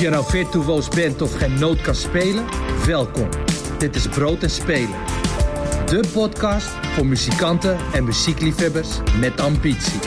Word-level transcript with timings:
je 0.00 0.10
nou 0.10 0.24
virtuoos 0.28 0.88
bent 0.88 1.22
of 1.22 1.36
geen 1.36 1.58
noot 1.58 1.80
kan 1.80 1.94
spelen, 1.94 2.44
welkom. 2.86 3.28
Dit 3.78 3.96
is 3.96 4.08
Brood 4.08 4.42
en 4.42 4.50
Spelen. 4.50 4.98
De 5.86 6.04
podcast 6.12 6.68
voor 6.68 7.06
muzikanten 7.06 7.76
en 7.92 8.04
muziekliefhebbers 8.04 8.88
met 9.18 9.40
ambitie. 9.40 10.00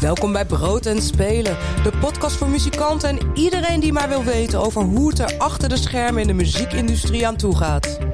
Welkom 0.00 0.32
bij 0.32 0.46
Brood 0.46 0.86
en 0.86 1.02
Spelen, 1.02 1.56
de 1.82 1.92
podcast 2.00 2.36
voor 2.36 2.48
muzikanten 2.48 3.08
en 3.08 3.18
iedereen 3.34 3.80
die 3.80 3.92
maar 3.92 4.08
wil 4.08 4.24
weten 4.24 4.60
over 4.60 4.82
hoe 4.82 5.08
het 5.08 5.18
er 5.18 5.34
achter 5.38 5.68
de 5.68 5.76
schermen 5.76 6.20
in 6.20 6.26
de 6.26 6.34
muziekindustrie 6.34 7.26
aan 7.26 7.36
toe 7.36 7.56
gaat. 7.56 8.11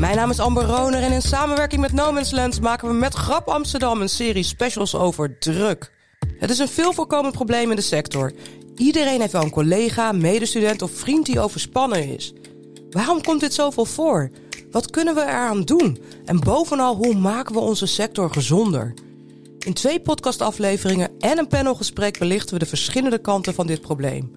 Mijn 0.00 0.16
naam 0.16 0.30
is 0.30 0.40
Amber 0.40 0.64
Roner 0.64 1.02
en 1.02 1.12
in 1.12 1.22
samenwerking 1.22 1.80
met 1.80 1.92
No 1.92 2.12
Man's 2.12 2.30
Land 2.30 2.60
maken 2.60 2.88
we 2.88 2.94
met 2.94 3.14
Grap 3.14 3.48
Amsterdam 3.48 4.00
een 4.00 4.08
serie 4.08 4.42
specials 4.42 4.94
over 4.94 5.38
druk. 5.38 5.92
Het 6.38 6.50
is 6.50 6.58
een 6.58 6.68
veel 6.68 6.92
voorkomend 6.92 7.34
probleem 7.34 7.70
in 7.70 7.76
de 7.76 7.82
sector. 7.82 8.32
Iedereen 8.76 9.20
heeft 9.20 9.32
wel 9.32 9.42
een 9.42 9.50
collega, 9.50 10.12
medestudent 10.12 10.82
of 10.82 10.90
vriend 10.90 11.26
die 11.26 11.40
overspannen 11.40 12.08
is. 12.14 12.32
Waarom 12.90 13.22
komt 13.22 13.40
dit 13.40 13.54
zoveel 13.54 13.84
voor? 13.84 14.30
Wat 14.70 14.90
kunnen 14.90 15.14
we 15.14 15.20
eraan 15.20 15.62
doen? 15.62 15.98
En 16.24 16.40
bovenal, 16.40 16.96
hoe 16.96 17.14
maken 17.14 17.54
we 17.54 17.60
onze 17.60 17.86
sector 17.86 18.30
gezonder? 18.30 18.94
In 19.58 19.72
twee 19.72 20.00
podcastafleveringen 20.00 21.10
en 21.18 21.38
een 21.38 21.48
panelgesprek 21.48 22.18
belichten 22.18 22.52
we 22.52 22.58
de 22.58 22.66
verschillende 22.66 23.18
kanten 23.18 23.54
van 23.54 23.66
dit 23.66 23.80
probleem. 23.80 24.32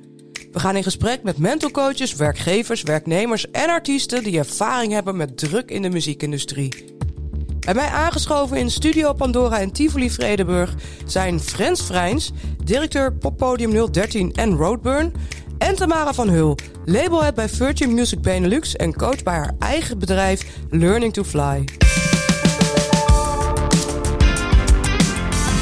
We 0.54 0.60
gaan 0.60 0.76
in 0.76 0.84
gesprek 0.84 1.24
met 1.24 1.38
mentorcoaches, 1.38 2.16
werkgevers, 2.16 2.82
werknemers 2.82 3.52
en 3.52 3.70
artiesten 3.70 4.24
die 4.24 4.38
ervaring 4.38 4.92
hebben 4.92 5.18
met 5.18 5.38
druk 5.38 5.70
in 5.72 5.82
de 5.82 5.90
muziekindustrie. 5.90 6.96
Bij 7.60 7.74
mij 7.74 7.88
aangeschoven 7.88 8.58
in 8.58 8.72
Studio 8.72 9.14
Pandora 9.14 9.58
in 9.58 9.72
Tivoli 9.72 10.12
Vredenburg 10.12 10.74
zijn 11.06 11.40
Frans 11.40 11.86
Vrijns, 11.86 12.32
directeur 12.64 13.14
Poppodium 13.14 13.92
013 13.92 14.34
en 14.34 14.56
Roadburn, 14.56 15.14
en 15.58 15.76
Tamara 15.76 16.14
van 16.14 16.30
Hul, 16.30 16.58
labelhead 16.86 17.36
bij 17.36 17.50
Virgin 17.50 17.94
Music 17.94 18.22
Benelux 18.22 18.76
en 18.76 18.94
coach 18.94 19.24
bij 19.24 19.36
haar 19.36 19.54
eigen 19.60 20.00
bedrijf 20.00 20.46
Learning 20.70 21.14
to 21.14 21.24
Fly. 21.24 21.66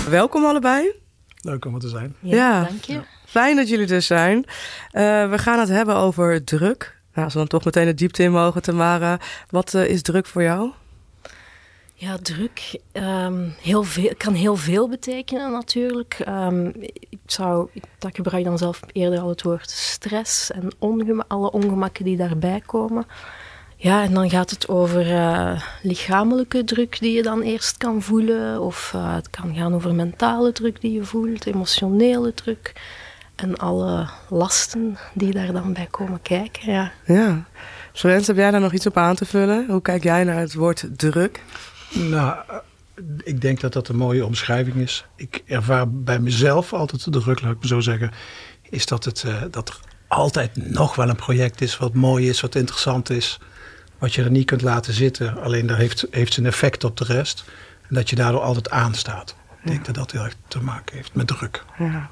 Welkom 0.09 0.45
allebei. 0.45 0.93
Leuk 1.41 1.65
om 1.65 1.73
er 1.73 1.79
te 1.79 1.89
zijn. 1.89 2.15
Ja, 2.19 2.63
dank 2.63 2.83
je. 2.83 3.01
Fijn 3.31 3.55
dat 3.55 3.69
jullie 3.69 3.93
er 3.93 4.01
zijn. 4.01 4.37
Uh, 4.37 5.29
we 5.29 5.37
gaan 5.37 5.59
het 5.59 5.69
hebben 5.69 5.95
over 5.95 6.43
druk. 6.43 6.99
Nou, 7.13 7.23
als 7.25 7.33
we 7.33 7.39
dan 7.39 7.47
toch 7.47 7.65
meteen 7.65 7.85
de 7.85 7.93
diepte 7.93 8.23
in 8.23 8.31
mogen, 8.31 8.61
Tamara. 8.61 9.19
Wat 9.49 9.73
uh, 9.73 9.87
is 9.87 10.01
druk 10.01 10.25
voor 10.25 10.43
jou? 10.43 10.71
Ja, 11.93 12.17
druk 12.21 12.79
um, 12.93 13.55
heel 13.61 13.83
veel, 13.83 14.13
kan 14.17 14.33
heel 14.33 14.55
veel 14.55 14.89
betekenen 14.89 15.51
natuurlijk. 15.51 16.17
Um, 16.27 16.73
ik 17.09 17.19
zou, 17.25 17.69
dat 17.99 18.15
gebruik 18.15 18.43
dan 18.43 18.57
zelf 18.57 18.79
eerder 18.91 19.19
al 19.19 19.29
het 19.29 19.41
woord 19.41 19.69
stress 19.69 20.51
en 20.51 20.69
alle 21.27 21.51
ongemakken 21.51 22.05
die 22.05 22.17
daarbij 22.17 22.61
komen. 22.65 23.05
Ja, 23.75 24.03
en 24.03 24.13
dan 24.13 24.29
gaat 24.29 24.49
het 24.49 24.67
over 24.67 25.07
uh, 25.07 25.61
lichamelijke 25.81 26.63
druk 26.63 26.99
die 26.99 27.15
je 27.15 27.21
dan 27.23 27.41
eerst 27.41 27.77
kan 27.77 28.01
voelen. 28.01 28.61
Of 28.61 28.91
het 28.97 29.29
kan 29.29 29.55
gaan 29.55 29.73
over 29.73 29.93
mentale 29.95 30.51
druk 30.51 30.81
die 30.81 30.93
je 30.93 31.03
voelt, 31.03 31.45
emotionele 31.45 32.33
druk. 32.33 32.73
En 33.41 33.57
alle 33.57 34.09
lasten 34.29 34.97
die 35.13 35.31
daar 35.31 35.53
dan 35.53 35.73
bij 35.73 35.87
komen 35.91 36.21
kijken. 36.21 36.71
Ja. 36.71 36.91
ja. 37.05 37.45
Florence, 37.93 38.31
heb 38.31 38.39
jij 38.39 38.51
daar 38.51 38.61
nog 38.61 38.73
iets 38.73 38.85
op 38.85 38.97
aan 38.97 39.15
te 39.15 39.25
vullen? 39.25 39.65
Hoe 39.69 39.81
kijk 39.81 40.03
jij 40.03 40.23
naar 40.23 40.39
het 40.39 40.53
woord 40.53 40.87
druk? 40.95 41.43
Nou, 41.89 42.37
ik 43.23 43.41
denk 43.41 43.59
dat 43.59 43.73
dat 43.73 43.87
een 43.87 43.95
mooie 43.95 44.25
omschrijving 44.25 44.75
is. 44.75 45.05
Ik 45.15 45.43
ervaar 45.45 45.91
bij 45.91 46.19
mezelf 46.19 46.73
altijd 46.73 47.03
de 47.13 47.19
druk, 47.19 47.41
laat 47.41 47.51
ik 47.51 47.61
me 47.61 47.67
zo 47.67 47.79
zeggen. 47.79 48.11
Is 48.69 48.85
dat, 48.85 49.05
het, 49.05 49.23
uh, 49.27 49.41
dat 49.51 49.69
er 49.69 49.79
altijd 50.07 50.71
nog 50.71 50.95
wel 50.95 51.09
een 51.09 51.15
project 51.15 51.61
is 51.61 51.77
wat 51.77 51.93
mooi 51.93 52.29
is, 52.29 52.41
wat 52.41 52.55
interessant 52.55 53.09
is 53.09 53.39
wat 54.01 54.13
je 54.13 54.23
er 54.23 54.31
niet 54.31 54.45
kunt 54.45 54.61
laten 54.61 54.93
zitten. 54.93 55.41
Alleen 55.41 55.67
dat 55.67 55.77
heeft, 55.77 56.07
heeft 56.11 56.33
zijn 56.33 56.45
effect 56.45 56.83
op 56.83 56.97
de 56.97 57.03
rest. 57.03 57.43
En 57.87 57.95
dat 57.95 58.09
je 58.09 58.15
daardoor 58.15 58.41
altijd 58.41 58.69
aanstaat. 58.69 59.35
Ik 59.63 59.71
denk 59.71 59.85
dat 59.85 59.95
dat 59.95 60.11
heel 60.11 60.23
erg 60.23 60.35
te 60.47 60.61
maken 60.61 60.95
heeft 60.95 61.13
met 61.13 61.27
druk. 61.27 61.63
Ja. 61.77 62.09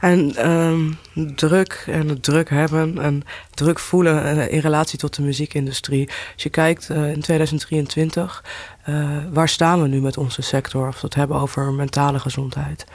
En 0.00 0.50
um, 0.50 0.98
druk 1.36 1.84
en 1.86 2.20
druk 2.20 2.50
hebben 2.50 2.98
en 2.98 3.22
druk 3.54 3.78
voelen 3.78 4.24
eh, 4.24 4.52
in 4.52 4.60
relatie 4.60 4.98
tot 4.98 5.14
de 5.14 5.22
muziekindustrie. 5.22 6.08
Als 6.34 6.42
je 6.42 6.48
kijkt 6.48 6.88
uh, 6.88 7.10
in 7.10 7.20
2023, 7.20 8.44
uh, 8.88 9.16
waar 9.32 9.48
staan 9.48 9.82
we 9.82 9.88
nu 9.88 10.00
met 10.00 10.16
onze 10.16 10.42
sector? 10.42 10.86
Als 10.86 10.94
we 10.94 11.06
het 11.06 11.14
hebben 11.14 11.40
over 11.40 11.72
mentale 11.72 12.18
gezondheid. 12.18 12.86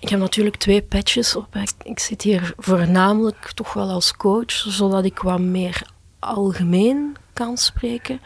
Ik 0.00 0.08
heb 0.08 0.20
natuurlijk 0.20 0.56
twee 0.56 0.82
patches 0.82 1.36
op. 1.36 1.56
Ik, 1.82 1.98
zit 1.98 2.22
hier 2.22 2.52
voornamelijk 2.56 3.50
toch 3.54 3.72
wel 3.72 3.88
als 3.88 4.16
coach, 4.16 4.52
zodat 4.52 5.04
ik 5.04 5.18
wat 5.18 5.40
meer 5.40 5.82
algemeen 6.18 7.16
kan 7.32 7.56
spreken. 7.56 8.20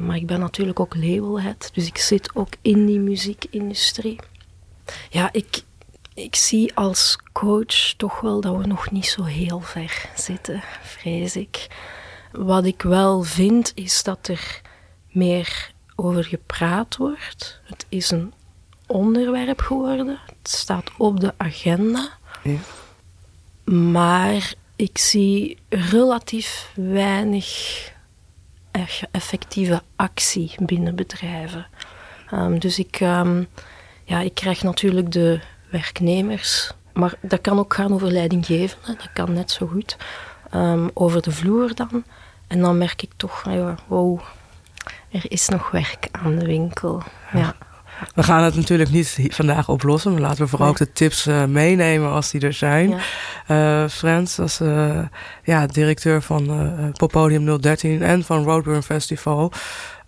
Maar 0.00 0.16
ik 0.16 0.26
ben 0.26 0.40
natuurlijk 0.40 0.80
ook 0.80 0.94
labelhead, 0.94 1.70
dus 1.74 1.86
ik 1.86 1.98
zit 1.98 2.30
ook 2.34 2.48
in 2.62 2.86
die 2.86 2.98
muziekindustrie. 2.98 4.20
Ja, 5.10 5.28
ik, 5.32 5.62
ik 6.22 6.36
zie 6.36 6.74
als 6.74 7.18
coach 7.32 7.94
toch 7.96 8.20
wel 8.20 8.40
dat 8.40 8.56
we 8.56 8.66
nog 8.66 8.90
niet 8.90 9.06
zo 9.06 9.24
heel 9.24 9.60
ver 9.60 10.10
zitten, 10.14 10.62
vrees 10.82 11.36
ik. 11.36 11.66
Wat 12.32 12.64
ik 12.64 12.82
wel 12.82 13.22
vind, 13.22 13.72
is 13.74 14.02
dat 14.02 14.28
er 14.28 14.60
meer 15.08 15.72
over 15.94 16.24
gepraat 16.24 16.96
wordt. 16.96 17.60
Het 17.64 17.86
is 17.88 18.10
een 18.10 18.32
onderwerp 18.86 19.60
geworden. 19.60 20.18
Het 20.26 20.48
staat 20.48 20.90
op 20.98 21.20
de 21.20 21.34
agenda. 21.36 22.08
Ja. 22.42 22.58
Maar 23.72 24.54
ik 24.76 24.98
zie 24.98 25.58
relatief 25.68 26.72
weinig 26.74 27.48
effectieve 29.10 29.82
actie 29.96 30.54
binnen 30.58 30.94
bedrijven. 30.94 31.66
Um, 32.32 32.58
dus 32.58 32.78
ik, 32.78 33.00
um, 33.00 33.48
ja, 34.04 34.20
ik 34.20 34.34
krijg 34.34 34.62
natuurlijk 34.62 35.12
de 35.12 35.40
werknemers, 35.70 36.72
maar 36.92 37.14
dat 37.20 37.40
kan 37.40 37.58
ook 37.58 37.74
gaan 37.74 37.92
over 37.92 38.10
leidinggevenden, 38.10 38.96
dat 38.96 39.12
kan 39.12 39.32
net 39.32 39.50
zo 39.50 39.66
goed. 39.66 39.96
Um, 40.54 40.90
over 40.94 41.22
de 41.22 41.30
vloer 41.30 41.74
dan. 41.74 42.04
En 42.46 42.60
dan 42.60 42.78
merk 42.78 43.02
ik 43.02 43.10
toch, 43.16 43.44
ja, 43.44 43.74
wow, 43.86 44.20
er 45.10 45.24
is 45.28 45.48
nog 45.48 45.70
werk 45.70 46.08
aan 46.12 46.38
de 46.38 46.46
winkel. 46.46 47.02
Ja. 47.32 47.54
We 48.14 48.22
gaan 48.22 48.42
het 48.42 48.54
natuurlijk 48.54 48.90
niet 48.90 49.18
vandaag 49.28 49.68
oplossen, 49.68 50.12
maar 50.12 50.20
laten 50.20 50.42
we 50.42 50.48
vooral 50.48 50.68
ook 50.68 50.76
de 50.76 50.92
tips 50.92 51.26
uh, 51.26 51.44
meenemen 51.44 52.10
als 52.10 52.30
die 52.30 52.40
er 52.40 52.52
zijn. 52.52 52.88
Ja. 53.46 53.82
Uh, 53.82 53.88
Frans, 53.88 54.38
als 54.38 54.60
uh, 54.60 55.02
ja, 55.44 55.66
directeur 55.66 56.22
van 56.22 56.92
Poppodium 56.92 57.60
013 57.60 58.02
en 58.02 58.24
van 58.24 58.44
Roadburn 58.44 58.82
Festival. 58.82 59.52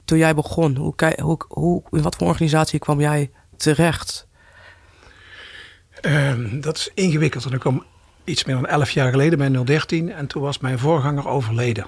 Toen 0.05 0.19
jij 0.19 0.35
begon, 0.35 0.77
hoe, 0.77 0.95
hoe, 1.21 1.39
hoe, 1.49 1.83
in 1.91 2.03
wat 2.03 2.17
voor 2.17 2.27
organisatie 2.27 2.79
kwam 2.79 3.01
jij 3.01 3.31
terecht? 3.57 4.27
Ehm, 6.03 6.61
dat 6.61 6.77
is 6.77 6.91
ingewikkeld. 6.95 7.45
En 7.45 7.53
ik 7.53 7.61
kwam 7.61 7.85
iets 8.25 8.45
meer 8.45 8.55
dan 8.55 8.67
elf 8.67 8.91
jaar 8.91 9.11
geleden 9.11 9.39
bij 9.39 9.65
013 9.65 10.13
en 10.13 10.27
toen 10.27 10.43
was 10.43 10.59
mijn 10.59 10.79
voorganger 10.79 11.29
overleden. 11.29 11.87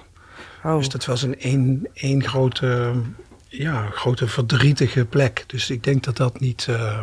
Oh. 0.63 0.77
Dus 0.77 0.89
dat 0.89 1.05
was 1.05 1.21
een 1.21 1.39
één, 1.39 1.87
één 1.93 2.23
grote 2.23 2.93
ja, 3.47 3.89
grote 3.91 4.27
verdrietige 4.27 5.05
plek. 5.05 5.43
Dus 5.47 5.69
ik 5.69 5.83
denk 5.83 6.03
dat 6.03 6.17
dat 6.17 6.39
niet 6.39 6.67
uh, 6.69 6.99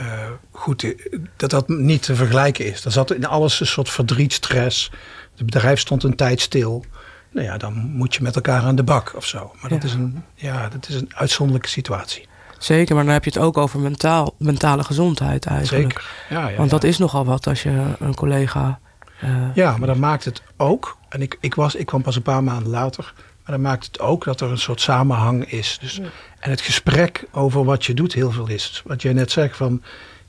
uh, 0.00 0.30
goed 0.50 0.94
dat 1.36 1.50
dat 1.50 1.68
niet 1.68 2.02
te 2.02 2.14
vergelijken 2.14 2.64
is. 2.64 2.84
Er 2.84 2.92
zat 2.92 3.14
in 3.14 3.26
alles 3.26 3.60
een 3.60 3.66
soort 3.66 3.90
verdriet, 3.90 4.32
stress. 4.32 4.90
Het 5.36 5.44
bedrijf 5.44 5.78
stond 5.78 6.02
een 6.02 6.16
tijd 6.16 6.40
stil. 6.40 6.84
Nou 7.32 7.46
ja, 7.46 7.56
dan 7.56 7.74
moet 7.74 8.14
je 8.14 8.22
met 8.22 8.34
elkaar 8.34 8.62
aan 8.62 8.76
de 8.76 8.82
bak 8.82 9.12
of 9.16 9.26
zo. 9.26 9.54
Maar 9.60 9.70
dat, 9.70 9.84
is 9.84 9.92
een, 9.92 10.24
ja, 10.34 10.68
dat 10.68 10.88
is 10.88 10.94
een 10.94 11.10
uitzonderlijke 11.14 11.68
situatie. 11.68 12.28
Zeker, 12.62 12.94
maar 12.94 13.04
dan 13.04 13.12
heb 13.12 13.24
je 13.24 13.30
het 13.30 13.38
ook 13.38 13.56
over 13.56 13.80
mentaal, 13.80 14.34
mentale 14.38 14.84
gezondheid 14.84 15.46
eigenlijk. 15.46 15.92
Zeker, 15.92 16.10
ja, 16.30 16.48
ja 16.48 16.56
Want 16.56 16.70
dat 16.70 16.84
is 16.84 16.98
nogal 16.98 17.24
wat 17.24 17.46
als 17.46 17.62
je 17.62 17.84
een 17.98 18.14
collega... 18.14 18.80
Uh, 19.24 19.30
ja, 19.54 19.76
maar 19.76 19.86
dat 19.86 19.96
maakt 19.96 20.24
het 20.24 20.42
ook... 20.56 20.98
En 21.08 21.22
ik, 21.22 21.36
ik, 21.40 21.54
was, 21.54 21.74
ik 21.74 21.86
kwam 21.86 22.02
pas 22.02 22.16
een 22.16 22.22
paar 22.22 22.44
maanden 22.44 22.70
later 22.70 23.12
maar 23.50 23.58
dan 23.58 23.70
maakt 23.70 23.86
het 23.86 24.00
ook 24.00 24.24
dat 24.24 24.40
er 24.40 24.50
een 24.50 24.58
soort 24.58 24.80
samenhang 24.80 25.50
is. 25.50 25.78
Dus, 25.80 26.00
En 26.38 26.50
het 26.50 26.60
gesprek 26.60 27.24
over 27.32 27.64
wat 27.64 27.84
je 27.84 27.94
doet 27.94 28.12
heel 28.12 28.30
veel 28.30 28.48
is. 28.48 28.82
Wat 28.84 29.02
jij 29.02 29.12
net 29.12 29.30
zegt 29.30 29.56
van, 29.56 29.82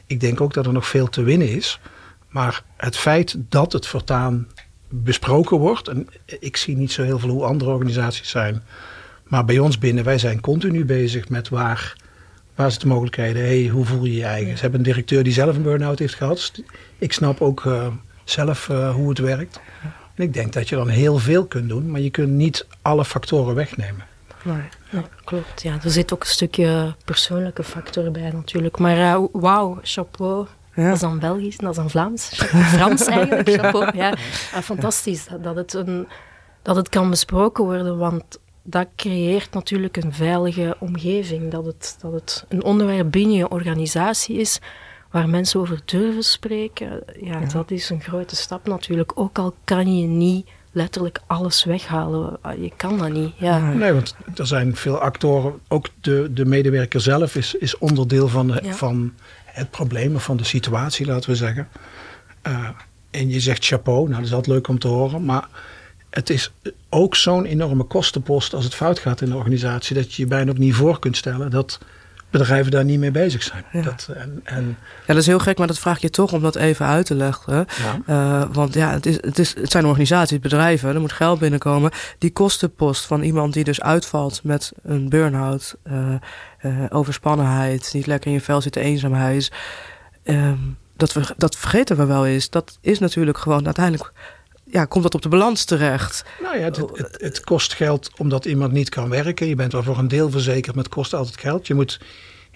ik 0.05 0.19
denk 0.19 0.41
ook 0.41 0.53
dat 0.53 0.65
er 0.65 0.73
nog 0.73 0.87
veel 0.87 1.09
te 1.09 1.23
winnen 1.23 1.49
is. 1.49 1.79
Maar 2.29 2.63
het 2.77 2.97
feit 2.97 3.35
dat 3.49 3.73
het 3.73 3.87
voortaan 3.87 4.47
besproken 4.89 5.57
wordt. 5.57 5.87
En 5.87 6.07
ik 6.25 6.57
zie 6.57 6.77
niet 6.77 6.91
zo 6.91 7.03
heel 7.03 7.19
veel 7.19 7.29
hoe 7.29 7.43
andere 7.43 7.71
organisaties 7.71 8.29
zijn. 8.29 8.63
Maar 9.23 9.45
bij 9.45 9.59
ons 9.59 9.77
binnen, 9.77 10.03
wij 10.03 10.17
zijn 10.17 10.41
continu 10.41 10.85
bezig 10.85 11.29
met 11.29 11.49
waar, 11.49 11.95
waar 12.55 12.69
zijn 12.69 12.81
de 12.81 12.87
mogelijkheden? 12.87 13.41
Hey, 13.41 13.67
hoe 13.67 13.85
voel 13.85 14.05
je 14.05 14.15
je 14.15 14.25
eigen? 14.25 14.55
Ze 14.55 14.61
hebben 14.61 14.79
een 14.79 14.85
directeur 14.85 15.23
die 15.23 15.33
zelf 15.33 15.55
een 15.55 15.61
burn-out 15.61 15.99
heeft 15.99 16.15
gehad. 16.15 16.35
Dus 16.35 16.63
ik 16.97 17.13
snap 17.13 17.41
ook 17.41 17.63
uh, 17.63 17.87
zelf 18.23 18.67
uh, 18.69 18.93
hoe 18.93 19.09
het 19.09 19.19
werkt. 19.19 19.59
En 20.15 20.23
ik 20.23 20.33
denk 20.33 20.53
dat 20.53 20.69
je 20.69 20.75
dan 20.75 20.87
heel 20.87 21.17
veel 21.17 21.45
kunt 21.45 21.69
doen, 21.69 21.91
maar 21.91 22.01
je 22.01 22.09
kunt 22.09 22.29
niet 22.29 22.67
alle 22.81 23.05
factoren 23.05 23.55
wegnemen. 23.55 24.05
Nee, 24.43 24.61
nee, 24.89 25.03
klopt. 25.23 25.61
Ja, 25.61 25.77
er 25.83 25.91
zit 25.91 26.13
ook 26.13 26.21
een 26.21 26.29
stukje 26.29 26.95
persoonlijke 27.05 27.63
factor 27.63 28.11
bij 28.11 28.31
natuurlijk. 28.31 28.77
Maar 28.77 28.97
uh, 28.97 29.25
wauw, 29.31 29.79
chapeau. 29.81 30.47
Ja. 30.75 30.83
Dat 30.83 30.93
is 30.93 30.99
dan 30.99 31.19
Belgisch, 31.19 31.57
dat 31.57 31.69
is 31.69 31.75
dan 31.75 31.89
Vlaams. 31.89 32.29
Frans 32.73 33.05
eigenlijk, 33.05 33.49
chapeau. 33.59 33.97
Ja, 33.97 34.17
fantastisch 34.61 35.27
dat, 35.27 35.43
dat, 35.43 35.55
het 35.55 35.73
een, 35.73 36.07
dat 36.61 36.75
het 36.75 36.89
kan 36.89 37.09
besproken 37.09 37.63
worden, 37.63 37.97
want 37.97 38.39
dat 38.63 38.87
creëert 38.95 39.53
natuurlijk 39.53 39.97
een 39.97 40.13
veilige 40.13 40.75
omgeving. 40.79 41.51
Dat 41.51 41.65
het, 41.65 41.97
dat 42.01 42.11
het 42.11 42.45
een 42.49 42.63
onderwerp 42.63 43.11
binnen 43.11 43.37
je 43.37 43.49
organisatie 43.49 44.37
is 44.37 44.59
waar 45.11 45.29
mensen 45.29 45.59
over 45.59 45.81
durven 45.85 46.23
spreken. 46.23 47.03
Ja, 47.19 47.39
ja, 47.39 47.45
dat 47.45 47.71
is 47.71 47.89
een 47.89 48.01
grote 48.01 48.35
stap 48.35 48.67
natuurlijk. 48.67 49.11
Ook 49.15 49.37
al 49.37 49.55
kan 49.63 49.97
je 49.97 50.07
niet 50.07 50.49
letterlijk 50.71 51.19
alles 51.27 51.63
weghalen. 51.63 52.39
Je 52.61 52.71
kan 52.75 52.97
dat 52.97 53.11
niet. 53.11 53.33
Ja. 53.37 53.73
Nee, 53.73 53.93
want 53.93 54.15
er 54.35 54.47
zijn 54.47 54.75
veel 54.75 54.99
actoren. 54.99 55.59
Ook 55.67 55.87
de, 56.01 56.29
de 56.33 56.45
medewerker 56.45 57.01
zelf 57.01 57.35
is, 57.35 57.55
is 57.55 57.77
onderdeel 57.77 58.27
van, 58.27 58.47
de, 58.47 58.73
van 58.73 59.13
het 59.45 59.71
probleem 59.71 60.15
of 60.15 60.23
van 60.23 60.37
de 60.37 60.43
situatie, 60.43 61.05
laten 61.05 61.29
we 61.29 61.35
zeggen. 61.35 61.67
Uh, 62.47 62.69
en 63.11 63.29
je 63.29 63.39
zegt 63.39 63.65
chapeau, 63.65 64.03
nou 64.03 64.15
dat 64.15 64.25
is 64.25 64.33
altijd 64.33 64.55
leuk 64.55 64.67
om 64.67 64.79
te 64.79 64.87
horen. 64.87 65.25
Maar 65.25 65.47
het 66.11 66.29
is 66.29 66.51
ook 66.89 67.15
zo'n 67.15 67.45
enorme 67.45 67.83
kostenpost 67.83 68.53
als 68.53 68.63
het 68.63 68.75
fout 68.75 68.99
gaat 68.99 69.21
in 69.21 69.29
de 69.29 69.35
organisatie. 69.35 69.95
Dat 69.95 70.13
je 70.13 70.21
je 70.21 70.27
bijna 70.27 70.51
ook 70.51 70.57
niet 70.57 70.75
voor 70.75 70.99
kunt 70.99 71.17
stellen 71.17 71.49
dat 71.49 71.79
bedrijven 72.29 72.71
daar 72.71 72.85
niet 72.85 72.99
mee 72.99 73.11
bezig 73.11 73.43
zijn. 73.43 73.63
Ja. 73.71 73.81
Dat, 73.81 74.09
en, 74.15 74.41
en... 74.43 74.77
ja, 74.99 75.13
dat 75.13 75.17
is 75.17 75.25
heel 75.25 75.39
gek, 75.39 75.57
maar 75.57 75.67
dat 75.67 75.79
vraag 75.79 75.99
je 76.01 76.09
toch 76.09 76.33
om 76.33 76.41
dat 76.41 76.55
even 76.55 76.85
uit 76.85 77.05
te 77.05 77.15
leggen. 77.15 77.65
Ja. 78.05 78.41
Uh, 78.41 78.53
want 78.53 78.73
ja, 78.73 78.91
het, 78.91 79.05
is, 79.05 79.15
het, 79.21 79.39
is, 79.39 79.55
het 79.55 79.71
zijn 79.71 79.85
organisaties, 79.85 80.39
bedrijven, 80.39 80.93
er 80.93 80.99
moet 80.99 81.11
geld 81.11 81.39
binnenkomen. 81.39 81.91
Die 82.17 82.31
kostenpost 82.31 83.05
van 83.05 83.21
iemand 83.21 83.53
die 83.53 83.63
dus 83.63 83.81
uitvalt 83.81 84.43
met 84.43 84.71
een 84.83 85.09
burn-out, 85.09 85.75
uh, 85.87 86.13
uh, 86.61 86.83
overspannenheid, 86.89 87.89
niet 87.93 88.07
lekker 88.07 88.29
in 88.29 88.35
je 88.35 88.41
vel 88.41 88.61
zitten, 88.61 88.81
eenzaamheid. 88.81 89.51
Ehm, 90.23 90.57
dat, 90.97 91.13
we, 91.13 91.21
dat 91.37 91.55
vergeten 91.55 91.97
we 91.97 92.05
wel 92.05 92.25
eens. 92.25 92.49
Dat 92.49 92.77
is 92.81 92.99
natuurlijk 92.99 93.37
gewoon 93.37 93.65
uiteindelijk 93.65 94.11
ja, 94.71 94.85
komt 94.85 95.03
dat 95.03 95.15
op 95.15 95.21
de 95.21 95.29
balans 95.29 95.63
terecht? 95.63 96.25
Nou 96.41 96.57
ja, 96.57 96.63
het, 96.63 96.81
het, 97.21 97.39
kost 97.39 97.73
geld 97.73 98.11
omdat 98.17 98.45
iemand 98.45 98.71
niet 98.71 98.89
kan 98.89 99.09
werken. 99.09 99.47
Je 99.47 99.55
bent 99.55 99.71
wel 99.71 99.83
voor 99.83 99.97
een 99.97 100.07
deel 100.07 100.29
verzekerd, 100.29 100.75
maar 100.75 100.83
het 100.83 100.93
kost 100.93 101.13
altijd 101.13 101.39
geld. 101.39 101.67
Je 101.67 101.73
moet 101.73 101.99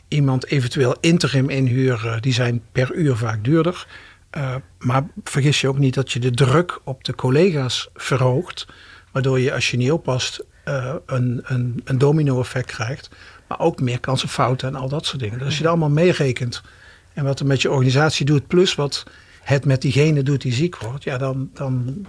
iemand 0.07 0.45
eventueel 0.45 0.95
interim 0.99 1.49
inhuren. 1.49 2.21
Die 2.21 2.33
zijn 2.33 2.61
per 2.71 2.93
uur 2.93 3.15
vaak 3.15 3.43
duurder. 3.43 3.87
Uh, 4.37 4.55
maar 4.79 5.03
vergis 5.23 5.61
je 5.61 5.67
ook 5.67 5.77
niet 5.77 5.93
dat 5.93 6.11
je 6.11 6.19
de 6.19 6.31
druk 6.31 6.79
op 6.83 7.03
de 7.03 7.15
collega's 7.15 7.89
verhoogt. 7.93 8.65
Waardoor 9.11 9.39
je, 9.39 9.53
als 9.53 9.71
je 9.71 9.77
niet 9.77 9.91
oppast, 9.91 10.43
uh, 10.65 10.95
een, 11.05 11.41
een, 11.43 11.81
een 11.83 11.97
domino-effect 11.97 12.71
krijgt. 12.71 13.09
Maar 13.47 13.59
ook 13.59 13.81
meer 13.81 13.99
kans 13.99 14.23
op 14.23 14.29
fouten 14.29 14.67
en 14.67 14.75
al 14.75 14.89
dat 14.89 15.05
soort 15.05 15.19
dingen. 15.19 15.37
Dus 15.37 15.47
als 15.47 15.57
je 15.57 15.61
dat 15.61 15.71
allemaal 15.71 15.89
meerekent 15.89 16.61
en 17.13 17.23
wat 17.23 17.39
er 17.39 17.45
met 17.45 17.61
je 17.61 17.71
organisatie 17.71 18.25
doet, 18.25 18.47
plus 18.47 18.75
wat 18.75 19.03
het 19.45 19.65
met 19.65 19.81
diegene 19.81 20.23
doet 20.23 20.41
die 20.41 20.53
ziek 20.53 20.77
wordt, 20.77 21.03
ja, 21.03 21.17
dan, 21.17 21.49
dan, 21.53 22.05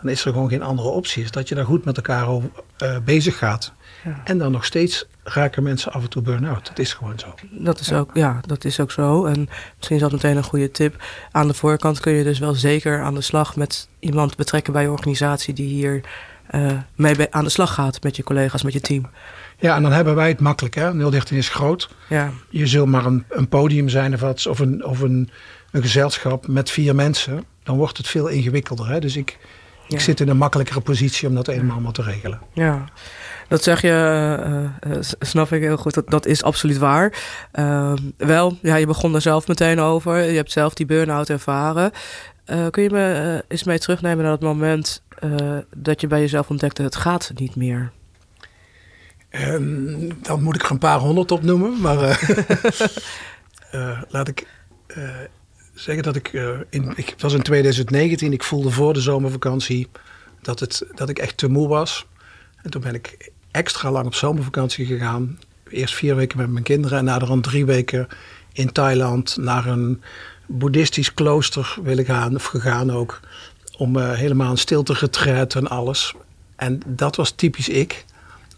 dan 0.00 0.08
is 0.08 0.24
er 0.24 0.32
gewoon 0.32 0.48
geen 0.48 0.62
andere 0.62 0.88
optie. 0.88 1.22
Is 1.22 1.30
dat 1.30 1.48
je 1.48 1.54
daar 1.54 1.64
goed 1.64 1.84
met 1.84 1.96
elkaar 1.96 2.28
over, 2.28 2.50
uh, 2.82 2.96
bezig 3.04 3.38
gaat. 3.38 3.72
Ja. 4.04 4.20
En 4.24 4.38
dan 4.38 4.52
nog 4.52 4.64
steeds 4.64 5.06
raken 5.22 5.62
mensen 5.62 5.92
af 5.92 6.02
en 6.02 6.10
toe 6.10 6.22
burn-out. 6.22 6.66
Dat 6.66 6.78
is 6.78 6.92
gewoon 6.92 7.18
zo. 7.18 7.34
Dat 7.50 7.80
is, 7.80 7.88
ja. 7.88 7.98
Ook, 7.98 8.10
ja, 8.14 8.40
dat 8.46 8.64
is 8.64 8.80
ook 8.80 8.90
zo. 8.90 9.24
En 9.24 9.48
misschien 9.76 9.96
is 9.96 10.02
dat 10.02 10.12
meteen 10.12 10.36
een 10.36 10.42
goede 10.42 10.70
tip. 10.70 11.02
Aan 11.30 11.48
de 11.48 11.54
voorkant 11.54 12.00
kun 12.00 12.12
je 12.12 12.24
dus 12.24 12.38
wel 12.38 12.54
zeker 12.54 13.02
aan 13.02 13.14
de 13.14 13.20
slag 13.20 13.56
met 13.56 13.88
iemand 13.98 14.36
betrekken 14.36 14.72
bij 14.72 14.82
je 14.82 14.90
organisatie 14.90 15.54
die 15.54 15.68
hier 15.68 16.00
uh, 16.54 16.72
mee 16.94 17.26
aan 17.30 17.44
de 17.44 17.50
slag 17.50 17.74
gaat 17.74 18.02
met 18.02 18.16
je 18.16 18.22
collega's, 18.22 18.62
met 18.62 18.72
je 18.72 18.80
team. 18.80 19.10
Ja, 19.58 19.76
en 19.76 19.82
dan 19.82 19.92
hebben 19.92 20.14
wij 20.14 20.28
het 20.28 20.40
makkelijk. 20.40 20.74
Hè? 20.74 21.10
013 21.10 21.36
is 21.36 21.48
groot. 21.48 21.90
Ja. 22.08 22.30
Je 22.48 22.66
zult 22.66 22.88
maar 22.88 23.06
een, 23.06 23.24
een 23.28 23.48
podium 23.48 23.88
zijn 23.88 24.14
of, 24.14 24.20
wat, 24.20 24.46
of, 24.46 24.58
een, 24.58 24.84
of 24.84 25.00
een, 25.00 25.30
een 25.74 25.82
gezelschap 25.82 26.46
met 26.46 26.70
vier 26.70 26.94
mensen. 26.94 27.44
Dan 27.62 27.76
wordt 27.76 27.96
het 27.96 28.06
veel 28.06 28.26
ingewikkelder. 28.26 28.88
Hè? 28.88 29.00
Dus 29.00 29.16
ik, 29.16 29.38
ja. 29.88 29.96
ik 29.96 30.00
zit 30.00 30.20
in 30.20 30.28
een 30.28 30.36
makkelijkere 30.36 30.80
positie 30.80 31.28
om 31.28 31.34
dat 31.34 31.48
eenmaal 31.48 31.72
allemaal 31.72 31.92
te 31.92 32.02
regelen. 32.02 32.40
Ja, 32.52 32.84
dat 33.48 33.62
zeg 33.62 33.80
je, 33.80 34.36
uh, 34.84 34.92
uh, 34.92 34.98
snap 35.18 35.52
ik 35.52 35.62
heel 35.62 35.76
goed. 35.76 35.94
Dat, 35.94 36.10
dat 36.10 36.26
is 36.26 36.42
absoluut 36.42 36.78
waar. 36.78 37.22
Uh, 37.54 37.92
wel, 38.16 38.58
ja, 38.62 38.76
je 38.76 38.86
begon 38.86 39.14
er 39.14 39.20
zelf 39.20 39.48
meteen 39.48 39.80
over. 39.80 40.18
Je 40.18 40.36
hebt 40.36 40.52
zelf 40.52 40.74
die 40.74 40.86
burn-out 40.86 41.28
ervaren. 41.28 41.90
Uh, 42.46 42.66
kun 42.70 42.82
je 42.82 42.90
me 42.90 43.44
eens 43.48 43.64
mee 43.64 43.78
terugnemen 43.78 44.22
naar 44.22 44.32
het 44.32 44.40
moment 44.40 45.02
dat 45.76 46.00
je 46.00 46.06
bij 46.06 46.20
jezelf 46.20 46.50
ontdekte: 46.50 46.82
het 46.82 46.96
gaat 46.96 47.32
niet 47.34 47.56
meer? 47.56 47.90
Um, 49.30 50.22
dan 50.22 50.42
moet 50.42 50.54
ik 50.54 50.62
er 50.62 50.70
een 50.70 50.78
paar 50.78 50.98
honderd 50.98 51.32
opnoemen. 51.32 51.80
Maar 51.80 51.96
laat 54.14 54.28
ik 54.28 54.46
zeggen 55.74 56.02
dat 56.04 56.16
ik, 56.16 56.32
in, 56.70 56.92
ik 56.96 57.14
was 57.18 57.32
in 57.32 57.42
2019. 57.42 58.32
Ik 58.32 58.42
voelde 58.42 58.70
voor 58.70 58.92
de 58.92 59.00
zomervakantie 59.00 59.88
dat, 60.42 60.60
het, 60.60 60.82
dat 60.94 61.08
ik 61.08 61.18
echt 61.18 61.36
te 61.36 61.48
moe 61.48 61.68
was. 61.68 62.06
En 62.62 62.70
toen 62.70 62.80
ben 62.80 62.94
ik 62.94 63.30
extra 63.50 63.90
lang 63.90 64.06
op 64.06 64.14
zomervakantie 64.14 64.86
gegaan. 64.86 65.38
Eerst 65.68 65.94
vier 65.94 66.16
weken 66.16 66.38
met 66.38 66.50
mijn 66.50 66.64
kinderen 66.64 66.98
en 66.98 67.04
naderhand 67.04 67.42
drie 67.42 67.64
weken 67.64 68.08
in 68.52 68.72
Thailand 68.72 69.36
naar 69.36 69.66
een 69.66 70.02
boeddhistisch 70.46 71.14
klooster 71.14 71.76
willen 71.82 72.04
gaan, 72.04 72.34
of 72.34 72.44
gegaan 72.44 72.92
ook, 72.92 73.20
om 73.78 73.96
uh, 73.96 74.12
helemaal 74.12 74.50
een 74.50 74.58
stilte 74.58 74.94
getreed 74.94 75.54
en 75.54 75.68
alles. 75.68 76.14
En 76.56 76.80
dat 76.86 77.16
was 77.16 77.30
typisch 77.30 77.68
ik, 77.68 78.04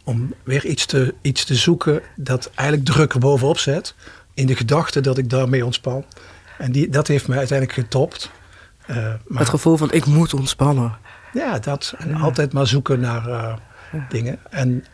om 0.05 0.35
weer 0.43 0.67
iets 0.67 0.87
te, 0.87 1.15
iets 1.21 1.45
te 1.45 1.55
zoeken 1.55 2.03
dat 2.17 2.51
eigenlijk 2.55 2.89
druk 2.89 3.19
bovenop 3.19 3.59
zet, 3.59 3.95
in 4.35 4.47
de 4.47 4.57
gedachte 4.57 5.01
dat 5.01 5.19
ik 5.19 5.31
daarmee 5.31 5.65
ontspan. 5.65 6.05
En 6.59 6.73
die, 6.73 6.89
dat 6.89 7.07
heeft 7.07 7.29
mij 7.29 7.39
uiteindelijk 7.39 7.79
getopt. 7.79 8.31
Uh, 8.91 8.97
maar, 8.97 9.39
het 9.39 9.49
gevoel 9.49 9.77
van 9.77 9.93
ik 9.93 10.07
moet 10.07 10.35
ontspannen. 10.35 10.97
Ja, 11.33 11.59
dat. 11.59 11.95
En 11.99 12.09
ja. 12.09 12.19
altijd 12.19 12.53
maar 12.53 12.67
zoeken 12.67 13.01
naar 13.01 13.29
uh, 13.29 13.55
ja. 13.93 14.07
dingen. 14.09 14.39
En 14.51 14.85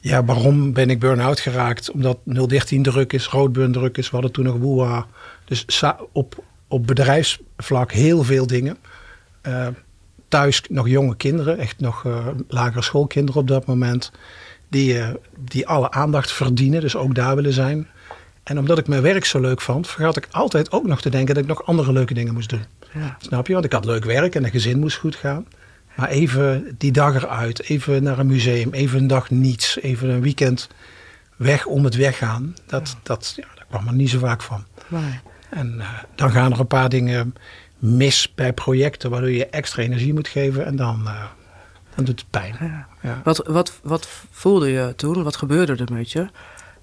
ja, 0.00 0.24
waarom 0.24 0.72
ben 0.72 0.90
ik 0.90 0.98
burn-out 0.98 1.40
geraakt? 1.40 1.90
Omdat 1.90 2.18
013 2.24 2.82
druk 2.82 3.12
is, 3.12 3.26
roodburn 3.26 3.72
druk 3.72 3.98
is. 3.98 4.06
We 4.06 4.12
hadden 4.12 4.32
toen 4.32 4.44
nog 4.44 4.56
WOA. 4.56 5.06
Dus 5.44 5.84
op, 6.12 6.44
op 6.68 6.86
bedrijfsvlak 6.86 7.92
heel 7.92 8.22
veel 8.22 8.46
dingen. 8.46 8.76
Thuis 10.28 10.62
nog 10.68 10.88
jonge 10.88 11.16
kinderen, 11.16 11.58
echt 11.58 11.80
nog 11.80 12.06
lagere 12.48 12.82
schoolkinderen 12.82 13.40
op 13.40 13.48
dat 13.48 13.66
moment. 13.66 14.12
Die, 14.68 15.02
die 15.38 15.66
alle 15.68 15.90
aandacht 15.90 16.32
verdienen, 16.32 16.80
dus 16.80 16.96
ook 16.96 17.14
daar 17.14 17.34
willen 17.36 17.52
zijn. 17.52 17.88
En 18.50 18.58
omdat 18.58 18.78
ik 18.78 18.88
mijn 18.88 19.02
werk 19.02 19.24
zo 19.24 19.40
leuk 19.40 19.60
vond, 19.60 19.88
vergat 19.88 20.16
ik 20.16 20.28
altijd 20.30 20.72
ook 20.72 20.86
nog 20.86 21.00
te 21.00 21.10
denken 21.10 21.34
dat 21.34 21.42
ik 21.42 21.48
nog 21.48 21.66
andere 21.66 21.92
leuke 21.92 22.14
dingen 22.14 22.34
moest 22.34 22.48
doen. 22.48 22.64
Ja. 22.92 23.16
Snap 23.18 23.46
je? 23.46 23.52
Want 23.52 23.64
ik 23.64 23.72
had 23.72 23.84
leuk 23.84 24.04
werk 24.04 24.34
en 24.34 24.42
de 24.42 24.50
gezin 24.50 24.78
moest 24.78 24.96
goed 24.96 25.16
gaan. 25.16 25.46
Maar 25.94 26.08
even 26.08 26.74
die 26.78 26.92
dag 26.92 27.14
eruit, 27.14 27.62
even 27.62 28.02
naar 28.02 28.18
een 28.18 28.26
museum, 28.26 28.72
even 28.72 28.98
een 28.98 29.06
dag 29.06 29.30
niets, 29.30 29.80
even 29.80 30.08
een 30.08 30.20
weekend 30.20 30.68
weg 31.36 31.66
om 31.66 31.84
het 31.84 31.94
weggaan. 31.94 32.54
Dat, 32.66 32.88
ja. 32.88 32.98
dat, 33.02 33.32
ja, 33.36 33.46
daar 33.54 33.66
kwam 33.68 33.86
er 33.86 33.94
niet 33.94 34.10
zo 34.10 34.18
vaak 34.18 34.42
van. 34.42 34.64
Nee. 34.88 35.20
En 35.50 35.74
uh, 35.78 35.88
dan 36.14 36.30
gaan 36.30 36.52
er 36.52 36.60
een 36.60 36.66
paar 36.66 36.88
dingen 36.88 37.34
mis 37.78 38.32
bij 38.34 38.52
projecten 38.52 39.10
waardoor 39.10 39.30
je 39.30 39.46
extra 39.46 39.82
energie 39.82 40.14
moet 40.14 40.28
geven 40.28 40.66
en 40.66 40.76
dan, 40.76 41.00
uh, 41.04 41.24
dan 41.94 42.04
doet 42.04 42.20
het 42.20 42.30
pijn. 42.30 42.56
Ja. 42.60 42.86
Ja. 43.02 43.20
Wat, 43.24 43.46
wat, 43.46 43.78
wat 43.82 44.08
voelde 44.30 44.70
je 44.70 44.92
toen? 44.96 45.22
Wat 45.22 45.36
gebeurde 45.36 45.84
er 45.84 45.92
met 45.92 46.12
je? 46.12 46.28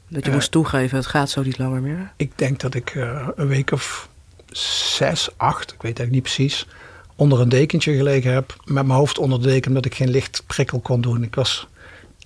Dat 0.07 0.23
je 0.23 0.29
uh, 0.29 0.35
moest 0.35 0.51
toegeven, 0.51 0.97
het 0.97 1.07
gaat 1.07 1.29
zo 1.29 1.41
niet 1.43 1.57
langer 1.57 1.81
meer? 1.81 2.11
Ik 2.15 2.31
denk 2.35 2.59
dat 2.59 2.73
ik 2.73 2.95
een 3.35 3.47
week 3.47 3.71
of 3.71 4.09
zes, 4.51 5.29
acht, 5.37 5.71
ik 5.71 5.81
weet 5.81 5.99
eigenlijk 5.99 6.11
niet 6.11 6.23
precies, 6.23 6.67
onder 7.15 7.39
een 7.39 7.49
dekentje 7.49 7.95
gelegen 7.95 8.33
heb. 8.33 8.55
Met 8.65 8.85
mijn 8.85 8.99
hoofd 8.99 9.17
onder 9.17 9.41
de 9.41 9.47
deken, 9.47 9.67
omdat 9.67 9.85
ik 9.85 9.95
geen 9.95 10.09
lichtprikkel 10.09 10.79
kon 10.79 11.01
doen. 11.01 11.23
Ik 11.23 11.35
was 11.35 11.67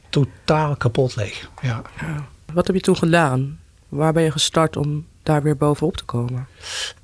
totaal 0.10 0.76
kapot 0.76 1.16
leeg. 1.16 1.50
Ja. 1.62 1.82
ja. 2.00 2.28
Wat 2.54 2.68
heb 2.68 2.76
je 2.76 2.82
toen 2.82 2.98
gedaan? 2.98 3.60
Waar 3.90 4.14
ben 4.14 4.24
je 4.24 4.32
gestart 4.32 4.76
om 4.76 5.06
daar 5.24 5.44
weer 5.44 5.58
bovenop 5.58 5.98
te 5.98 6.04
komen? 6.04 6.48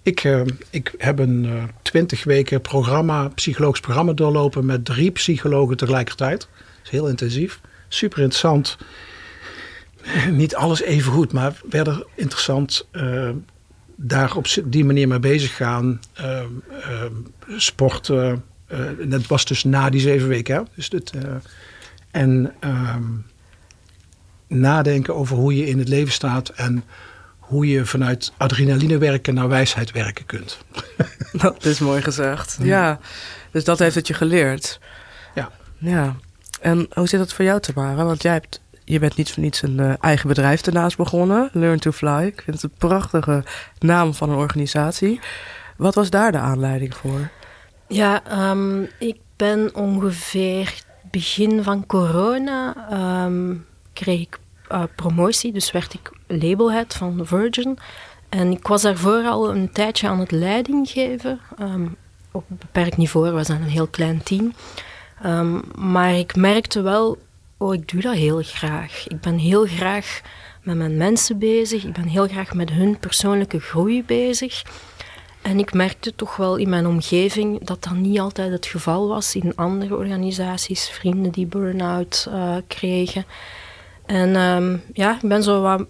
Ik, 0.02 0.24
uh, 0.24 0.42
ik 0.70 0.94
heb 0.98 1.20
een 1.20 1.44
uh, 1.44 1.64
twintig 1.82 2.24
weken 2.24 2.62
programma, 2.62 3.28
psychologisch 3.28 3.80
programma 3.80 4.14
doorlopen 4.14 4.66
met 4.66 4.86
drie 4.86 5.12
psychologen 5.12 5.78
tegelijkertijd. 5.78 6.40
Dat 6.40 6.84
is 6.84 6.90
heel 6.90 7.08
intensief. 7.08 7.62
Super 7.88 8.18
interessant. 8.18 8.78
Niet 10.32 10.56
alles 10.56 10.82
even 10.82 11.12
goed, 11.12 11.32
maar 11.32 11.54
verder 11.70 12.06
interessant. 12.16 12.88
Uh, 12.92 13.30
daar 13.96 14.36
op 14.36 14.46
die 14.64 14.86
manier 14.86 15.08
mee 15.08 15.20
bezig 15.20 15.56
gaan. 15.56 16.00
Uh, 16.20 16.42
sporten. 17.58 18.44
dat 19.06 19.28
was 19.28 19.46
dus 19.46 19.64
na 19.64 19.90
die 19.90 20.02
zeven 20.02 20.28
weken. 20.28 20.56
Hè? 20.56 20.62
Dus 20.76 20.90
dit, 20.90 21.12
en 22.12 22.54
nadenken 24.48 25.16
over 25.16 25.36
hoe 25.36 25.56
je 25.56 25.68
in 25.68 25.80
het 25.80 25.88
leven 25.88 26.14
staat 26.14 26.50
en 26.50 26.84
hoe 27.48 27.68
je 27.68 27.86
vanuit 27.86 28.32
adrenaline 28.38 28.98
werken 28.98 29.34
naar 29.34 29.48
wijsheid 29.48 29.92
werken 29.92 30.26
kunt. 30.26 30.58
Dat 31.42 31.66
is 31.66 31.80
mooi 31.80 32.02
gezegd. 32.02 32.58
Ja, 32.62 33.00
dus 33.52 33.64
dat 33.64 33.80
heeft 33.80 33.96
het 33.96 34.08
je 34.08 34.14
geleerd. 34.14 34.80
Ja. 35.36 35.52
Ja. 35.78 36.16
En 36.62 36.88
hoe 36.94 37.08
zit 37.08 37.20
dat 37.20 37.34
voor 37.34 37.46
jou, 37.46 37.60
Tamara? 37.60 38.04
Want 38.04 38.22
jij 38.22 38.34
hebt, 38.34 38.62
je 38.90 39.00
bent 39.00 39.16
niet 39.16 39.32
voor 39.32 39.44
niets 39.44 39.62
een 39.62 39.78
uh, 39.80 39.94
eigen 40.00 40.28
bedrijf 40.28 40.62
ernaast 40.62 40.98
begonnen. 40.98 41.50
Learn 41.54 41.80
to 41.80 41.92
Fly. 41.92 42.24
Ik 42.26 42.42
vind 42.42 42.62
het 42.62 42.64
een 42.64 42.78
prachtige 42.78 43.44
naam 43.80 44.14
van 44.14 44.30
een 44.30 44.38
organisatie. 44.38 45.20
Wat 45.78 45.96
was 45.96 46.10
daar 46.10 46.32
de 46.32 46.38
aanleiding 46.38 46.96
voor? 46.96 47.30
Ja, 47.88 48.50
um, 48.52 48.90
ik 49.00 49.18
ben 49.36 49.76
ongeveer 49.76 50.82
begin 51.12 51.64
van 51.64 51.86
corona... 51.86 52.76
Um, 53.26 53.66
kreeg 53.94 54.20
ik 54.20 54.40
uh, 54.72 54.84
promotie, 54.96 55.54
dus 55.54 55.72
werd 55.72 55.94
ik 55.94 56.12
labelhead 56.28 56.94
van 56.94 57.20
Virgin. 57.24 57.78
En 58.30 58.52
ik 58.52 58.68
was 58.68 58.82
daarvoor 58.82 59.24
al 59.24 59.50
een 59.50 59.72
tijdje 59.72 60.08
aan 60.08 60.20
het 60.20 60.32
leiding 60.32 60.90
geven. 60.90 61.40
Um, 61.60 61.96
op 62.32 62.44
beperkt 62.48 62.98
niveau, 62.98 63.34
we 63.34 63.44
zijn 63.44 63.62
een 63.62 63.68
heel 63.68 63.88
klein 63.88 64.24
team. 64.24 64.54
Maar 65.76 66.14
ik 66.14 66.36
merkte 66.36 66.82
wel, 66.82 67.18
oh, 67.58 67.74
ik 67.74 67.88
doe 67.88 68.02
dat 68.02 68.16
heel 68.16 68.42
graag. 68.44 69.08
Ik 69.08 69.22
ben 69.22 69.38
heel 69.38 69.66
graag 69.66 70.22
met 70.64 70.76
mijn 70.76 70.98
mensen 70.98 71.38
bezig. 71.40 71.84
Ik 71.84 71.94
ben 71.94 72.08
heel 72.08 72.28
graag 72.28 72.54
met 72.54 72.70
hun 72.70 73.00
persoonlijke 73.00 73.60
groei 73.60 74.04
bezig. 74.04 74.64
En 75.42 75.60
ik 75.60 75.74
merkte 75.74 76.16
toch 76.16 76.36
wel 76.36 76.56
in 76.56 76.70
mijn 76.70 76.88
omgeving 76.88 77.64
dat 77.66 77.84
dat 77.84 77.94
niet 77.94 78.20
altijd 78.20 78.52
het 78.52 78.66
geval 78.66 79.08
was 79.08 79.36
in 79.36 79.56
andere 79.56 79.96
organisaties, 79.96 80.90
vrienden 80.90 81.32
die 81.32 81.46
burn-out 81.46 82.28
uh, 82.30 82.56
kregen. 82.68 83.26
En 84.06 84.36
um, 84.36 84.84
ja, 84.94 85.16
ik 85.22 85.30
ben 85.30 85.44
zo 85.44 85.62
wat 85.62 85.86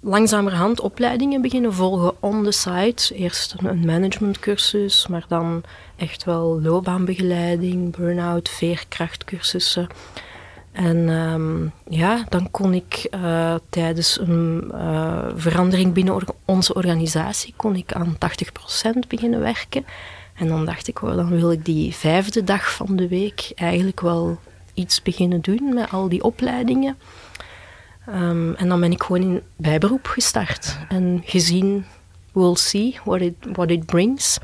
langzamerhand 0.00 0.80
opleidingen 0.80 1.42
beginnen 1.42 1.74
volgen 1.74 2.12
on 2.20 2.44
the 2.44 2.52
side. 2.52 3.14
Eerst 3.14 3.54
een 3.58 3.86
managementcursus, 3.86 5.06
maar 5.06 5.24
dan 5.28 5.62
echt 5.96 6.24
wel 6.24 6.60
loopbaanbegeleiding, 6.62 7.96
burn-out, 7.96 8.48
veerkrachtcursussen. 8.48 9.88
En 10.78 11.08
um, 11.08 11.72
ja, 11.88 12.24
dan 12.28 12.50
kon 12.50 12.74
ik 12.74 13.08
uh, 13.14 13.54
tijdens 13.70 14.18
een 14.20 14.70
uh, 14.74 15.24
verandering 15.34 15.92
binnen 15.92 16.14
or 16.14 16.24
onze 16.44 16.74
organisatie 16.74 17.54
kon 17.56 17.76
ik 17.76 17.92
aan 17.92 18.16
80% 18.16 18.18
beginnen 19.08 19.40
werken. 19.40 19.84
En 20.34 20.48
dan 20.48 20.64
dacht 20.64 20.88
ik, 20.88 21.02
oh, 21.02 21.14
dan 21.14 21.28
wil 21.28 21.52
ik 21.52 21.64
die 21.64 21.94
vijfde 21.94 22.44
dag 22.44 22.72
van 22.72 22.96
de 22.96 23.08
week 23.08 23.52
eigenlijk 23.54 24.00
wel 24.00 24.38
iets 24.74 25.02
beginnen 25.02 25.40
doen 25.40 25.74
met 25.74 25.90
al 25.90 26.08
die 26.08 26.22
opleidingen. 26.22 26.98
Um, 28.08 28.54
en 28.54 28.68
dan 28.68 28.80
ben 28.80 28.92
ik 28.92 29.02
gewoon 29.02 29.22
in 29.22 29.42
bijberoep 29.56 30.06
gestart 30.06 30.78
en 30.88 31.22
gezien, 31.24 31.84
we'll 32.32 32.56
see 32.56 32.98
what 33.04 33.20
it, 33.20 33.34
what 33.52 33.70
it 33.70 33.86
brings. 33.86 34.38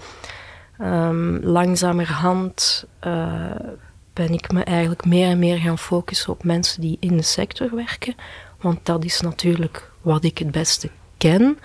Um, 0.80 1.40
langzamerhand 1.42 2.84
uh, 3.06 3.50
ben 4.14 4.32
ik 4.32 4.52
me 4.52 4.64
eigenlijk 4.64 5.04
meer 5.04 5.28
en 5.28 5.38
meer 5.38 5.58
gaan 5.58 5.78
focussen 5.78 6.32
op 6.32 6.44
mensen 6.44 6.80
die 6.80 6.96
in 7.00 7.16
de 7.16 7.22
sector 7.22 7.74
werken, 7.74 8.14
want 8.60 8.86
dat 8.86 9.04
is 9.04 9.20
natuurlijk 9.20 9.90
wat 10.00 10.24
ik 10.24 10.38
het 10.38 10.50
beste 10.50 10.90
ken. 11.16 11.58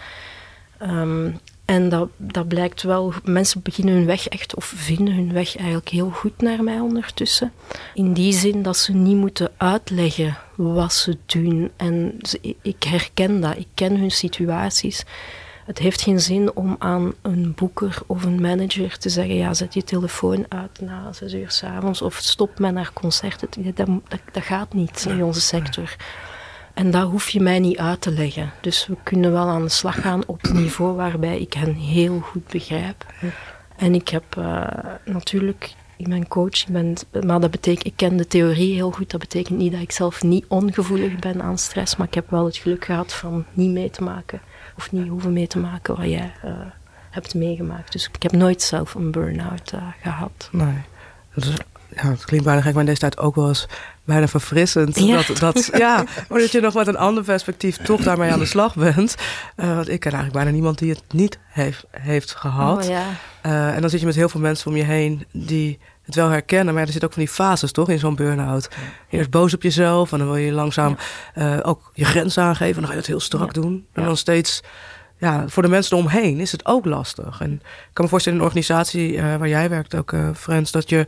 Um, 0.82 1.40
en 1.70 1.90
dat, 1.90 2.10
dat 2.18 2.48
blijkt 2.48 2.82
wel, 2.82 3.14
mensen 3.24 3.62
beginnen 3.62 3.94
hun 3.94 4.06
weg 4.06 4.28
echt, 4.28 4.56
of 4.56 4.66
vinden 4.66 5.14
hun 5.14 5.34
weg 5.34 5.56
eigenlijk 5.56 5.90
heel 5.90 6.10
goed 6.10 6.42
naar 6.42 6.64
mij 6.64 6.80
ondertussen. 6.80 7.52
In 7.94 8.14
die 8.14 8.34
zin 8.34 8.64
dat 8.64 8.78
ze 8.78 8.94
niet 8.94 9.16
moeten 9.16 9.52
uitleggen 9.58 10.38
wat 10.56 10.94
ze 10.94 11.18
doen. 11.26 11.72
En 11.76 12.18
ik 12.62 12.84
herken 12.84 13.42
dat, 13.42 13.58
ik 13.58 13.68
ken 13.74 13.98
hun 13.98 14.12
situaties. 14.12 15.06
Het 15.70 15.78
heeft 15.78 16.02
geen 16.02 16.20
zin 16.20 16.56
om 16.56 16.76
aan 16.80 17.14
een 17.22 17.54
boeker 17.56 17.98
of 18.06 18.24
een 18.24 18.42
manager 18.42 18.98
te 18.98 19.10
zeggen: 19.10 19.36
ja, 19.36 19.54
zet 19.54 19.74
je 19.74 19.84
telefoon 19.84 20.46
uit 20.48 20.82
na 20.82 21.14
zes 21.14 21.34
uur 21.34 21.52
s'avonds 21.52 22.02
of 22.02 22.16
stop 22.16 22.60
met 22.60 22.74
naar 22.74 22.94
concerten. 22.94 23.50
Dat, 23.76 23.88
dat, 24.08 24.20
dat 24.32 24.44
gaat 24.44 24.74
niet 24.74 25.06
in 25.10 25.24
onze 25.24 25.42
sector. 25.42 25.96
En 26.74 26.92
dat 26.92 27.10
hoef 27.10 27.30
je 27.30 27.40
mij 27.40 27.60
niet 27.60 27.78
uit 27.78 28.02
te 28.02 28.12
leggen. 28.12 28.52
Dus 28.62 28.88
we 28.88 28.96
kunnen 29.04 29.32
wel 29.32 29.48
aan 29.48 29.64
de 29.64 29.70
slag 29.70 30.02
gaan 30.02 30.24
op 30.26 30.46
een 30.46 30.62
niveau 30.62 30.96
waarbij 30.96 31.40
ik 31.40 31.54
hen 31.54 31.74
heel 31.74 32.20
goed 32.20 32.48
begrijp. 32.48 33.06
En 33.76 33.96
ik 33.96 34.10
heb 34.10 34.36
uh, 34.38 34.68
natuurlijk 35.06 35.74
in 35.98 36.10
mijn 36.10 36.28
coach, 36.28 36.68
ben, 36.68 36.96
maar 37.26 37.40
dat 37.40 37.52
betekent, 37.52 37.86
ik 37.86 37.94
ken 37.96 38.18
de 38.18 38.28
theorie 38.28 38.74
heel 38.74 38.92
goed. 38.92 39.12
Dat 39.12 39.20
betekent 39.20 39.58
niet 39.58 39.72
dat 39.72 39.82
ik 39.82 39.92
zelf 39.92 40.24
niet 40.24 40.46
ongevoelig 40.48 41.20
ben 41.20 41.42
aan 41.42 41.58
stress, 41.58 41.96
maar 41.96 42.08
ik 42.08 42.14
heb 42.14 42.30
wel 42.30 42.46
het 42.46 42.58
geluk 42.58 42.86
gehad 42.86 43.14
van 43.14 43.46
niet 43.54 43.72
mee 43.72 43.90
te 43.90 44.04
maken, 44.04 44.42
of 44.80 44.92
niet 44.92 45.08
hoeven 45.08 45.34
mee 45.34 45.48
te 45.48 45.60
maken 45.60 45.96
wat 45.96 46.10
jij 46.10 46.34
uh, 46.46 46.52
hebt 47.10 47.36
meegemaakt. 47.36 47.92
Dus 47.92 48.10
ik 48.14 48.24
heb 48.24 48.32
nooit 48.32 48.62
zelf 48.62 48.94
een 48.94 49.12
burn-out 49.12 49.72
uh, 49.76 49.82
gehad. 50.02 50.50
Nee. 50.52 50.82
Dat 51.34 51.44
is 51.44 51.54
ja, 51.96 52.10
het 52.10 52.26
klinkt 52.26 52.46
bijna 52.46 52.62
gek, 52.62 52.72
maar 52.72 52.82
in 52.82 52.88
deze 52.88 53.00
tijd 53.00 53.18
ook 53.18 53.36
wel 53.36 53.48
eens 53.48 53.68
bijna 54.04 54.28
verfrissend. 54.28 55.00
Ja. 55.00 55.22
Dat, 55.28 55.38
dat, 55.38 55.70
ja, 55.78 56.04
maar 56.30 56.40
dat 56.40 56.52
je 56.52 56.60
nog 56.60 56.74
met 56.74 56.88
een 56.88 56.98
ander 56.98 57.24
perspectief 57.24 57.78
toch 57.78 58.02
daarmee 58.02 58.32
aan 58.32 58.40
de 58.40 58.46
slag 58.46 58.76
bent. 58.76 59.16
Uh, 59.56 59.76
want 59.76 59.90
ik 59.90 60.00
ken 60.00 60.12
eigenlijk 60.12 60.44
bijna 60.44 60.52
niemand 60.52 60.78
die 60.78 60.90
het 60.90 61.04
niet 61.12 61.40
heeft, 61.48 61.86
heeft 61.92 62.36
gehad. 62.36 62.84
Oh, 62.84 62.90
ja. 62.90 63.74
en 63.74 63.82
dan 63.82 63.90
zit 63.90 64.00
je 64.00 64.06
met 64.06 64.16
heel 64.16 64.30
veel 64.30 64.40
mensen 64.40 64.72
om 64.72 64.78
je 64.78 64.84
heen 64.84 65.26
die 65.32 65.80
het 66.10 66.18
wel 66.18 66.30
herkennen. 66.30 66.74
Maar 66.74 66.84
er 66.84 66.92
zit 66.92 67.04
ook 67.04 67.14
van 67.14 67.24
die 67.24 67.32
fases 67.32 67.72
toch 67.72 67.90
in 67.90 68.00
zo'n 68.00 68.16
burn-out. 68.16 68.70
Eerst 69.10 69.30
boos 69.30 69.54
op 69.54 69.64
jezelf 69.64 70.12
en 70.12 70.18
dan 70.18 70.28
wil 70.28 70.36
je 70.36 70.52
langzaam 70.52 70.98
uh, 71.36 71.58
ook 71.62 71.92
je 71.94 72.06
grens 72.06 72.38
aangeven. 72.38 72.76
En 72.76 72.80
dan 72.80 72.86
ga 72.86 72.92
je 72.92 72.98
het 72.98 73.08
heel 73.08 73.20
strak 73.20 73.54
doen. 73.54 73.88
En 73.94 74.04
dan 74.04 74.18
steeds 74.18 74.62
ja, 75.18 75.48
voor 75.48 75.64
de 75.64 75.70
mensen 75.70 75.98
eromheen 75.98 76.40
is 76.40 76.52
het 76.52 76.66
ook 76.66 76.86
lastig. 76.86 77.42
En 77.42 77.52
ik 77.54 77.90
kan 77.94 78.06
me 78.06 78.12
voorstellen 78.12 78.40
in 78.40 78.44
een 78.46 78.52
organisatie 78.52 79.14
uh, 79.14 79.36
waar 79.36 79.48
jij 79.48 79.70
werkt 79.70 79.96
ook, 79.96 80.12
uh, 80.12 80.30
Frans, 80.36 80.72
dat 80.72 80.90
je 80.90 81.08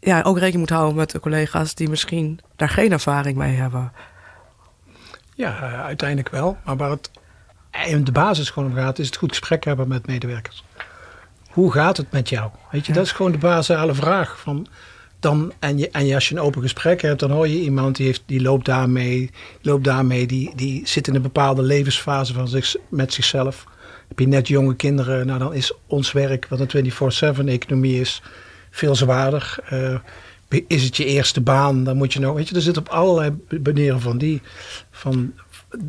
ja, 0.00 0.22
ook 0.22 0.38
rekening 0.38 0.60
moet 0.60 0.76
houden 0.78 0.96
met 0.96 1.10
de 1.10 1.20
collega's 1.20 1.74
die 1.74 1.88
misschien 1.88 2.40
daar 2.56 2.68
geen 2.68 2.92
ervaring 2.92 3.36
mee 3.36 3.54
hebben. 3.54 3.92
Ja, 5.34 5.56
uh, 5.62 5.84
uiteindelijk 5.84 6.28
wel. 6.28 6.56
Maar 6.64 6.76
waar 6.76 6.90
het 6.90 7.10
in 7.86 8.04
de 8.04 8.12
basis 8.12 8.50
gewoon 8.50 8.70
om 8.70 8.76
gaat, 8.76 8.98
is 8.98 9.06
het 9.06 9.16
goed 9.16 9.30
gesprek 9.30 9.64
hebben 9.64 9.88
met 9.88 10.06
medewerkers. 10.06 10.64
Hoe 11.52 11.72
gaat 11.72 11.96
het 11.96 12.12
met 12.12 12.28
jou? 12.28 12.50
Weet 12.70 12.86
je, 12.86 12.92
ja. 12.92 12.98
dat 12.98 13.06
is 13.06 13.12
gewoon 13.12 13.32
de 13.32 13.38
basale 13.38 13.94
vraag. 13.94 14.40
Van 14.40 14.66
dan, 15.22 15.52
en, 15.58 15.78
je, 15.78 15.90
en 15.90 16.14
als 16.14 16.28
je 16.28 16.34
een 16.34 16.40
open 16.40 16.62
gesprek 16.62 17.02
hebt, 17.02 17.20
dan 17.20 17.30
hoor 17.30 17.48
je 17.48 17.60
iemand 17.60 17.96
die, 17.96 18.06
heeft, 18.06 18.22
die 18.26 18.42
loopt 18.42 18.64
daarmee, 18.64 19.30
loopt 19.60 19.84
daarmee 19.84 20.26
die, 20.26 20.52
die 20.56 20.82
zit 20.84 21.08
in 21.08 21.14
een 21.14 21.22
bepaalde 21.22 21.62
levensfase 21.62 22.32
van 22.32 22.48
zich, 22.48 22.76
met 22.88 23.12
zichzelf. 23.12 23.66
Heb 24.08 24.18
je 24.18 24.26
net 24.26 24.48
jonge 24.48 24.76
kinderen, 24.76 25.26
nou 25.26 25.38
dan 25.38 25.54
is 25.54 25.72
ons 25.86 26.12
werk, 26.12 26.46
wat 26.48 26.60
een 26.60 26.92
24-7-economie 26.92 28.00
is, 28.00 28.22
veel 28.70 28.94
zwaarder. 28.94 29.56
Uh, 29.72 29.94
is 30.66 30.82
het 30.84 30.96
je 30.96 31.04
eerste 31.04 31.40
baan, 31.40 31.84
dan 31.84 31.96
moet 31.96 32.12
je 32.12 32.20
nou, 32.20 32.34
weet 32.34 32.48
je, 32.48 32.54
er 32.54 32.60
zit 32.60 32.76
op 32.76 32.88
allerlei 32.88 33.36
manieren 33.62 34.00
van 34.00 34.18
die, 34.18 34.42
van, 34.90 35.32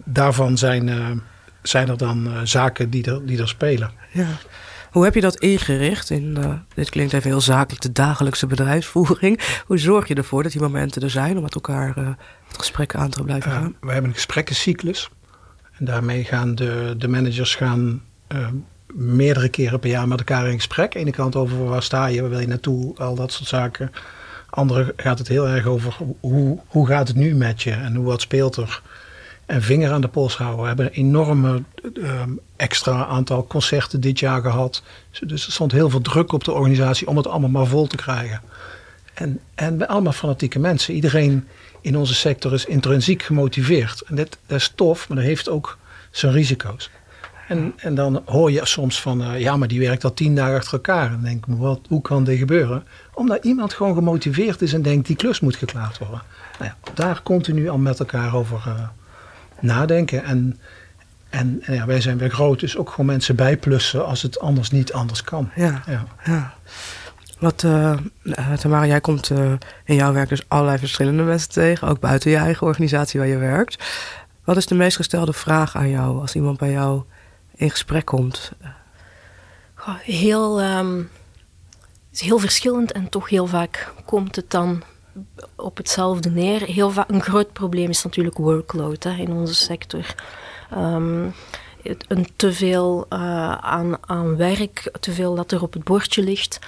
daarvan 0.05 0.57
zijn, 0.57 0.87
uh, 0.87 1.11
zijn 1.61 1.89
er 1.89 1.97
dan 1.97 2.27
uh, 2.27 2.39
zaken 2.43 2.89
die 2.89 3.05
er, 3.05 3.25
die 3.25 3.39
er 3.39 3.47
spelen. 3.47 3.91
Ja. 4.11 4.27
Hoe 4.93 5.03
heb 5.03 5.13
je 5.13 5.21
dat 5.21 5.35
ingericht? 5.35 6.09
In, 6.09 6.35
uh, 6.39 6.53
dit 6.73 6.89
klinkt 6.89 7.13
even 7.13 7.29
heel 7.29 7.41
zakelijk, 7.41 7.81
de 7.81 7.91
dagelijkse 7.91 8.47
bedrijfsvoering. 8.47 9.61
Hoe 9.65 9.77
zorg 9.77 10.07
je 10.07 10.15
ervoor 10.15 10.43
dat 10.43 10.51
die 10.51 10.61
momenten 10.61 11.01
er 11.01 11.09
zijn 11.09 11.35
om 11.37 11.43
met 11.43 11.55
elkaar 11.55 11.97
uh, 11.97 12.07
het 12.47 12.57
gesprek 12.57 12.95
aan 12.95 13.09
te 13.09 13.23
blijven 13.23 13.51
gaan? 13.51 13.75
we 13.81 13.91
hebben 13.91 14.09
een 14.09 14.15
gesprekkencyclus. 14.15 15.09
En 15.77 15.85
daarmee 15.85 16.23
gaan 16.23 16.55
de, 16.55 16.95
de 16.97 17.07
managers 17.07 17.55
gaan 17.55 18.01
meerdere 18.93 19.49
keren 19.49 19.79
per 19.79 19.89
jaar 19.89 20.07
met 20.07 20.19
elkaar 20.19 20.47
in 20.47 20.55
gesprek. 20.55 20.85
Aan 20.85 20.91
de 20.91 20.99
ene 20.99 21.11
kant 21.11 21.35
over 21.35 21.65
waar 21.65 21.83
sta 21.83 22.05
je, 22.05 22.21
waar 22.21 22.29
wil 22.29 22.39
je 22.39 22.47
naartoe, 22.47 22.97
al 22.97 23.15
dat 23.15 23.31
soort 23.31 23.49
zaken. 23.49 23.91
Andere 24.49 24.93
gaat 24.97 25.17
het 25.17 25.27
heel 25.27 25.47
erg 25.47 25.65
over 25.65 25.95
hoe, 26.19 26.59
hoe 26.67 26.87
gaat 26.87 27.07
het 27.07 27.17
nu 27.17 27.35
met 27.35 27.61
je 27.61 27.71
en 27.71 27.95
hoe, 27.95 28.05
wat 28.05 28.21
speelt 28.21 28.55
er. 28.55 28.81
Vinger 29.61 29.91
aan 29.91 30.01
de 30.01 30.07
pols 30.07 30.37
houden. 30.37 30.61
We 30.61 30.67
hebben 30.67 30.85
een 30.85 30.91
enorme 30.91 31.63
um, 31.93 32.39
extra 32.55 33.05
aantal 33.05 33.47
concerten 33.47 34.01
dit 34.01 34.19
jaar 34.19 34.41
gehad. 34.41 34.83
Dus 35.25 35.45
er 35.45 35.51
stond 35.51 35.71
heel 35.71 35.89
veel 35.89 36.01
druk 36.01 36.31
op 36.31 36.43
de 36.43 36.51
organisatie 36.51 37.07
om 37.07 37.17
het 37.17 37.27
allemaal 37.27 37.49
maar 37.49 37.65
vol 37.65 37.87
te 37.87 37.95
krijgen. 37.95 38.41
En, 39.13 39.39
en 39.55 39.87
allemaal 39.87 40.13
fanatieke 40.13 40.59
mensen. 40.59 40.93
Iedereen 40.93 41.47
in 41.81 41.97
onze 41.97 42.13
sector 42.13 42.53
is 42.53 42.65
intrinsiek 42.65 43.23
gemotiveerd. 43.23 44.01
En 44.01 44.15
dat, 44.15 44.37
dat 44.45 44.59
is 44.59 44.71
tof, 44.75 45.07
maar 45.07 45.17
dat 45.17 45.25
heeft 45.25 45.49
ook 45.49 45.77
zijn 46.11 46.31
risico's. 46.31 46.89
En, 47.47 47.73
en 47.77 47.95
dan 47.95 48.21
hoor 48.25 48.51
je 48.51 48.65
soms 48.65 49.01
van, 49.01 49.21
uh, 49.21 49.39
ja, 49.39 49.57
maar 49.57 49.67
die 49.67 49.79
werkt 49.79 50.03
al 50.03 50.13
tien 50.13 50.35
dagen 50.35 50.55
achter 50.55 50.73
elkaar. 50.73 51.05
En 51.05 51.11
dan 51.11 51.23
denk 51.23 51.45
ik, 51.45 51.53
wat, 51.57 51.79
hoe 51.87 52.01
kan 52.01 52.23
dit 52.23 52.37
gebeuren? 52.37 52.83
Omdat 53.13 53.43
iemand 53.43 53.73
gewoon 53.73 53.93
gemotiveerd 53.93 54.61
is 54.61 54.73
en 54.73 54.81
denkt, 54.81 55.07
die 55.07 55.15
klus 55.15 55.39
moet 55.39 55.55
geklaard 55.55 55.97
worden. 55.97 56.21
Nou 56.59 56.71
ja, 56.71 56.91
daar 56.93 57.23
continu 57.23 57.69
al 57.69 57.77
met 57.77 57.99
elkaar 57.99 58.35
over 58.35 58.63
uh, 58.67 58.73
nadenken. 59.63 60.23
En, 60.23 60.59
en, 61.29 61.61
en 61.65 61.73
ja, 61.73 61.85
wij 61.85 62.01
zijn 62.01 62.17
weer 62.17 62.29
groot, 62.29 62.59
dus 62.59 62.77
ook 62.77 62.89
gewoon 62.89 63.05
mensen 63.05 63.35
bijplussen 63.35 64.05
als 64.05 64.21
het 64.21 64.39
anders 64.39 64.71
niet 64.71 64.93
anders 64.93 65.23
kan. 65.23 65.49
Ja, 65.55 65.83
ja. 65.87 66.03
ja. 66.23 66.53
Wat, 67.39 67.63
uh, 67.63 67.97
Tamara, 68.59 68.85
jij 68.85 69.01
komt 69.01 69.29
uh, 69.29 69.51
in 69.85 69.95
jouw 69.95 70.13
werk 70.13 70.29
dus 70.29 70.43
allerlei 70.47 70.77
verschillende 70.77 71.23
mensen 71.23 71.49
tegen, 71.49 71.87
ook 71.87 71.99
buiten 71.99 72.31
je 72.31 72.37
eigen 72.37 72.67
organisatie 72.67 73.19
waar 73.19 73.29
je 73.29 73.37
werkt. 73.37 73.83
Wat 74.43 74.57
is 74.57 74.65
de 74.65 74.75
meest 74.75 74.95
gestelde 74.95 75.33
vraag 75.33 75.75
aan 75.75 75.89
jou 75.89 76.21
als 76.21 76.35
iemand 76.35 76.57
bij 76.57 76.71
jou 76.71 77.03
in 77.55 77.69
gesprek 77.69 78.05
komt? 78.05 78.51
Goh, 79.75 79.95
Heel, 79.99 80.61
ehm, 80.61 81.01
is 82.11 82.21
heel 82.21 82.39
verschillend 82.39 82.91
en 82.91 83.09
toch 83.09 83.29
heel 83.29 83.47
vaak 83.47 83.93
komt 84.05 84.35
het 84.35 84.51
dan 84.51 84.83
op 85.55 85.77
hetzelfde 85.77 86.29
neer. 86.29 86.61
Heel 86.61 86.89
vaak, 86.89 87.09
een 87.09 87.21
groot 87.21 87.53
probleem 87.53 87.89
is 87.89 88.03
natuurlijk 88.03 88.37
workload 88.37 89.03
hè, 89.03 89.11
in 89.11 89.31
onze 89.31 89.55
sector. 89.55 90.15
Ehm, 90.69 91.27
een 92.07 92.27
te 92.35 92.53
veel 92.53 93.05
eh, 93.09 93.51
aan, 93.51 93.97
aan 94.05 94.35
werk, 94.35 94.91
te 94.99 95.11
veel 95.11 95.35
dat 95.35 95.51
er 95.51 95.61
op 95.61 95.73
het 95.73 95.83
bordje 95.83 96.23
ligt. 96.23 96.59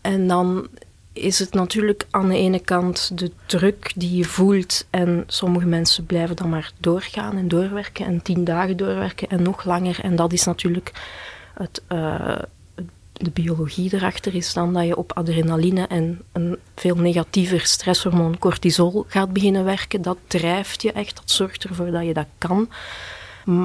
En 0.00 0.28
dan 0.28 0.68
is 1.12 1.38
het 1.38 1.54
natuurlijk 1.54 2.06
aan 2.10 2.28
de 2.28 2.36
ene 2.36 2.58
kant 2.58 3.18
de 3.18 3.32
druk 3.46 3.92
die 3.96 4.16
je 4.16 4.24
voelt. 4.24 4.86
En 4.90 5.24
sommige 5.26 5.66
mensen 5.66 6.06
blijven 6.06 6.36
dan 6.36 6.48
maar 6.48 6.72
doorgaan 6.78 7.36
en 7.36 7.48
doorwerken. 7.48 8.06
En 8.06 8.22
tien 8.22 8.44
dagen 8.44 8.76
doorwerken 8.76 9.28
en 9.28 9.42
nog 9.42 9.64
langer. 9.64 10.00
En 10.02 10.16
dat 10.16 10.32
is 10.32 10.44
natuurlijk 10.44 10.92
het, 11.54 11.82
eh, 11.86 12.38
de 13.18 13.30
biologie 13.30 13.94
erachter 13.94 14.34
is 14.34 14.52
dan 14.52 14.72
dat 14.72 14.86
je 14.86 14.96
op 14.96 15.12
adrenaline 15.12 15.86
en 15.86 16.22
een 16.32 16.58
veel 16.74 16.96
negatiever 16.96 17.60
stresshormoon 17.60 18.38
cortisol 18.38 19.04
gaat 19.08 19.32
beginnen 19.32 19.64
werken. 19.64 20.02
Dat 20.02 20.18
drijft 20.26 20.82
je 20.82 20.92
echt, 20.92 21.16
dat 21.16 21.30
zorgt 21.30 21.64
ervoor 21.64 21.90
dat 21.90 22.04
je 22.04 22.14
dat 22.14 22.26
kan. 22.38 22.68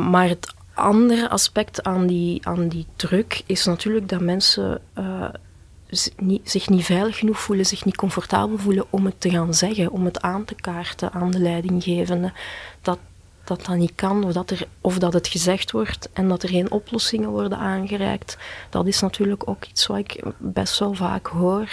Maar 0.10 0.28
het 0.28 0.54
andere 0.74 1.30
aspect 1.30 1.84
aan 1.84 2.08
die, 2.08 2.48
aan 2.48 2.68
die 2.68 2.86
druk 2.96 3.42
is 3.46 3.66
natuurlijk 3.66 4.10
dat 4.10 4.22
mensen 4.22 4.82
eh, 4.94 5.30
zich 6.44 6.70
niet 6.70 6.86
veilig 6.86 7.18
genoeg 7.18 7.40
voelen, 7.40 7.66
zich 7.66 7.86
niet 7.86 7.96
comfortabel 7.96 8.58
voelen 8.58 8.86
om 8.90 9.06
het 9.06 9.22
te 9.22 9.30
gaan 9.30 9.54
zeggen, 9.54 9.92
om 9.92 10.06
het 10.06 10.22
aan 10.22 10.46
te 10.46 10.56
kaarten 10.56 11.12
aan 11.12 11.32
de 11.32 11.40
leidinggevende. 11.40 12.32
Dat 12.82 13.00
dat 13.44 13.66
dat 13.66 13.76
niet 13.76 13.92
kan, 13.96 14.24
of 14.24 14.34
dat, 14.34 14.50
er, 14.50 14.68
of 14.82 14.98
dat 15.00 15.14
het 15.14 15.28
gezegd 15.28 15.72
wordt 15.72 16.10
en 16.14 16.28
dat 16.28 16.44
er 16.44 16.50
geen 16.50 16.72
oplossingen 16.72 17.30
worden 17.30 17.58
aangereikt. 17.58 18.38
Dat 18.70 18.88
is 18.88 19.00
natuurlijk 19.02 19.50
ook 19.50 19.66
iets 19.66 19.88
wat 19.88 19.98
ik 19.98 20.24
best 20.38 20.80
wel 20.80 20.94
vaak 20.94 21.28
hoor. 21.28 21.68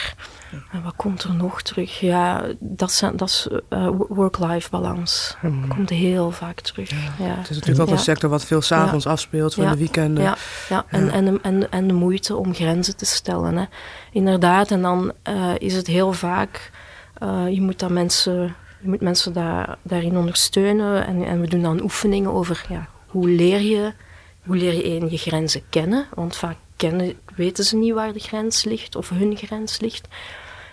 En 0.72 0.82
wat 0.82 0.96
komt 0.96 1.22
er 1.22 1.34
nog 1.34 1.62
terug? 1.62 2.00
Ja, 2.00 2.44
dat, 2.58 2.92
zijn, 2.92 3.16
dat 3.16 3.28
is 3.28 3.48
eh, 3.68 3.88
work-life 4.08 4.70
balans. 4.70 5.36
Dat 5.42 5.52
komt 5.68 5.90
heel 5.90 6.30
vaak 6.30 6.60
terug. 6.60 6.90
Ja. 6.90 7.24
Het 7.24 7.50
is 7.50 7.56
natuurlijk 7.56 7.80
ook 7.80 7.86
Ja. 7.88 7.92
een 7.92 7.98
sector 7.98 8.30
wat 8.30 8.44
veel 8.44 8.62
s'avonds 8.62 9.06
afspeelt 9.06 9.54
van 9.54 9.68
de 9.70 9.76
weekenden. 9.76 10.24
Ja, 10.24 10.36
ja. 10.68 10.84
En, 10.88 11.10
En, 11.10 11.24
de, 11.24 11.38
en, 11.42 11.70
en 11.70 11.86
de 11.86 11.94
moeite 11.94 12.36
om 12.36 12.54
grenzen 12.54 12.96
te 12.96 13.04
stellen. 13.04 13.56
Hè. 13.56 13.64
Inderdaad, 14.12 14.70
en 14.70 14.82
dan 14.82 15.12
eh, 15.22 15.50
is 15.58 15.74
het 15.74 15.86
heel 15.86 16.12
vaak, 16.12 16.70
eh, 17.14 17.48
je 17.48 17.60
moet 17.60 17.78
dat 17.78 17.90
mensen, 17.90 18.54
je 18.80 18.88
moet 18.88 19.00
mensen 19.00 19.32
daar, 19.32 19.78
daarin 19.82 20.16
ondersteunen. 20.16 21.06
En, 21.06 21.24
en 21.24 21.40
we 21.40 21.48
doen 21.48 21.62
dan 21.62 21.82
oefeningen 21.82 22.32
over 22.32 22.64
ja, 22.68 22.88
hoe 23.06 23.28
leer 23.28 23.60
je, 23.60 23.92
hoe 24.44 24.56
leer 24.56 24.74
je 24.74 24.82
één 24.82 25.10
je 25.10 25.16
grenzen 25.16 25.62
kennen. 25.68 26.06
Want 26.14 26.36
vaak 26.36 26.56
kennen, 26.76 27.18
weten 27.36 27.64
ze 27.64 27.76
niet 27.76 27.94
waar 27.94 28.12
de 28.12 28.18
grens 28.18 28.64
ligt 28.64 28.96
of 28.96 29.08
hun 29.08 29.36
grens 29.36 29.80
ligt. 29.80 30.08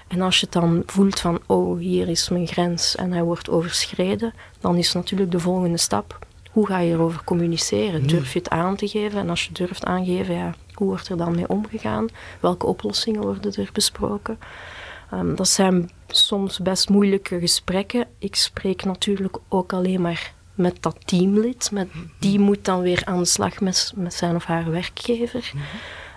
En 0.07 0.21
als 0.21 0.39
je 0.39 0.45
het 0.45 0.53
dan 0.53 0.83
voelt 0.85 1.19
van, 1.19 1.39
oh, 1.45 1.79
hier 1.79 2.07
is 2.07 2.29
mijn 2.29 2.47
grens 2.47 2.95
en 2.95 3.11
hij 3.11 3.23
wordt 3.23 3.49
overschreden, 3.49 4.33
dan 4.59 4.75
is 4.75 4.93
natuurlijk 4.93 5.31
de 5.31 5.39
volgende 5.39 5.77
stap, 5.77 6.19
hoe 6.51 6.67
ga 6.67 6.79
je 6.79 6.93
erover 6.93 7.23
communiceren? 7.23 8.07
Durf 8.07 8.33
je 8.33 8.39
het 8.39 8.49
aan 8.49 8.75
te 8.75 8.87
geven? 8.87 9.19
En 9.19 9.29
als 9.29 9.45
je 9.45 9.51
durft 9.51 9.85
aangeven, 9.85 10.35
ja, 10.35 10.53
hoe 10.73 10.87
wordt 10.87 11.09
er 11.09 11.17
dan 11.17 11.35
mee 11.35 11.49
omgegaan? 11.49 12.07
Welke 12.39 12.65
oplossingen 12.65 13.21
worden 13.21 13.53
er 13.53 13.69
besproken? 13.73 14.39
Ehm, 15.11 15.35
dat 15.35 15.47
zijn 15.47 15.89
soms 16.07 16.59
best 16.59 16.89
moeilijke 16.89 17.39
gesprekken. 17.39 18.07
Ik 18.19 18.35
spreek 18.35 18.83
natuurlijk 18.83 19.37
ook 19.49 19.73
alleen 19.73 20.01
maar 20.01 20.33
met 20.55 20.77
dat 20.79 20.97
teamlid. 21.05 21.71
Met, 21.71 21.87
die 22.19 22.39
moet 22.39 22.65
dan 22.65 22.81
weer 22.81 23.01
aan 23.05 23.19
de 23.19 23.25
slag 23.25 23.59
met, 23.59 23.93
met 23.95 24.13
zijn 24.13 24.35
of 24.35 24.45
haar 24.45 24.71
werkgever. 24.71 25.51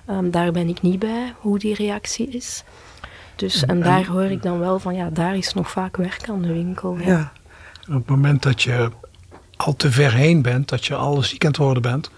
Ehm, 0.07 0.31
daar 0.31 0.53
ben 0.53 0.69
ik 0.69 0.83
niet 0.83 0.99
bij, 0.99 1.35
hoe 1.39 1.59
die 1.59 1.75
reactie 1.75 2.29
is. 2.29 2.65
Dus, 3.37 3.65
en 3.65 3.81
daar 3.81 4.07
hoor 4.07 4.25
ik 4.25 4.43
dan 4.43 4.59
wel 4.59 4.79
van, 4.79 4.95
ja, 4.95 5.11
daar 5.11 5.37
is 5.37 5.55
nog 5.55 5.71
vaak 5.71 5.97
werk 5.97 6.29
aan 6.29 6.43
de 6.43 6.53
winkel. 6.53 6.99
Ja. 6.99 7.07
Ja. 7.07 7.33
Op 7.89 7.95
het 7.95 8.07
moment 8.07 8.43
dat 8.43 8.63
je 8.63 8.91
al 9.57 9.77
te 9.77 9.91
ver 9.91 10.13
heen 10.13 10.43
bent, 10.43 10.69
dat 10.69 10.87
je 10.87 10.95
al 10.95 11.23
ziek 11.23 11.45
aan 11.45 11.51
het 11.51 11.61
worden 11.61 11.83
bent, 11.83 12.11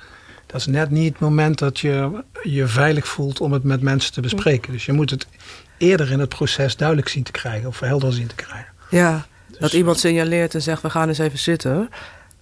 dat 0.53 0.61
is 0.61 0.67
net 0.67 0.91
niet 0.91 1.12
het 1.12 1.21
moment 1.21 1.59
dat 1.59 1.79
je 1.79 2.23
je 2.43 2.67
veilig 2.67 3.07
voelt 3.07 3.41
om 3.41 3.53
het 3.53 3.62
met 3.62 3.83
mensen 3.83 4.12
te 4.12 4.21
bespreken. 4.21 4.73
Dus 4.73 4.87
je 4.87 4.93
moet 4.93 5.11
het 5.11 5.27
eerder 5.77 6.11
in 6.11 6.19
het 6.19 6.29
proces 6.29 6.77
duidelijk 6.77 7.09
zien 7.09 7.23
te 7.23 7.33
krijgen 7.33 7.69
of 7.69 7.81
helder 7.81 8.12
zien 8.12 8.27
te 8.27 8.35
krijgen. 8.35 8.73
Ja, 8.91 9.27
dat 9.59 9.73
iemand 9.73 9.99
signaleert 9.99 10.55
en 10.55 10.62
zegt, 10.62 10.83
we 10.83 10.91
gaan 10.91 11.09
eens 11.09 11.19
even 11.19 11.38
zitten. 11.38 11.88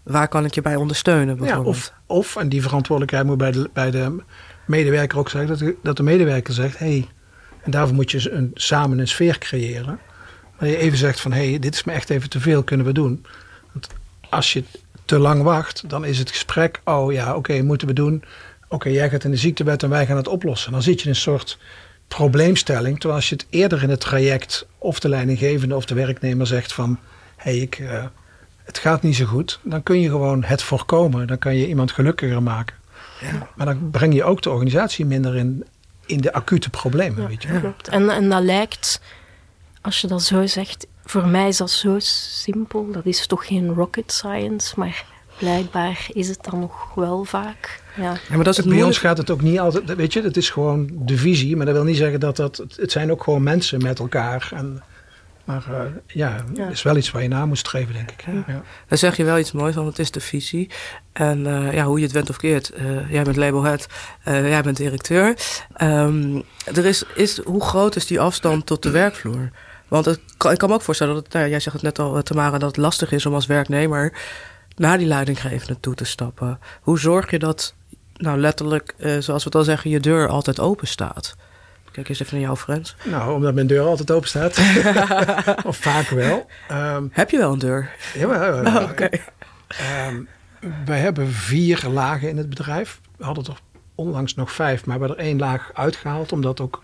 Waar 0.03 0.29
kan 0.29 0.44
ik 0.44 0.55
je 0.55 0.62
bij 0.62 0.77
ondersteunen 0.77 1.44
Ja, 1.44 1.61
of, 1.61 1.92
of, 2.07 2.37
en 2.37 2.49
die 2.49 2.62
verantwoordelijkheid 2.62 3.27
moet 3.27 3.38
bij 3.38 3.51
de, 3.51 3.70
bij 3.73 3.90
de 3.90 4.23
medewerker 4.66 5.18
ook 5.18 5.31
zeggen, 5.31 5.49
dat 5.49 5.59
de, 5.59 5.77
dat 5.83 5.96
de 5.96 6.03
medewerker 6.03 6.55
zegt, 6.55 6.79
hé, 6.79 6.87
hey, 6.87 7.09
en 7.62 7.70
daarvoor 7.70 7.94
moet 7.94 8.11
je 8.11 8.31
een, 8.31 8.51
samen 8.55 8.99
een 8.99 9.09
sfeer 9.09 9.38
creëren. 9.38 9.99
Maar 10.59 10.68
je 10.68 10.77
even 10.77 10.99
zegt 10.99 11.20
van, 11.20 11.33
hé, 11.33 11.51
hey, 11.51 11.59
dit 11.59 11.75
is 11.75 11.85
me 11.85 11.92
echt 11.92 12.11
even 12.11 12.31
te 12.31 12.40
veel, 12.40 12.62
kunnen 12.62 12.87
we 12.87 12.92
doen. 12.92 13.25
Want 13.73 13.88
als 14.31 14.53
je 14.53 14.64
te 15.11 15.18
lang 15.18 15.42
wacht, 15.42 15.88
dan 15.88 16.05
is 16.05 16.18
het 16.18 16.31
gesprek, 16.31 16.81
oh 16.85 17.12
ja, 17.12 17.37
oké, 17.37 17.62
moeten 17.62 17.87
we 17.87 17.92
doen. 17.92 18.25
Oké, 18.68 18.88
jij 18.88 19.11
gaat 19.11 19.25
in 19.25 19.31
de 19.31 19.37
ziektewet 19.37 19.83
en 19.83 19.88
wij 19.90 20.07
gaan 20.07 20.16
het 20.16 20.29
oplossen. 20.29 20.73
Dan 20.73 20.83
zit 20.83 20.99
je 20.99 21.05
in 21.05 21.11
een 21.11 21.16
soort 21.16 21.59
probleemstelling. 22.09 22.94
Terwijl 22.94 23.14
als 23.14 23.29
je 23.29 23.35
het 23.35 23.46
eerder 23.51 23.83
in 23.83 23.90
het 23.90 24.01
traject, 24.01 24.66
of 24.79 25.01
de 25.01 25.09
leidinggevende 25.09 25.77
of 25.77 25.85
de 25.85 25.94
werknemer 25.94 26.46
zegt 26.46 26.73
van, 26.73 26.99
hé, 27.37 27.51
hey, 27.51 27.61
ik... 27.61 27.79
eh, 27.79 28.05
het 28.64 28.79
gaat 28.79 29.03
niet 29.03 29.16
zo 29.16 29.25
goed, 29.25 29.61
dan 29.62 29.83
kun 29.83 30.01
je 30.01 30.09
gewoon 30.09 30.44
het 30.44 30.62
voorkomen. 30.62 31.27
Dan 31.27 31.38
kan 31.38 31.57
je 31.57 31.68
iemand 31.68 31.92
gelukkiger 31.92 32.42
maken. 32.42 32.77
Maar 33.55 33.66
dan 33.66 33.90
breng 33.90 34.14
je 34.14 34.25
ook 34.25 34.42
de 34.42 34.51
organisatie 34.51 35.07
minder 35.07 35.37
in, 35.37 35.64
in 36.07 36.20
de 36.20 36.33
acute 36.33 36.70
problemen. 36.70 37.29
Weet 37.29 37.42
je. 37.42 37.61
Klopt. 37.61 37.88
En, 37.88 38.11
en 38.11 38.29
dat 38.29 38.42
lijkt, 38.42 39.01
als 39.81 40.01
je 40.01 40.07
dat 40.07 40.23
zo 40.23 40.46
zegt, 40.46 40.87
voor 41.11 41.27
mij 41.27 41.49
is 41.49 41.57
dat 41.57 41.70
zo 41.70 41.96
simpel. 41.99 42.88
Dat 42.92 43.07
is 43.07 43.27
toch 43.27 43.46
geen 43.46 43.75
rocket 43.75 44.12
science, 44.12 44.75
maar 44.77 45.05
blijkbaar 45.38 46.07
is 46.12 46.29
het 46.29 46.38
dan 46.51 46.61
nog 46.61 46.94
wel 46.94 47.25
vaak. 47.25 47.83
Ja. 47.96 48.03
Ja, 48.03 48.18
maar 48.29 48.44
dat 48.44 48.46
is 48.49 48.57
het 48.57 48.68
Bij 48.68 48.83
ons 48.83 48.99
gaat 48.99 49.18
het 49.18 49.31
ook 49.31 49.40
niet 49.42 49.59
altijd, 49.59 49.94
weet 49.96 50.12
je, 50.12 50.23
het 50.23 50.37
is 50.37 50.51
gewoon 50.51 50.88
de 50.92 51.16
visie. 51.16 51.57
Maar 51.57 51.66
dat 51.66 51.75
wil 51.75 51.85
niet 51.85 51.96
zeggen 51.96 52.20
dat 52.20 52.37
dat, 52.37 52.64
het 52.77 52.92
zijn 52.92 53.11
ook 53.11 53.23
gewoon 53.23 53.42
mensen 53.42 53.83
met 53.83 53.99
elkaar. 53.99 54.51
En, 54.55 54.83
maar 55.44 55.64
eh, 55.70 55.81
ja, 56.07 56.44
Ja. 56.55 56.68
is 56.68 56.83
wel 56.83 56.96
iets 56.96 57.11
waar 57.11 57.23
je 57.23 57.29
na 57.29 57.46
moet 57.46 57.59
streven, 57.59 57.94
denk 57.94 58.11
ik. 58.11 58.25
Ja. 58.46 58.62
Dan 58.88 58.99
zeg 58.99 59.16
je 59.16 59.25
wel 59.25 59.38
iets 59.38 59.53
moois, 59.53 59.75
want 59.75 59.88
het 59.88 59.99
is 59.99 60.11
de 60.11 60.20
visie. 60.20 60.70
En 61.12 61.46
eh, 61.46 61.73
ja, 61.73 61.85
hoe 61.85 61.99
je 61.99 62.05
het 62.05 62.14
went 62.14 62.31
of 62.31 62.37
keert. 62.37 62.70
eh, 62.70 63.11
jij 63.11 63.23
bent 63.23 63.37
labelhead, 63.37 63.87
eh, 64.25 64.49
jij 64.49 64.62
bent 64.62 64.77
directeur. 64.77 65.37
Ehm, 65.75 66.40
er 66.75 66.87
is, 66.87 67.05
is, 67.14 67.38
hoe 67.44 67.62
groot 67.64 67.96
is 67.96 68.07
die 68.07 68.20
afstand 68.20 68.66
tot 68.66 68.83
de 68.83 68.90
werkvloer? 68.90 69.51
Want 69.90 70.05
het, 70.05 70.20
ik 70.50 70.59
kan 70.59 70.68
me 70.68 70.74
ook 70.74 70.83
voorstellen 70.83 71.14
dat 71.14 71.24
het, 71.24 71.33
nou, 71.33 71.48
jij 71.48 71.61
zegt 71.61 71.74
het 71.74 71.85
net 71.85 71.98
al, 71.98 72.16
eh, 72.16 72.22
Tamara, 72.22 72.59
dat 72.59 72.68
het 72.68 72.76
lastig 72.76 73.12
is 73.12 73.26
om 73.26 73.35
als 73.35 73.46
werknemer 73.46 74.12
naar 74.76 74.98
die 74.98 75.07
leidinggevende 75.07 75.81
toe 75.81 75.94
te 75.94 76.05
stappen. 76.05 76.59
Hoe 76.81 76.98
zorg 76.98 77.31
je 77.31 77.38
dat, 77.38 77.74
nou 78.14 78.38
letterlijk, 78.38 78.94
eh, 78.98 79.11
zoals 79.11 79.42
we 79.44 79.48
het 79.48 79.55
al 79.55 79.64
zeggen, 79.64 79.90
je 79.90 80.00
deur 80.00 80.29
altijd 80.29 80.61
open 80.61 80.87
staat? 80.87 81.37
Kijk 81.92 82.09
eens 82.09 82.20
even 82.20 82.35
naar 82.35 82.44
jouw 82.44 82.57
Frans. 82.57 82.96
Nou, 83.05 83.35
omdat 83.35 83.55
mijn 83.55 83.66
deur 83.66 83.85
altijd 83.85 84.11
open 84.11 84.29
staat. 84.29 84.59
of 85.70 85.76
vaak 85.76 86.09
wel. 86.09 86.46
Ehm 86.68 87.05
Heb 87.11 87.31
je 87.31 87.38
wel 87.38 87.53
een 87.53 87.59
deur? 87.59 87.90
ja, 88.14 88.83
Oké. 88.90 89.09
Ehm, 89.68 90.20
wij 90.85 90.98
hebben 90.98 91.33
vier 91.33 91.85
lagen 91.92 92.29
in 92.29 92.37
het 92.37 92.48
bedrijf. 92.48 93.00
We 93.16 93.24
hadden 93.24 93.44
er 93.44 93.61
onlangs 93.94 94.35
nog 94.35 94.53
vijf, 94.53 94.87
maar 94.87 94.98
we 94.98 95.05
hebben 95.07 95.18
er 95.24 95.31
één 95.31 95.38
laag 95.38 95.70
uitgehaald. 95.74 96.33
Omdat 96.33 96.61
ook, 96.61 96.83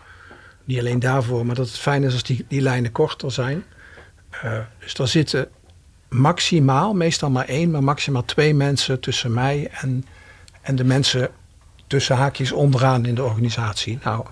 niet 0.66 0.78
alleen 0.78 0.98
daarvoor, 0.98 1.46
maar 1.46 1.54
dat 1.54 1.66
het 1.66 1.78
fijn 1.78 2.04
is 2.04 2.12
als 2.12 2.22
die, 2.22 2.44
die 2.48 2.60
lijnen 2.60 2.92
korter 2.92 3.32
zijn. 3.32 3.64
Eh, 4.30 4.58
dus 4.78 4.94
daar 4.94 5.08
zitten 5.08 5.48
maximaal, 6.08 6.94
meestal 6.94 7.30
maar 7.30 7.48
één, 7.48 7.70
maar 7.70 7.82
maximaal 7.84 8.24
twee 8.24 8.54
mensen 8.54 9.00
tussen 9.00 9.32
mij 9.32 9.68
en, 9.80 10.04
en 10.62 10.76
de 10.76 10.84
mensen 10.84 11.30
tussen 11.86 12.16
haakjes 12.16 12.52
onderaan 12.52 13.06
in 13.06 13.14
de 13.14 13.22
organisatie. 13.22 13.98
Nou, 14.04 14.24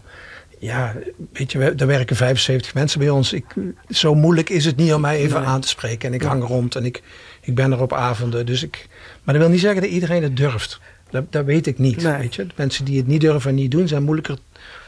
ja, 0.59 0.94
weet 1.33 1.53
je, 1.53 1.59
er 1.59 1.87
werken 1.87 2.16
75 2.16 2.75
mensen 2.75 2.99
bij 2.99 3.09
ons. 3.11 3.33
Ik, 3.33 3.44
zo 3.88 4.14
moeilijk 4.14 4.51
is 4.51 4.64
het 4.64 4.77
niet 4.77 4.92
om 4.94 5.01
mij 5.01 5.16
even 5.16 5.40
Nee. 5.40 5.49
aan 5.49 5.61
te 5.61 5.68
spreken. 5.68 6.09
En 6.09 6.14
ik 6.14 6.23
hang 6.23 6.44
rond 6.44 6.77
en 6.77 6.85
ik, 6.85 7.03
ik 7.40 7.55
ben 7.55 7.73
er 7.73 7.81
op 7.81 7.92
avonden. 7.92 8.47
Dus 8.47 8.62
ik, 8.62 8.88
maar 9.23 9.35
dat 9.35 9.42
wil 9.42 9.53
niet 9.53 9.61
zeggen 9.61 9.83
dat 9.83 9.90
iedereen 9.90 10.23
het 10.23 10.37
durft. 10.37 10.81
Dat, 11.14 11.33
dat 11.33 11.44
weet 11.44 11.66
ik 11.66 11.79
niet. 11.79 12.03
Nee. 12.03 12.18
Weet 12.18 12.35
je? 12.35 12.46
De 12.46 12.53
mensen 12.57 12.85
die 12.85 12.96
het 12.96 13.07
niet 13.07 13.20
durven 13.20 13.50
en 13.50 13.57
niet 13.57 13.70
doen, 13.70 13.88
zijn 13.88 14.03
moeilijker, 14.03 14.38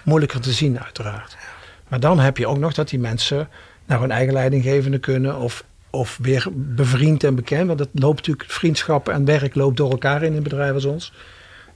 moeilijker 0.05 0.41
te 0.41 0.53
zien, 0.53 0.81
uiteraard. 0.81 1.37
Maar 1.89 2.01
dan 2.01 2.19
heb 2.19 2.37
je 2.37 2.47
ook 2.47 2.59
nog 2.59 2.75
dat 2.75 2.89
die 2.89 2.99
mensen 2.99 3.49
naar 3.85 4.01
hun 4.01 4.11
eigen 4.11 4.33
leidinggevende 4.33 4.99
kunnen. 4.99 5.39
Of, 5.39 5.65
of 5.91 6.19
weer 6.23 6.47
bevriend 6.53 7.25
en 7.25 7.35
bekend. 7.35 7.67
Want 7.67 7.79
dat 7.79 7.89
loopt 7.93 8.17
natuurlijk, 8.17 8.51
vriendschap 8.51 9.09
en 9.09 9.25
werk 9.25 9.55
loopt 9.55 9.77
door 9.77 9.91
elkaar 9.91 10.23
in 10.23 10.37
een 10.37 10.43
bedrijf 10.43 10.73
als 10.75 10.85
ons. 10.85 11.13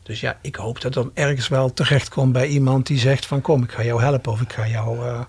Dus 0.03 0.21
ja, 0.21 0.39
ik 0.41 0.57
hoop 0.57 0.81
dat 0.81 0.93
dan 0.93 1.11
ergens 1.15 1.49
wel 1.49 1.73
terechtkomt 1.73 2.33
bij 2.33 2.47
iemand 2.47 2.87
die 2.87 2.99
zegt 2.99 3.27
van 3.27 3.41
kom, 3.41 3.63
ik 3.63 3.73
ga 3.73 3.85
jou 3.85 4.03
helpen 4.03 4.33
of 4.33 4.41
ik 4.41 4.53
ga 4.53 4.69
jou... 4.69 5.07
eh, 5.07 5.21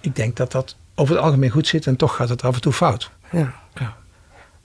ik 0.00 0.16
denk 0.16 0.36
dat 0.36 0.52
dat 0.52 0.76
over 0.94 1.14
het 1.14 1.24
algemeen 1.24 1.50
goed 1.50 1.66
zit 1.66 1.86
en 1.86 1.96
toch 1.96 2.16
gaat 2.16 2.28
het 2.28 2.42
af 2.42 2.54
en 2.54 2.60
toe 2.60 2.72
fout. 2.72 3.10
Ja. 3.30 3.54
Ja. 3.74 3.96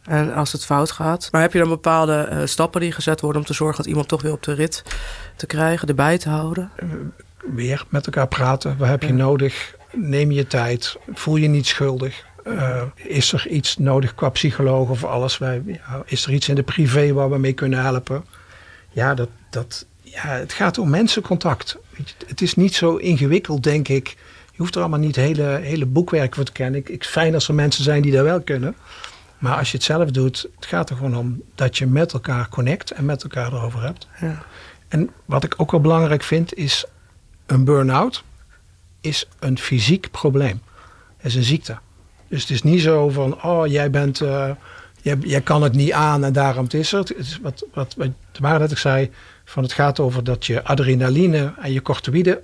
En 0.08 0.34
als 0.34 0.52
het 0.52 0.66
fout 0.66 0.92
gaat. 0.92 1.30
Maar 1.32 1.42
heb 1.42 1.54
je 1.54 1.60
dan 1.60 1.70
bepaalde 1.70 2.30
uh, 2.32 2.38
stappen 2.46 2.82
die 2.82 2.92
gezet 2.92 3.22
worden 3.22 3.42
om 3.42 3.48
te 3.48 3.54
zorgen 3.54 3.78
dat 3.78 3.86
iemand 3.86 4.08
toch 4.08 4.22
weer 4.22 4.32
op 4.32 4.44
de 4.44 4.54
rit 4.54 4.84
te 5.36 5.46
krijgen, 5.46 5.88
erbij 5.88 6.18
te 6.18 6.30
houden? 6.30 6.72
Weer 7.56 7.86
met 7.90 8.06
elkaar 8.06 8.28
praten. 8.28 8.78
Wat 8.78 8.88
heb 8.88 9.04
je 9.04 9.14
nodig? 9.14 9.76
Neem 9.92 10.32
je 10.32 10.48
tijd. 10.48 10.98
Voel 11.14 11.36
je 11.36 11.48
niet 11.48 11.68
schuldig. 11.68 12.26
Uh, 12.48 12.82
is 12.96 13.34
er 13.34 13.48
iets 13.48 13.78
nodig 13.78 14.16
qua 14.16 14.30
psycholoog 14.30 14.90
of 14.90 15.04
alles? 15.04 15.38
Wij, 15.38 15.62
ja, 15.66 16.02
is 16.06 16.26
er 16.26 16.34
iets 16.34 16.50
in 16.50 16.56
de 16.56 16.64
privé 16.64 17.14
waar 17.14 17.30
we 17.30 17.38
mee 17.38 17.54
kunnen 17.54 17.82
helpen? 17.82 18.26
Ja, 18.90 19.14
dat, 19.14 19.30
dat, 19.50 19.86
ja 20.02 20.28
het 20.28 20.54
gaat 20.54 20.78
om 20.78 20.90
mensencontact. 20.90 21.78
Het 22.28 22.42
is 22.42 22.56
niet 22.56 22.76
zo 22.76 22.96
ingewikkeld, 22.96 23.64
denk 23.64 23.88
ik. 23.88 24.08
Je 24.52 24.64
hoeft 24.64 24.76
er 24.76 24.82
allemaal 24.82 25.00
niet 25.00 25.16
hele, 25.16 25.60
hele 25.62 25.86
boekwerk 25.86 26.36
voor 26.36 26.44
te 26.44 26.52
kennen. 26.52 26.80
Ik, 26.80 26.90
ik, 26.90 27.04
fijn 27.04 27.34
als 27.34 27.48
er 27.48 27.54
mensen 27.54 27.84
zijn 27.84 28.02
die 28.02 28.12
dat 28.12 28.24
wel 28.24 28.42
kunnen. 28.42 28.76
Maar 29.38 29.58
als 29.58 29.72
je 29.72 29.78
het 29.78 29.86
zelf 29.86 30.12
doet, 30.12 30.48
het 30.56 30.66
gaat 30.66 30.90
er 30.90 30.96
gewoon 30.96 31.18
om 31.18 31.42
dat 31.56 31.78
je 31.78 31.88
met 31.88 32.14
elkaar 32.14 32.50
connect 32.50 32.92
en 32.92 33.06
met 33.06 33.24
elkaar 33.24 33.54
erover 33.54 33.82
hebt. 33.82 34.08
Ja. 34.20 34.44
En 34.88 35.10
wat 35.26 35.44
ik 35.44 35.54
ook 35.58 35.72
wel 35.72 35.82
belangrijk 35.82 36.24
vind, 36.24 36.54
is 36.54 36.86
een 37.46 37.64
burn-out 37.64 38.24
is 39.02 39.28
een 39.40 39.58
fysiek 39.58 40.12
probleem. 40.12 40.62
Het 41.18 41.26
is 41.26 41.36
een 41.36 41.44
ziekte. 41.44 41.78
Dus 42.28 42.42
het 42.42 42.50
is 42.50 42.64
niet 42.64 42.82
zo 42.82 43.10
van, 43.10 43.44
oh, 43.44 43.68
jij 43.68 43.90
bent, 43.90 44.22
uh, 44.22 44.50
jij, 45.02 45.18
jij, 45.22 45.42
kan 45.42 45.64
het 45.64 45.74
niet 45.74 45.92
aan 45.92 46.24
en 46.24 46.34
daarom 46.34 46.64
het 46.64 46.74
is 46.74 46.92
het. 46.92 47.10
het 47.10 47.18
is 47.18 47.40
wat, 47.42 47.66
wat, 47.74 47.94
wat 47.98 48.10
de 48.32 48.42
dat 48.42 48.72
ik 48.72 48.78
zei, 48.78 49.12
van 49.46 49.64
het 49.64 49.74
gaat 49.74 50.00
over 50.00 50.24
dat 50.24 50.46
je 50.46 50.64
adrenaline 50.64 51.54
en 51.62 51.74
je 51.74 51.82
corticoïde, 51.82 52.42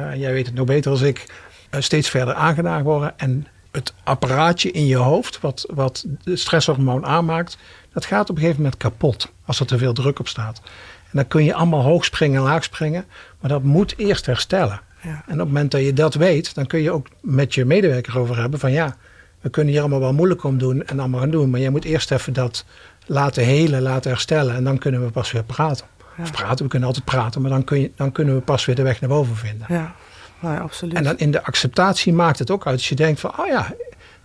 uh, 0.00 0.14
jij 0.14 0.32
weet 0.32 0.46
het 0.46 0.54
nog 0.54 0.66
beter 0.66 0.90
als 0.90 1.00
ik, 1.00 1.26
uh, 1.70 1.80
steeds 1.80 2.10
verder 2.10 2.34
aangedaan 2.34 2.82
worden. 2.82 3.18
En 3.18 3.46
het 3.76 3.94
apparaatje 4.04 4.70
in 4.70 4.86
je 4.86 4.96
hoofd, 4.96 5.40
wat, 5.40 5.66
wat 5.70 6.04
de 6.22 6.36
stresshormoon 6.36 7.06
aanmaakt, 7.06 7.58
dat 7.92 8.04
gaat 8.04 8.30
op 8.30 8.36
een 8.36 8.42
gegeven 8.42 8.62
moment 8.62 8.80
kapot 8.80 9.32
als 9.44 9.60
er 9.60 9.66
te 9.66 9.78
veel 9.78 9.92
druk 9.92 10.18
op 10.18 10.28
staat. 10.28 10.60
En 11.04 11.12
dan 11.12 11.28
kun 11.28 11.44
je 11.44 11.54
allemaal 11.54 11.82
hoog 11.82 12.04
springen 12.04 12.38
en 12.38 12.46
laag 12.46 12.64
springen, 12.64 13.04
maar 13.40 13.50
dat 13.50 13.62
moet 13.62 13.94
eerst 13.96 14.26
herstellen. 14.26 14.80
Ja. 15.02 15.22
En 15.26 15.32
op 15.32 15.38
het 15.38 15.46
moment 15.46 15.70
dat 15.70 15.80
je 15.80 15.92
dat 15.92 16.14
weet, 16.14 16.54
dan 16.54 16.66
kun 16.66 16.80
je 16.82 16.90
ook 16.90 17.06
met 17.20 17.54
je 17.54 17.64
medewerker 17.64 18.18
over 18.18 18.38
hebben 18.38 18.58
van 18.60 18.72
ja, 18.72 18.96
we 19.40 19.50
kunnen 19.50 19.72
hier 19.72 19.80
allemaal 19.80 20.00
wel 20.00 20.12
moeilijk 20.12 20.44
om 20.44 20.58
doen 20.58 20.86
en 20.86 20.98
allemaal 20.98 21.20
gaan 21.20 21.30
doen, 21.30 21.50
maar 21.50 21.60
jij 21.60 21.70
moet 21.70 21.84
eerst 21.84 22.10
even 22.10 22.32
dat 22.32 22.64
laten 23.06 23.44
helen, 23.44 23.82
laten 23.82 24.10
herstellen 24.10 24.54
en 24.54 24.64
dan 24.64 24.78
kunnen 24.78 25.04
we 25.04 25.10
pas 25.10 25.32
weer 25.32 25.44
praten. 25.44 25.86
Ja. 26.16 26.22
Of 26.22 26.32
praten, 26.32 26.64
we 26.64 26.70
kunnen 26.70 26.88
altijd 26.88 27.06
praten, 27.06 27.40
maar 27.40 27.50
dan, 27.50 27.64
kun 27.64 27.80
je, 27.80 27.90
dan 27.96 28.12
kunnen 28.12 28.34
we 28.34 28.40
pas 28.40 28.64
weer 28.64 28.74
de 28.74 28.82
weg 28.82 29.00
naar 29.00 29.10
boven 29.10 29.36
vinden. 29.36 29.66
Ja. 29.68 29.94
Absoluut. 30.42 30.94
En 30.94 31.04
dan 31.04 31.18
in 31.18 31.30
de 31.30 31.44
acceptatie 31.44 32.12
maakt 32.12 32.38
het 32.38 32.50
ook 32.50 32.66
uit. 32.66 32.74
Als 32.74 32.88
je 32.88 32.94
denkt 32.94 33.20
van, 33.20 33.38
oh 33.38 33.46
ja, 33.46 33.74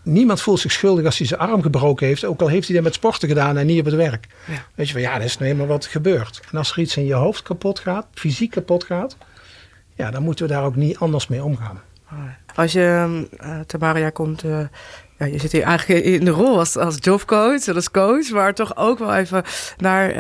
niemand 0.01 0.41
voelt 0.41 0.59
zich 0.59 0.71
schuldig 0.71 1.05
als 1.05 1.17
hij 1.17 1.27
zijn 1.27 1.39
arm 1.39 1.61
gebroken 1.61 2.07
heeft. 2.07 2.25
Ook 2.25 2.41
al 2.41 2.47
heeft 2.47 2.67
hij 2.67 2.75
dat 2.75 2.85
met 2.85 2.93
sporten 2.93 3.27
gedaan 3.27 3.57
en 3.57 3.65
niet 3.65 3.79
op 3.79 3.85
het 3.85 3.95
werk. 3.95 4.27
Ja. 4.47 4.65
Weet 4.75 4.87
je 4.87 4.93
van, 4.93 5.01
ja, 5.01 5.13
dat 5.13 5.23
is 5.23 5.37
nou 5.37 5.51
eenmaal 5.51 5.67
wat 5.67 5.85
gebeurt. 5.85 6.41
En 6.51 6.57
als 6.57 6.71
er 6.71 6.79
iets 6.79 6.97
in 6.97 7.05
je 7.05 7.13
hoofd 7.13 7.43
kapot 7.43 7.79
gaat, 7.79 8.07
fysiek 8.13 8.51
kapot 8.51 8.83
gaat. 8.83 9.17
Ja, 9.95 10.11
dan 10.11 10.23
moeten 10.23 10.47
we 10.47 10.53
daar 10.53 10.63
ook 10.63 10.75
niet 10.75 10.97
anders 10.97 11.27
mee 11.27 11.43
omgaan. 11.43 11.81
Als 12.55 12.71
je, 12.71 13.25
uh, 13.43 13.59
Tamara, 13.59 14.09
komt... 14.09 14.43
Uh, 14.43 14.59
ja, 15.21 15.27
je 15.27 15.39
zit 15.39 15.51
hier 15.51 15.63
eigenlijk 15.63 16.05
in 16.05 16.25
de 16.25 16.31
rol 16.31 16.57
als, 16.57 16.77
als 16.77 16.97
jobcoach 16.99 17.67
als 17.67 17.91
coach, 17.91 18.29
maar 18.29 18.53
toch 18.53 18.77
ook 18.77 18.99
wel 18.99 19.13
even 19.13 19.43
naar 19.77 20.15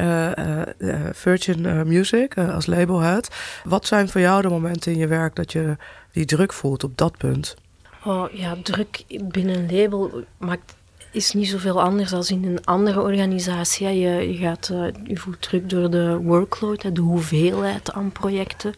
uh, 0.77 1.01
Virgin 1.13 1.87
Music 1.87 2.37
als 2.37 2.65
labelhead. 2.65 3.29
Wat 3.63 3.87
zijn 3.87 4.09
voor 4.09 4.21
jou 4.21 4.41
de 4.41 4.49
momenten 4.49 4.91
in 4.91 4.97
je 4.97 5.07
werk 5.07 5.35
dat 5.35 5.51
je 5.51 5.77
die 6.11 6.25
druk 6.25 6.53
voelt 6.53 6.83
op 6.83 6.97
dat 6.97 7.17
punt? 7.17 7.55
Oh 8.03 8.31
ja, 8.31 8.55
druk 8.63 9.03
binnen 9.21 9.55
een 9.55 9.75
label 9.75 10.23
maakt, 10.37 10.75
is 11.11 11.33
niet 11.33 11.49
zoveel 11.49 11.81
anders 11.81 12.09
dan 12.09 12.23
in 12.27 12.45
een 12.45 12.65
andere 12.65 13.01
organisatie. 13.01 13.87
Je, 13.87 14.31
je, 14.31 14.37
gaat, 14.37 14.67
je 15.03 15.17
voelt 15.17 15.41
druk 15.41 15.69
door 15.69 15.89
de 15.89 16.17
workload, 16.17 16.95
de 16.95 17.01
hoeveelheid 17.01 17.91
aan 17.91 18.11
projecten. 18.11 18.73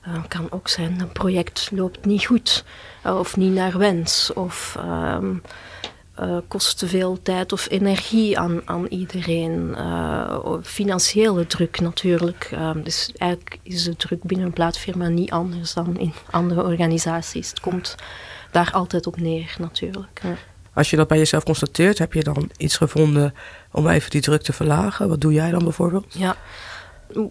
Het 0.00 0.28
kan 0.28 0.46
ook 0.50 0.68
zijn, 0.68 1.00
een 1.00 1.12
project 1.12 1.70
loopt 1.72 2.04
niet 2.04 2.26
goed 2.26 2.64
of 3.02 3.36
niet 3.36 3.52
naar 3.52 3.78
wens. 3.78 4.32
Of 4.32 4.76
um, 4.78 5.42
uh, 6.20 6.38
kost 6.48 6.78
te 6.78 6.88
veel 6.88 7.22
tijd 7.22 7.52
of 7.52 7.70
energie 7.70 8.38
aan, 8.38 8.60
aan 8.64 8.86
iedereen. 8.86 9.74
Uh, 9.76 10.38
financiële 10.62 11.46
druk 11.46 11.80
natuurlijk. 11.80 12.50
Uh, 12.54 12.70
dus 12.84 13.12
eigenlijk 13.16 13.58
is 13.62 13.84
de 13.84 13.96
druk 13.96 14.22
binnen 14.22 14.46
een 14.46 14.52
plaatfirma 14.52 15.08
niet 15.08 15.30
anders 15.30 15.74
dan 15.74 15.98
in 15.98 16.12
andere 16.30 16.62
organisaties. 16.62 17.48
Het 17.48 17.60
komt 17.60 17.94
daar 18.50 18.70
altijd 18.72 19.06
op 19.06 19.20
neer 19.20 19.56
natuurlijk. 19.58 20.22
Als 20.72 20.90
je 20.90 20.96
dat 20.96 21.08
bij 21.08 21.18
jezelf 21.18 21.44
constateert, 21.44 21.98
heb 21.98 22.12
je 22.12 22.22
dan 22.22 22.50
iets 22.56 22.76
gevonden 22.76 23.34
om 23.72 23.88
even 23.88 24.10
die 24.10 24.20
druk 24.20 24.42
te 24.42 24.52
verlagen? 24.52 25.08
Wat 25.08 25.20
doe 25.20 25.32
jij 25.32 25.50
dan 25.50 25.62
bijvoorbeeld? 25.62 26.14
Ja, 26.14 26.36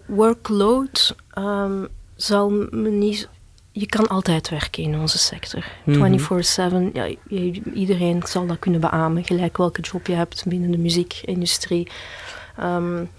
workload 0.06 1.16
um, 1.38 1.88
zal 2.16 2.50
me 2.70 2.90
niet 2.90 3.28
je 3.78 3.86
kan 3.86 4.06
altijd 4.08 4.48
werken 4.48 4.82
in 4.82 4.98
onze 4.98 5.18
sector. 5.18 5.64
24-7, 5.64 5.92
mhm. 5.92 6.88
ja, 6.92 7.14
iedereen 7.74 8.22
zal 8.26 8.46
dat 8.46 8.58
kunnen 8.58 8.80
beamen, 8.80 9.24
gelijk 9.24 9.56
welke 9.56 9.80
job 9.80 10.06
je 10.06 10.14
hebt 10.14 10.44
binnen 10.46 10.70
de 10.70 10.78
muziekindustrie. 10.78 11.88
Um, 12.60 13.10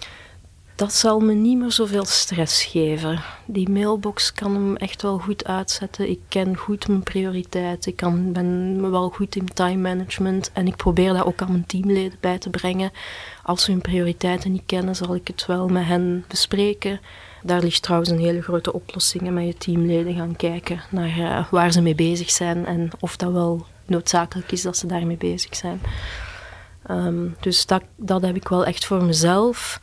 dat 0.79 0.93
zal 0.93 1.19
me 1.19 1.33
niet 1.33 1.57
meer 1.57 1.71
zoveel 1.71 2.05
stress 2.05 2.63
geven. 2.63 3.21
Die 3.45 3.69
mailbox 3.69 4.33
kan 4.33 4.53
hem 4.53 4.75
echt 4.75 5.01
wel 5.01 5.17
goed 5.17 5.45
uitzetten. 5.45 6.09
Ik 6.09 6.19
ken 6.27 6.55
goed 6.55 6.87
mijn 6.87 7.03
prioriteiten. 7.03 7.91
Ik 7.91 7.97
kan, 7.97 8.31
ben 8.31 8.91
wel 8.91 9.09
goed 9.09 9.35
in 9.35 9.53
time 9.53 9.81
management. 9.95 10.51
En 10.53 10.67
ik 10.67 10.75
probeer 10.75 11.13
dat 11.13 11.25
ook 11.25 11.41
aan 11.41 11.51
mijn 11.51 11.65
teamleden 11.65 12.17
bij 12.19 12.37
te 12.37 12.49
brengen. 12.49 12.91
Als 13.43 13.63
ze 13.63 13.71
hun 13.71 13.81
prioriteiten 13.81 14.51
niet 14.51 14.63
kennen, 14.65 14.95
zal 14.95 15.15
ik 15.15 15.27
het 15.27 15.45
wel 15.45 15.67
met 15.67 15.85
hen 15.85 16.25
bespreken. 16.27 16.99
Daar 17.43 17.62
ligt 17.62 17.82
trouwens 17.82 18.12
een 18.12 18.19
hele 18.19 18.41
grote 18.41 18.73
oplossing 18.73 19.32
met 19.32 19.45
je 19.45 19.58
teamleden 19.58 20.15
gaan 20.15 20.36
kijken 20.36 20.82
naar 20.89 21.17
uh, 21.17 21.52
waar 21.52 21.71
ze 21.71 21.82
mee 21.82 21.95
bezig 21.95 22.30
zijn 22.30 22.65
en 22.65 22.89
of 22.99 23.17
dat 23.17 23.32
wel 23.32 23.65
noodzakelijk 23.86 24.52
is 24.52 24.62
dat 24.62 24.78
ze 24.78 24.88
daarmee 24.88 25.17
bezig 25.17 25.56
zijn. 25.56 25.82
Um, 26.91 27.36
dus 27.39 27.65
dat, 27.65 27.84
dat 27.95 28.21
heb 28.21 28.36
ik 28.36 28.47
wel 28.47 28.65
echt 28.65 28.86
voor 28.86 29.04
mezelf. 29.04 29.80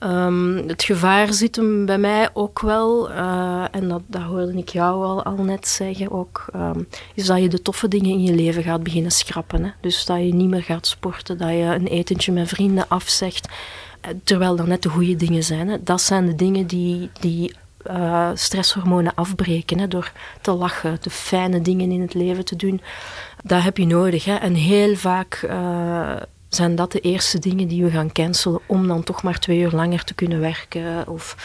Um, 0.00 0.68
het 0.68 0.82
gevaar 0.82 1.32
zit 1.32 1.56
hem 1.56 1.86
bij 1.86 1.98
mij 1.98 2.28
ook 2.32 2.60
wel, 2.60 3.10
uh, 3.10 3.64
en 3.70 3.88
dat, 3.88 4.02
dat 4.06 4.22
hoorde 4.22 4.56
ik 4.56 4.68
jou 4.68 5.04
al, 5.04 5.22
al 5.22 5.36
net 5.36 5.68
zeggen 5.68 6.10
ook, 6.10 6.44
um, 6.56 6.88
is 7.14 7.26
dat 7.26 7.40
je 7.40 7.48
de 7.48 7.62
toffe 7.62 7.88
dingen 7.88 8.10
in 8.10 8.22
je 8.22 8.34
leven 8.34 8.62
gaat 8.62 8.82
beginnen 8.82 9.10
schrappen. 9.10 9.64
Hè? 9.64 9.70
Dus 9.80 10.04
dat 10.04 10.16
je 10.16 10.34
niet 10.34 10.48
meer 10.48 10.62
gaat 10.62 10.86
sporten, 10.86 11.38
dat 11.38 11.48
je 11.48 11.54
een 11.56 11.86
etentje 11.86 12.32
met 12.32 12.48
vrienden 12.48 12.88
afzegt 12.88 13.48
terwijl 14.24 14.56
dat 14.56 14.66
net 14.66 14.82
de 14.82 14.88
goede 14.88 15.16
dingen 15.16 15.42
zijn. 15.42 15.68
Hè. 15.68 15.82
Dat 15.82 16.00
zijn 16.00 16.26
de 16.26 16.34
dingen 16.34 16.66
die, 16.66 17.10
die 17.20 17.54
uh, 17.90 18.30
stresshormonen 18.34 19.14
afbreken. 19.14 19.78
Hè, 19.78 19.88
door 19.88 20.12
te 20.40 20.52
lachen, 20.52 20.98
de 21.00 21.10
fijne 21.10 21.60
dingen 21.60 21.90
in 21.90 22.00
het 22.00 22.14
leven 22.14 22.44
te 22.44 22.56
doen. 22.56 22.80
Dat 23.42 23.62
heb 23.62 23.76
je 23.76 23.86
nodig. 23.86 24.24
Hè. 24.24 24.34
En 24.34 24.54
heel 24.54 24.96
vaak 24.96 25.42
uh, 25.44 26.16
zijn 26.48 26.74
dat 26.74 26.92
de 26.92 27.00
eerste 27.00 27.38
dingen 27.38 27.68
die 27.68 27.84
we 27.84 27.90
gaan 27.90 28.12
cancelen 28.12 28.60
om 28.66 28.88
dan 28.88 29.02
toch 29.02 29.22
maar 29.22 29.38
twee 29.38 29.58
uur 29.58 29.70
langer 29.70 30.04
te 30.04 30.14
kunnen 30.14 30.40
werken. 30.40 31.08
Of, 31.08 31.36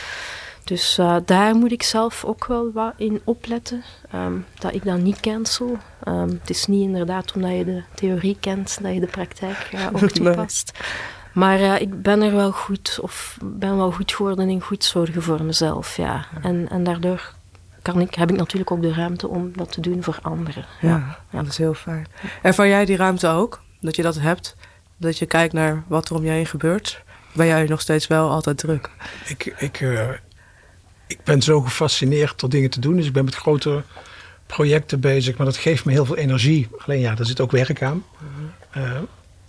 dus 0.64 0.98
uh, 1.00 1.16
daar 1.26 1.56
moet 1.56 1.72
ik 1.72 1.84
zelf 1.84 2.26
ook 2.26 2.46
wel 2.46 2.72
wat 2.74 2.94
in 2.98 3.22
opletten. 3.24 3.84
Um, 4.16 4.46
dat 4.60 4.74
ik 4.74 4.84
dat 4.84 4.98
niet 4.98 5.20
cancel. 5.20 5.78
Um, 6.08 6.30
het 6.30 6.50
is 6.50 6.66
niet 6.66 6.84
inderdaad 6.84 7.32
omdat 7.36 7.52
je 7.52 7.66
de 7.66 7.84
theorie 7.96 8.38
kent 8.40 8.78
dat 8.82 8.94
je 8.94 9.00
de 9.00 9.08
praktijk 9.08 9.70
ook 9.94 10.10
toepast. 10.20 10.72
Maar 11.34 11.60
uh, 11.60 11.82
ik 11.82 12.02
ben 12.02 12.22
er 12.22 12.36
wel 12.36 12.52
goed, 12.52 13.00
of 13.02 13.38
ben 13.42 13.78
wel 13.78 13.92
goed 13.92 14.12
geworden 14.12 14.50
in 14.50 14.62
goed 14.62 14.84
zorgen 14.84 15.22
voor 15.22 15.44
mezelf, 15.44 15.98
ja. 15.98 16.26
En, 16.42 16.70
en 16.70 16.84
daardoor 16.84 17.34
kan 17.82 18.02
ik, 18.02 18.16
heb 18.16 18.32
ik 18.32 18.38
natuurlijk 18.38 18.72
ook 18.72 18.82
de 18.82 18.94
ruimte 18.94 19.28
om 19.28 19.52
dat 19.56 19.72
te 19.72 19.82
doen 19.82 20.04
voor 20.04 20.20
anderen. 20.22 20.66
Ja, 20.82 21.18
ja. 21.30 21.40
dat 21.40 21.48
is 21.48 21.58
heel 21.58 21.74
fijn. 21.74 22.08
Ervaar 22.42 22.68
jij 22.68 22.86
die 22.86 22.96
ruimte 22.96 23.28
ook? 23.28 23.62
Dat 23.80 23.96
je 23.96 24.02
dat 24.02 24.20
hebt? 24.20 24.56
Dat 24.98 25.18
je 25.18 25.26
kijkt 25.26 25.54
naar 25.54 25.84
wat 25.88 26.10
er 26.10 26.16
om 26.16 26.24
je 26.24 26.30
heen 26.30 26.46
gebeurt? 26.46 27.04
Ben 27.34 27.46
jij 27.46 27.66
nog 27.66 27.82
steeds 27.82 28.08
wel 28.08 28.30
altijd 28.30 28.58
druk? 28.58 28.90
Ik, 29.26 29.54
ik, 29.58 29.80
uh, 29.80 30.10
ik 31.08 31.24
ben 31.24 31.42
zo 31.42 31.62
gefascineerd 31.62 32.40
door 32.40 32.50
dingen 32.50 32.70
te 32.70 32.80
doen. 32.80 32.96
Dus 32.96 33.06
ik 33.06 33.14
ben 33.14 33.26
met 33.26 33.36
grote 33.36 33.84
projecten 34.46 35.00
bezig. 35.00 35.38
Maar 35.38 35.46
dat 35.46 35.58
geeft 35.58 35.86
me 35.86 35.92
heel 35.92 36.06
veel 36.06 36.18
energie. 36.18 36.68
Alleen 36.86 37.00
ja, 37.00 37.16
daar 37.16 37.26
zit 37.26 37.40
ook 37.40 37.52
werk 37.52 37.84
aan. 37.84 38.04
Mm 38.18 38.52
uh, 38.78 38.92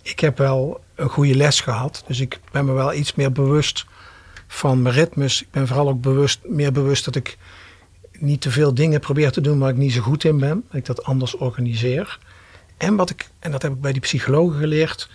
ik 0.01 0.19
heb 0.19 0.37
wel 0.37 0.83
een 0.95 1.09
goede 1.09 1.35
les 1.35 1.61
gehad. 1.61 2.03
Dus 2.07 2.19
ik 2.19 2.39
ben 2.51 2.65
me 2.65 2.71
wel 2.71 2.93
iets 2.93 3.15
meer 3.15 3.31
bewust 3.31 3.85
van 4.47 4.81
mijn 4.81 4.95
ritmes. 4.95 5.41
Ik 5.41 5.51
ben 5.51 5.67
vooral 5.67 5.89
ook 5.89 6.01
bewust, 6.01 6.39
meer 6.43 6.71
bewust 6.71 7.05
dat 7.05 7.15
ik 7.15 7.37
niet 8.19 8.41
te 8.41 8.51
veel 8.51 8.73
dingen 8.73 8.99
probeer 8.99 9.31
te 9.31 9.41
doen 9.41 9.59
waar 9.59 9.69
ik 9.69 9.75
niet 9.75 9.93
zo 9.93 10.01
goed 10.01 10.23
in 10.23 10.39
ben. 10.39 10.63
Dat 10.67 10.75
ik 10.75 10.85
dat 10.85 11.03
anders 11.03 11.35
organiseer. 11.35 12.19
En 12.77 12.95
wat 12.95 13.09
ik, 13.09 13.29
en 13.39 13.51
dat 13.51 13.61
heb 13.61 13.71
ik 13.71 13.81
bij 13.81 13.91
die 13.91 14.01
psychologen 14.01 14.59
geleerd. 14.59 15.09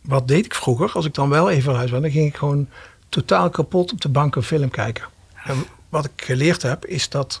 Wat 0.00 0.28
deed 0.28 0.44
ik 0.44 0.54
vroeger? 0.54 0.92
Als 0.92 1.04
ik 1.04 1.14
dan 1.14 1.28
wel 1.28 1.50
even 1.50 1.76
uit 1.76 1.90
was, 1.90 2.00
dan 2.00 2.10
ging 2.10 2.26
ik 2.26 2.36
gewoon 2.36 2.68
totaal 3.08 3.50
kapot 3.50 3.92
op 3.92 4.00
de 4.00 4.08
bank 4.08 4.36
een 4.36 4.42
film 4.42 4.70
kijken. 4.70 5.04
En 5.44 5.64
wat 5.88 6.04
ik 6.04 6.24
geleerd 6.24 6.62
heb, 6.62 6.86
is 6.86 7.08
dat 7.08 7.40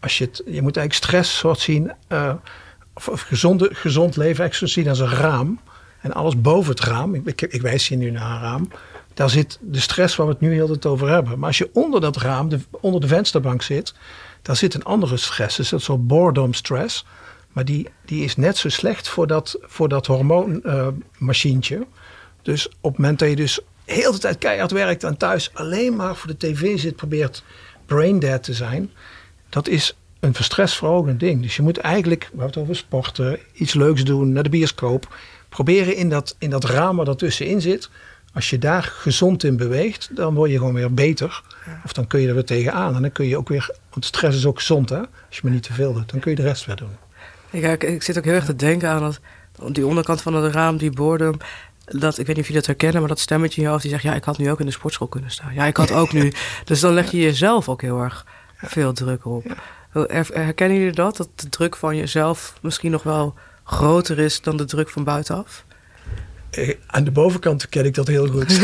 als 0.00 0.18
je 0.18 0.24
het, 0.24 0.36
je 0.36 0.62
moet 0.62 0.76
eigenlijk 0.76 0.92
stress 0.92 1.38
soort 1.38 1.60
zien, 1.60 1.92
uh, 2.08 2.34
of, 2.94 3.20
gezonde, 3.20 3.68
gezond 3.72 4.16
leven 4.16 4.68
zien 4.68 4.88
als 4.88 4.98
een 4.98 5.10
raam. 5.10 5.60
En 6.06 6.12
alles 6.12 6.40
boven 6.40 6.70
het 6.70 6.80
raam, 6.80 7.14
ik, 7.14 7.42
ik, 7.42 7.60
wijs 7.60 7.88
hier 7.88 7.98
nu 7.98 8.10
naar 8.10 8.30
een 8.30 8.40
raam, 8.40 8.68
daar 9.14 9.30
zit 9.30 9.58
de 9.60 9.80
stress 9.80 10.16
waar 10.16 10.26
we 10.26 10.32
het 10.32 10.40
nu 10.40 10.52
heel 10.52 10.68
het 10.68 10.86
over 10.86 11.08
hebben. 11.08 11.38
Maar 11.38 11.48
als 11.48 11.58
je 11.58 11.70
onder 11.72 12.00
dat 12.00 12.16
raam, 12.16 12.48
de, 12.48 12.58
onder 12.70 13.00
de 13.00 13.06
vensterbank 13.06 13.62
zit, 13.62 13.94
daar 14.42 14.56
zit 14.56 14.74
een 14.74 14.84
andere 14.84 15.16
stress. 15.16 15.56
Dus 15.56 15.68
dat 15.68 15.78
is 15.80 15.84
soort 15.84 16.06
boredom 16.06 16.52
stress. 16.52 17.04
Maar 17.52 17.64
die, 17.64 17.88
die 18.04 18.24
is 18.24 18.36
net 18.36 18.56
zo 18.56 18.68
slecht 18.68 19.08
voor 19.08 19.26
dat, 19.26 19.58
voor 19.60 19.88
dat 19.88 20.06
hormoonmachientje. 20.06 21.86
dus 22.42 22.68
op 22.68 22.90
het 22.90 22.98
moment 22.98 23.18
dat 23.18 23.28
je 23.28 23.36
dus 23.36 23.60
heel 23.84 24.12
de 24.12 24.18
tijd 24.18 24.38
keihard 24.38 24.70
werkt 24.70 25.04
en 25.04 25.16
thuis 25.16 25.50
alleen 25.54 25.96
maar 25.96 26.16
voor 26.16 26.28
de 26.28 26.36
tv 26.36 26.78
zit, 26.78 26.96
probeert 26.96 27.44
brain 27.86 28.18
dead 28.18 28.42
te 28.42 28.54
zijn. 28.54 28.90
Dat 29.48 29.68
is 29.68 29.96
een 30.20 30.34
verstressverhogend 30.34 31.20
ding. 31.20 31.42
Dus 31.42 31.56
je 31.56 31.62
moet 31.62 31.78
eigenlijk, 31.78 32.22
we 32.22 32.28
hebben 32.28 32.46
het 32.46 32.56
over 32.56 32.76
sporten, 32.76 33.38
iets 33.52 33.74
leuks 33.74 34.04
doen, 34.04 34.32
naar 34.32 34.42
de 34.42 34.48
bioscoop. 34.48 35.16
Proberen 35.56 35.96
in 35.96 36.08
dat, 36.08 36.36
in 36.38 36.50
dat 36.50 36.64
raam 36.64 36.96
wat 36.96 37.08
ertussenin 37.08 37.60
zit. 37.60 37.90
Als 38.32 38.50
je 38.50 38.58
daar 38.58 38.82
gezond 38.82 39.44
in 39.44 39.56
beweegt, 39.56 40.08
dan 40.16 40.34
word 40.34 40.50
je 40.50 40.58
gewoon 40.58 40.74
weer 40.74 40.94
beter. 40.94 41.42
Of 41.84 41.92
dan 41.92 42.06
kun 42.06 42.20
je 42.20 42.28
er 42.28 42.34
weer 42.34 42.44
tegenaan. 42.44 42.94
En 42.94 43.02
dan 43.02 43.12
kun 43.12 43.26
je 43.26 43.36
ook 43.36 43.48
weer, 43.48 43.76
want 43.90 44.04
stress 44.04 44.36
is 44.36 44.46
ook 44.46 44.58
gezond 44.58 44.88
hè. 44.88 44.98
Als 44.98 45.08
je 45.36 45.40
maar 45.42 45.52
niet 45.52 45.62
te 45.62 45.72
veel 45.72 45.92
doet, 45.92 46.10
dan 46.10 46.20
kun 46.20 46.30
je 46.30 46.36
de 46.36 46.42
rest 46.42 46.64
weer 46.64 46.76
doen. 46.76 46.96
Ik, 47.50 47.82
ik 47.82 48.02
zit 48.02 48.18
ook 48.18 48.24
heel 48.24 48.34
erg 48.34 48.44
te 48.44 48.56
denken 48.56 48.88
aan 48.88 49.00
dat, 49.00 49.20
die 49.74 49.86
onderkant 49.86 50.22
van 50.22 50.34
het 50.34 50.54
raam, 50.54 50.76
die 50.76 50.90
boredom. 50.90 51.36
Dat, 51.84 52.18
ik 52.18 52.26
weet 52.26 52.36
niet 52.36 52.44
of 52.44 52.50
je 52.50 52.56
dat 52.56 52.66
herkennen, 52.66 53.00
maar 53.00 53.08
dat 53.08 53.20
stemmetje 53.20 53.56
in 53.56 53.62
je 53.62 53.68
hoofd 53.68 53.82
die 53.82 53.90
zegt: 53.90 54.02
Ja, 54.02 54.14
ik 54.14 54.24
had 54.24 54.38
nu 54.38 54.50
ook 54.50 54.60
in 54.60 54.66
de 54.66 54.72
sportschool 54.72 55.08
kunnen 55.08 55.30
staan. 55.30 55.54
Ja, 55.54 55.64
ik 55.64 55.76
had 55.76 55.92
ook 55.92 56.12
nu. 56.12 56.32
Dus 56.64 56.80
dan 56.80 56.92
leg 56.92 57.10
je 57.10 57.18
jezelf 57.20 57.68
ook 57.68 57.82
heel 57.82 58.00
erg 58.00 58.26
veel 58.56 58.92
druk 58.92 59.24
op. 59.24 59.44
Herkennen 59.92 60.78
jullie 60.78 60.92
dat? 60.92 61.16
Dat 61.16 61.28
de 61.34 61.48
druk 61.48 61.76
van 61.76 61.96
jezelf 61.96 62.58
misschien 62.62 62.90
nog 62.90 63.02
wel 63.02 63.34
groter 63.66 64.18
is 64.18 64.40
dan 64.40 64.56
de 64.56 64.64
druk 64.64 64.88
van 64.88 65.04
buitenaf? 65.04 65.64
Eh, 66.50 66.74
aan 66.86 67.04
de 67.04 67.10
bovenkant 67.10 67.68
ken 67.68 67.84
ik 67.84 67.94
dat 67.94 68.06
heel 68.06 68.26
goed. 68.26 68.56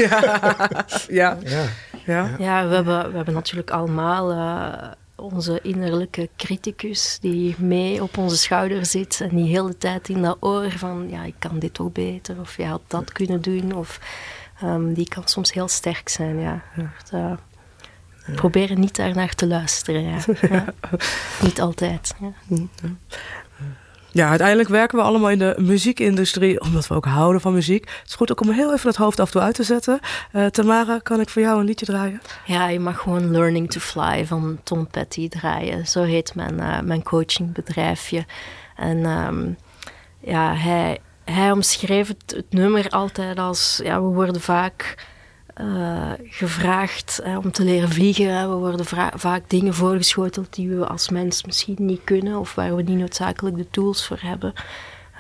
Ja, 1.09 1.39
ja. 1.43 1.65
ja. 2.07 2.37
ja. 2.39 2.69
we, 2.69 2.75
hebben, 2.75 3.11
we 3.11 3.17
hebben 3.17 3.35
natuurlijk 3.35 3.71
allemaal 3.71 4.33
uh, 4.33 4.91
onze 5.15 5.61
innerlijke 5.63 6.29
criticus 6.37 7.19
die 7.21 7.55
mee 7.59 8.03
op 8.03 8.17
onze 8.17 8.37
schouder 8.37 8.87
zit 8.87 9.21
en 9.21 9.37
die 9.37 9.49
heel 9.49 9.67
de 9.67 9.79
tijd 9.79 10.09
in 10.09 10.23
dat 10.23 10.37
oor 10.41 10.71
van 10.71 11.07
ja, 11.11 11.25
ik 11.25 11.35
kan 11.39 11.59
dit 11.59 11.75
toch 11.75 11.93
beter 11.93 12.41
of 12.41 12.57
je 12.57 12.65
had 12.65 12.83
dat 12.87 13.13
kunnen 13.13 13.43
doen 13.43 13.73
of 13.73 14.01
um, 14.63 14.95
die 14.95 15.09
kan 15.09 15.23
soms 15.27 15.53
heel 15.53 15.69
sterk 15.69 16.09
zijn. 16.09 16.39
Ja. 16.39 16.63
Uh, 17.15 17.33
proberen 18.35 18.81
niet 18.81 18.97
daarnaar 18.97 19.35
te 19.35 19.47
luisteren. 19.47 20.03
Ja. 20.03 20.19
ja. 20.51 20.65
niet 21.41 21.61
altijd. 21.61 22.15
Ja. 22.21 22.33
Ja, 24.13 24.29
uiteindelijk 24.29 24.69
werken 24.69 24.99
we 24.99 25.05
allemaal 25.05 25.31
in 25.31 25.39
de 25.39 25.55
muziekindustrie, 25.59 26.61
omdat 26.61 26.87
we 26.87 26.95
ook 26.95 27.05
houden 27.05 27.41
van 27.41 27.53
muziek. 27.53 27.89
Het 28.01 28.09
is 28.09 28.15
goed 28.15 28.31
ook 28.31 28.41
om 28.41 28.51
heel 28.51 28.73
even 28.73 28.89
het 28.89 28.97
hoofd 28.97 29.21
af 29.21 29.27
en 29.27 29.33
toe 29.33 29.43
uit 29.43 29.55
te 29.55 29.63
zetten. 29.63 30.01
Uh, 30.33 30.47
Tamara, 30.47 30.99
kan 30.99 31.21
ik 31.21 31.29
voor 31.29 31.43
jou 31.43 31.61
een 31.61 31.67
liedje 31.67 31.87
draaien? 31.87 32.21
Ja, 32.47 32.69
je 32.69 32.81
mag 32.81 32.99
gewoon 32.99 33.31
Learning 33.31 33.71
to 33.71 33.81
Fly 33.81 34.27
van 34.27 34.59
Tom 34.63 34.87
Petty 34.87 35.29
draaien. 35.29 35.87
Zo 35.87 36.03
heet 36.03 36.35
mijn, 36.35 36.55
uh, 36.55 36.81
mijn 36.81 37.03
coachingbedrijfje. 37.03 38.25
En 38.77 39.07
um, 39.07 39.57
ja, 40.21 40.55
hij, 40.55 40.99
hij 41.25 41.51
omschreef 41.51 42.09
het, 42.09 42.35
het 42.37 42.53
nummer 42.53 42.89
altijd 42.89 43.39
als... 43.39 43.81
Ja, 43.85 44.03
we 44.03 44.09
worden 44.09 44.41
vaak 44.41 45.07
uh, 45.61 46.11
gevraagd 46.23 47.21
uh, 47.27 47.37
om 47.37 47.53
te 47.53 47.65
leren 47.65 47.89
vliegen. 47.89 48.51
We 48.51 48.57
worden 48.57 48.87
vaak 49.15 49.51
dingen 49.51 49.75
voorgeschoteld 49.75 50.55
die 50.55 50.69
we 50.69 50.87
als 50.87 51.09
mens 51.09 51.45
misschien 51.45 51.77
niet 51.79 52.01
kunnen 52.05 52.39
of 52.39 52.55
waar 52.55 52.77
we 52.77 52.83
niet 52.83 52.99
noodzakelijk 52.99 53.57
de 53.57 53.71
tools 53.71 54.07
voor 54.07 54.19
hebben. 54.21 54.53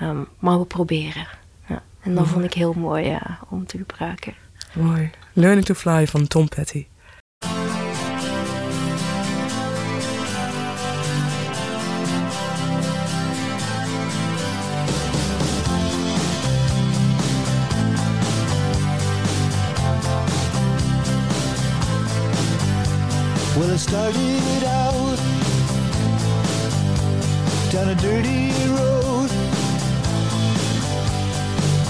Um, 0.02 0.28
maar 0.38 0.58
we 0.58 0.64
proberen. 0.64 1.26
Ja. 1.66 1.82
En 2.00 2.14
dat 2.14 2.26
vond 2.26 2.44
ik 2.44 2.54
heel 2.54 2.72
mooi 2.72 3.04
ja, 3.04 3.38
om 3.48 3.66
te 3.66 3.78
gebruiken. 3.78 4.34
Mooi. 4.72 5.10
Learning 5.32 5.64
to 5.66 5.74
Fly 5.74 6.06
van 6.06 6.26
Tom 6.26 6.48
Petty. 6.48 6.86
I 23.72 23.76
started 23.76 24.64
out. 24.64 25.16
Down 27.72 27.88
a 27.88 27.94
dirty 27.94 28.52
road. 28.68 29.30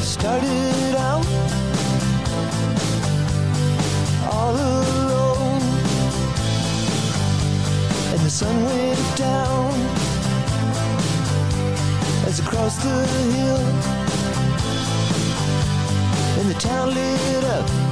Started 0.01 0.95
out 0.95 1.27
all 4.31 4.55
alone, 4.55 5.63
and 8.13 8.21
the 8.21 8.31
sun 8.31 8.65
went 8.65 9.17
down 9.17 9.73
as 12.29 12.41
I 12.41 12.45
crossed 12.45 12.81
the 12.83 13.07
hill, 13.35 13.59
and 16.39 16.49
the 16.49 16.59
town 16.61 16.95
lit 16.95 17.45
up 17.45 17.92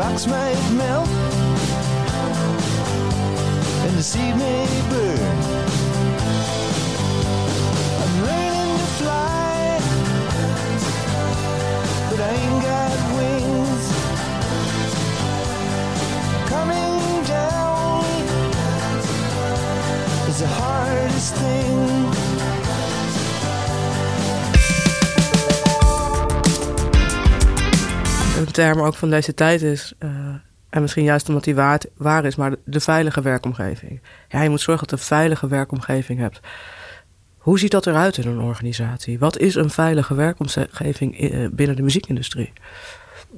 rocks 0.00 0.26
might 0.26 0.58
melt 0.72 1.08
and 3.84 3.94
the 3.98 4.02
sea 4.02 4.32
may 4.44 4.64
burn. 4.88 5.38
I'm 8.02 8.14
learning 8.28 8.78
to 8.82 8.88
fly, 9.00 9.78
but 12.08 12.20
I 12.28 12.32
ain't 12.42 12.62
got 12.70 12.96
wings. 13.18 13.84
Coming 16.54 17.24
down 17.36 18.04
is 20.30 20.38
the 20.40 20.50
hardest 20.60 21.34
thing. 21.34 22.29
Een 28.40 28.52
term 28.52 28.80
ook 28.80 28.94
van 28.94 29.10
deze 29.10 29.34
tijd 29.34 29.62
is. 29.62 29.92
Uh, 29.98 30.10
en 30.70 30.80
misschien 30.80 31.04
juist 31.04 31.28
omdat 31.28 31.44
die 31.44 31.54
waar, 31.96 32.24
is, 32.24 32.36
maar 32.36 32.54
de, 32.64 32.80
veilige 32.80 33.22
werkomgeving. 33.22 34.00
Ja, 34.28 34.42
je 34.42 34.48
moet 34.48 34.60
zorgen 34.60 34.86
dat 34.86 34.98
je 34.98 35.04
een 35.04 35.08
veilige 35.18 35.48
werkomgeving 35.48 36.18
hebt. 36.18 36.40
Hoe 37.38 37.58
ziet 37.58 37.70
dat 37.70 37.86
eruit 37.86 38.16
in 38.16 38.28
een 38.28 38.40
organisatie? 38.40 39.18
Wat 39.18 39.38
is 39.38 39.54
een 39.54 39.70
veilige 39.70 40.14
werkomgeving 40.14 41.20
eh, 41.20 41.46
binnen 41.52 41.76
de 41.76 41.82
muziekindustrie? 41.82 42.52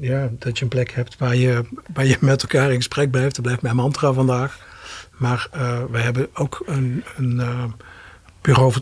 Ja, 0.01 0.31
dat 0.39 0.59
je 0.59 0.65
een 0.65 0.71
plek 0.71 0.93
hebt 0.93 1.19
waar 1.19 1.37
je, 1.37 1.65
waar 1.93 2.07
je 2.07 2.17
met 2.21 2.43
elkaar 2.43 2.71
in 2.71 2.77
gesprek 2.77 3.11
blijft. 3.11 3.35
Dat 3.35 3.45
blijft 3.45 3.63
mijn 3.63 3.77
mantra 3.77 4.13
vandaag. 4.13 4.59
Maar 5.17 5.49
uh, 5.55 5.83
we 5.91 5.99
hebben 5.99 6.29
ook 6.35 6.63
een, 6.67 7.05
een 7.17 7.41
bureau 8.43 8.75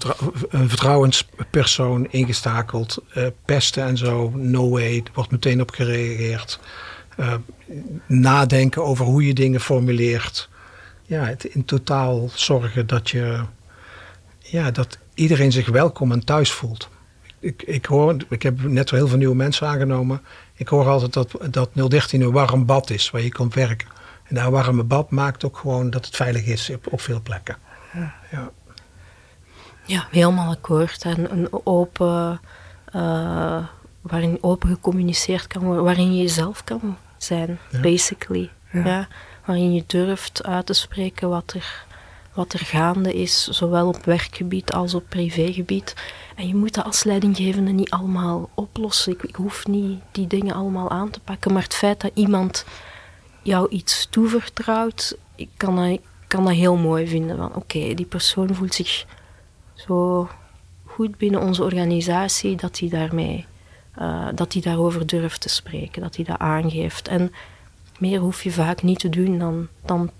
een 0.49 0.68
vertrouwenspersoon 0.68 2.07
ingestakeld. 2.11 3.03
Uh, 3.16 3.27
pesten 3.44 3.85
en 3.85 3.96
zo, 3.96 4.31
no 4.35 4.70
way, 4.70 5.03
wordt 5.14 5.31
meteen 5.31 5.61
op 5.61 5.70
gereageerd. 5.70 6.61
Uh, 7.18 7.35
nadenken 8.07 8.85
over 8.85 9.05
hoe 9.05 9.27
je 9.27 9.35
dingen 9.35 9.61
formuleert. 9.61 10.49
Ja, 11.03 11.25
het 11.25 11.44
in 11.44 11.64
totaal 11.64 12.31
zorgen 12.35 12.87
dat 12.87 13.11
je 13.11 13.40
ja, 14.38 14.70
dat 14.70 14.99
iedereen 15.14 15.53
zich 15.53 15.68
welkom 15.68 16.12
en 16.12 16.25
thuis 16.25 16.53
voelt. 16.53 16.88
Ik, 17.38 17.62
ik, 17.62 17.87
hoor, 17.87 18.16
ik 18.29 18.42
heb 18.42 18.62
net 18.62 18.90
heel 18.90 19.09
veel 19.09 19.18
nieuwe 19.18 19.35
mensen 19.35 19.66
aangenomen. 19.66 20.23
Ik 20.55 20.68
hoor 20.68 20.87
altijd 20.87 21.12
dat, 21.12 21.35
dat 21.51 21.70
013 21.90 22.20
een 22.20 22.33
warm 22.33 22.66
bad 22.66 22.90
is 22.90 23.11
waar 23.11 23.23
je 23.23 23.29
kunt 23.29 23.55
werken. 23.55 23.88
En 24.25 24.35
dat 24.35 24.51
warme 24.51 24.83
bad 24.83 25.11
maakt 25.11 25.44
ook 25.44 25.59
gewoon 25.59 25.90
dat 25.90 26.07
het 26.07 26.16
veilig 26.16 26.44
is 26.44 26.70
op, 26.70 26.92
op 26.92 27.01
veel 27.01 27.20
plekken. 27.23 27.57
Ja. 27.92 28.14
ja. 28.31 28.51
Ja, 29.90 30.07
helemaal 30.11 30.50
akkoord. 30.50 31.03
En 31.03 31.33
een 31.33 31.48
open, 31.66 32.40
uh, 32.94 33.66
waarin 34.00 34.38
open 34.40 34.68
gecommuniceerd 34.68 35.46
kan 35.46 35.62
worden, 35.62 35.85
waarin 35.85 36.14
je 36.14 36.22
jezelf 36.22 36.64
kan 36.64 36.96
zijn, 37.16 37.59
basically. 37.83 38.50
Ja. 38.72 39.09
Waarin 39.44 39.74
je 39.74 39.85
durft 39.87 40.44
uit 40.44 40.66
te 40.66 40.72
spreken 40.72 41.29
wat 41.29 41.53
er, 41.53 41.85
wat 42.35 42.53
er 42.53 42.59
gaande 42.59 43.14
is, 43.14 43.48
zowel 43.48 43.88
op 43.88 44.05
werkgebied 44.05 44.72
als 44.72 44.94
op 44.94 45.05
privégebied. 45.09 45.94
En 46.37 46.46
je 46.46 46.55
moet 46.55 46.74
dat 46.74 46.85
als 46.85 47.05
leidinggevende 47.05 47.70
niet 47.70 47.90
allemaal 47.90 48.50
oplossen. 48.55 49.12
Ik, 49.12 49.22
ik 49.22 49.35
hoef 49.35 49.66
niet 49.66 50.00
die 50.12 50.26
dingen 50.26 50.55
allemaal 50.55 50.90
aan 50.90 51.11
te 51.11 51.20
pakken, 51.20 51.53
maar 51.53 51.62
het 51.62 51.74
feit 51.74 52.00
dat 52.00 52.11
iemand 52.14 52.64
jou 53.42 53.68
iets 53.68 54.07
toevertrouwt, 54.11 55.16
ik 55.35 55.48
kan 55.57 55.76
dat, 55.76 55.87
ik 55.87 56.03
kan 56.26 56.44
dat 56.44 56.55
heel 56.55 56.76
mooi 56.76 57.07
vinden. 57.07 57.37
Van 57.37 57.55
oké, 57.55 57.94
die 57.94 58.07
persoon 58.07 58.55
voelt 58.55 58.74
zich 58.74 59.07
zo 59.87 60.29
goed 60.87 61.16
binnen 61.16 61.40
onze 61.40 61.62
organisatie 61.62 62.57
dat 62.57 62.79
hij 62.79 62.88
daarmee, 62.88 63.47
eh, 63.95 64.29
dat 64.35 64.53
hij 64.53 64.62
daarover 64.62 65.07
durft 65.07 65.40
te 65.40 65.49
spreken, 65.49 66.03
dat 66.03 66.16
hij 66.16 66.25
dat 66.25 66.38
aangeeft. 66.38 67.09
En 67.09 67.33
meer 67.99 68.21
hoef 68.21 68.43
je 68.43 68.53
vaak 68.53 68.83
niet 68.83 68.99
te 68.99 69.09
doen 69.09 69.38
dan, 69.38 69.69
dan 69.85 70.11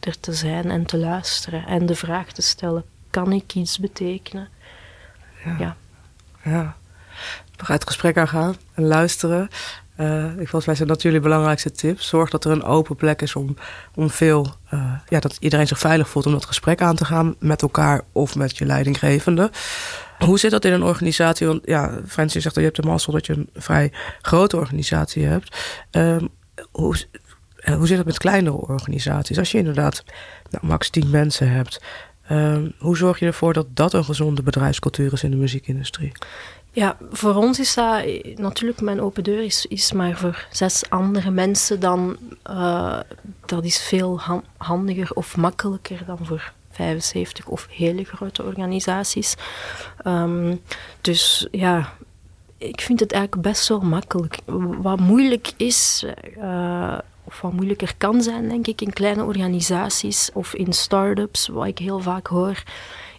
er 0.00 0.20
te 0.20 0.32
zijn 0.32 0.70
en 0.70 0.86
te 0.86 0.98
luisteren 0.98 1.66
en 1.66 1.86
de 1.86 1.94
vraag 1.94 2.32
te 2.32 2.42
stellen: 2.42 2.84
kan 3.10 3.32
ik 3.32 3.54
iets 3.54 3.78
betekenen? 3.78 4.48
Ja. 5.44 5.56
Ja. 5.58 5.76
Ja. 6.42 6.76
Nog 7.58 7.70
uit 7.70 7.80
het 7.80 7.88
gesprek 7.88 8.16
aangaan 8.16 8.56
en 8.74 8.84
luisteren. 8.84 9.48
Eh, 9.96 10.24
ik 10.24 10.48
volgens 10.48 10.66
mij 10.66 10.74
zijn 10.74 10.88
dat 10.88 11.02
belangrijkste 11.02 11.70
tips. 11.70 12.08
Zorg 12.08 12.30
dat 12.30 12.44
er 12.44 12.50
een 12.50 12.62
open 12.62 12.96
plek 12.96 13.22
is 13.22 13.36
om, 13.36 13.56
om 13.94 14.10
veel, 14.10 14.54
eh, 14.68 14.92
ja, 15.08 15.20
dat 15.20 15.36
iedereen 15.40 15.66
zich 15.66 15.78
veilig 15.78 16.08
voelt 16.08 16.26
om 16.26 16.32
dat 16.32 16.44
gesprek 16.44 16.82
aan 16.82 16.96
te 16.96 17.04
gaan 17.04 17.34
met 17.38 17.62
elkaar 17.62 18.02
of 18.12 18.36
met 18.36 18.58
je 18.58 18.66
leidinggevende. 18.66 19.50
Hoe 20.18 20.38
zit 20.38 20.50
dat 20.50 20.64
in 20.64 20.72
een 20.72 20.82
organisatie? 20.82 21.46
Want 21.46 21.60
ja, 21.64 22.00
Francis 22.06 22.42
zegt 22.42 22.54
dat 22.54 22.64
je 22.64 22.70
hebt 22.70 22.82
de 22.82 22.88
mazzel 22.88 23.12
dat 23.12 23.26
je 23.26 23.32
een 23.32 23.48
vrij 23.54 23.92
grote 24.22 24.56
organisatie 24.56 25.24
hebt. 25.24 25.56
Ehm, 25.90 26.26
hoe, 26.70 26.96
eh, 27.56 27.74
hoe 27.74 27.86
zit 27.86 27.96
het 27.96 28.06
met 28.06 28.18
kleinere 28.18 28.56
organisaties? 28.56 29.38
Als 29.38 29.52
je 29.52 29.58
inderdaad 29.58 30.04
nou, 30.50 30.66
max 30.66 30.90
10 30.90 31.10
mensen 31.10 31.50
hebt, 31.50 31.82
ehm, 32.26 32.68
hoe 32.78 32.96
zorg 32.96 33.18
je 33.18 33.26
ervoor 33.26 33.52
dat 33.52 33.66
dat 33.70 33.92
een 33.92 34.04
gezonde 34.04 34.42
bedrijfscultuur 34.42 35.12
is 35.12 35.22
in 35.22 35.30
de 35.30 35.36
muziekindustrie? 35.36 36.12
Ja, 36.74 36.96
voor 37.10 37.34
ons 37.34 37.58
is 37.58 37.74
dat 37.74 38.04
natuurlijk 38.36 38.80
mijn 38.80 39.00
open 39.00 39.24
deur 39.24 39.42
is, 39.42 39.66
is 39.66 39.92
maar 39.92 40.16
voor 40.16 40.46
zes 40.50 40.90
andere 40.90 41.30
mensen 41.30 41.80
dan 41.80 42.16
eh, 42.42 42.98
dat 43.46 43.64
is 43.64 43.82
veel 43.82 44.20
han- 44.20 44.44
handiger 44.56 45.10
of 45.12 45.36
makkelijker 45.36 46.04
dan 46.06 46.18
voor 46.22 46.52
75 46.70 47.46
of 47.46 47.66
hele 47.70 48.04
grote 48.04 48.42
organisaties. 48.42 49.34
Ehm, 50.02 50.56
dus 51.00 51.46
ja, 51.50 51.92
ik 52.58 52.80
vind 52.80 53.00
het 53.00 53.12
eigenlijk 53.12 53.42
best 53.42 53.68
wel 53.68 53.80
makkelijk. 53.80 54.38
Wat 54.82 55.00
moeilijk 55.00 55.52
is, 55.56 56.04
eh, 56.40 56.98
of 57.24 57.40
wat 57.40 57.52
moeilijker 57.52 57.94
kan 57.98 58.22
zijn, 58.22 58.48
denk 58.48 58.66
ik, 58.66 58.80
in 58.80 58.92
kleine 58.92 59.24
organisaties 59.24 60.30
of 60.32 60.54
in 60.54 60.72
start-ups, 60.72 61.48
wat 61.48 61.66
ik 61.66 61.78
heel 61.78 62.00
vaak 62.00 62.26
hoor, 62.26 62.62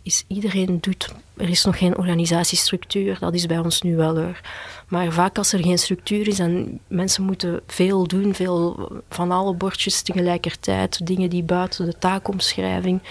is 0.05 0.23
iedereen 0.27 0.77
doet. 0.81 1.13
Er 1.37 1.49
is 1.49 1.65
nog 1.65 1.77
geen 1.77 1.97
organisatiestructuur, 1.97 3.19
dat 3.19 3.33
is 3.33 3.45
bij 3.45 3.59
ons 3.59 3.81
nu 3.81 3.95
wel 3.95 4.17
hoor. 4.17 4.41
Maar 4.87 5.11
vaak 5.11 5.37
als 5.37 5.53
er 5.53 5.59
geen 5.59 5.77
structuur 5.77 6.27
is 6.27 6.39
en 6.39 6.79
mensen 6.87 7.23
moeten 7.23 7.61
veel 7.67 8.07
doen, 8.07 8.33
veel 8.33 8.89
van 9.09 9.31
alle 9.31 9.53
bordjes 9.53 10.01
tegelijkertijd, 10.01 11.05
dingen 11.07 11.29
die 11.29 11.43
buiten 11.43 11.85
de 11.85 11.97
taakomschrijving, 11.97 13.01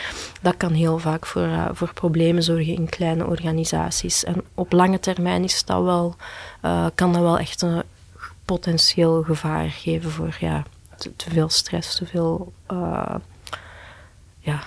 dat 0.43 0.57
kan 0.57 0.73
heel 0.73 0.99
vaak 0.99 1.27
voor, 1.27 1.43
eh, 1.43 1.69
voor 1.73 1.93
problemen 1.93 2.43
zorgen 2.43 2.75
in 2.75 2.89
kleine 2.89 3.27
organisaties. 3.27 4.25
En 4.25 4.45
op 4.55 4.73
lange 4.73 5.01
termijn 5.01 5.45
is 5.45 5.65
dat 5.65 5.83
wel, 5.83 6.17
eh, 6.61 6.87
kan 6.95 7.13
dat 7.13 7.23
wel 7.23 7.39
echt 7.39 7.63
een 7.63 7.83
potentieel 8.45 9.23
gevaar 9.23 9.69
geven 9.71 10.11
voor 10.11 10.37
ja, 10.41 10.65
te, 10.97 11.17
te 11.17 11.31
veel 11.31 11.49
stress, 11.49 11.97
te 11.97 12.07
veel 12.07 12.53
eh, 12.67 13.15
ja, 14.39 14.63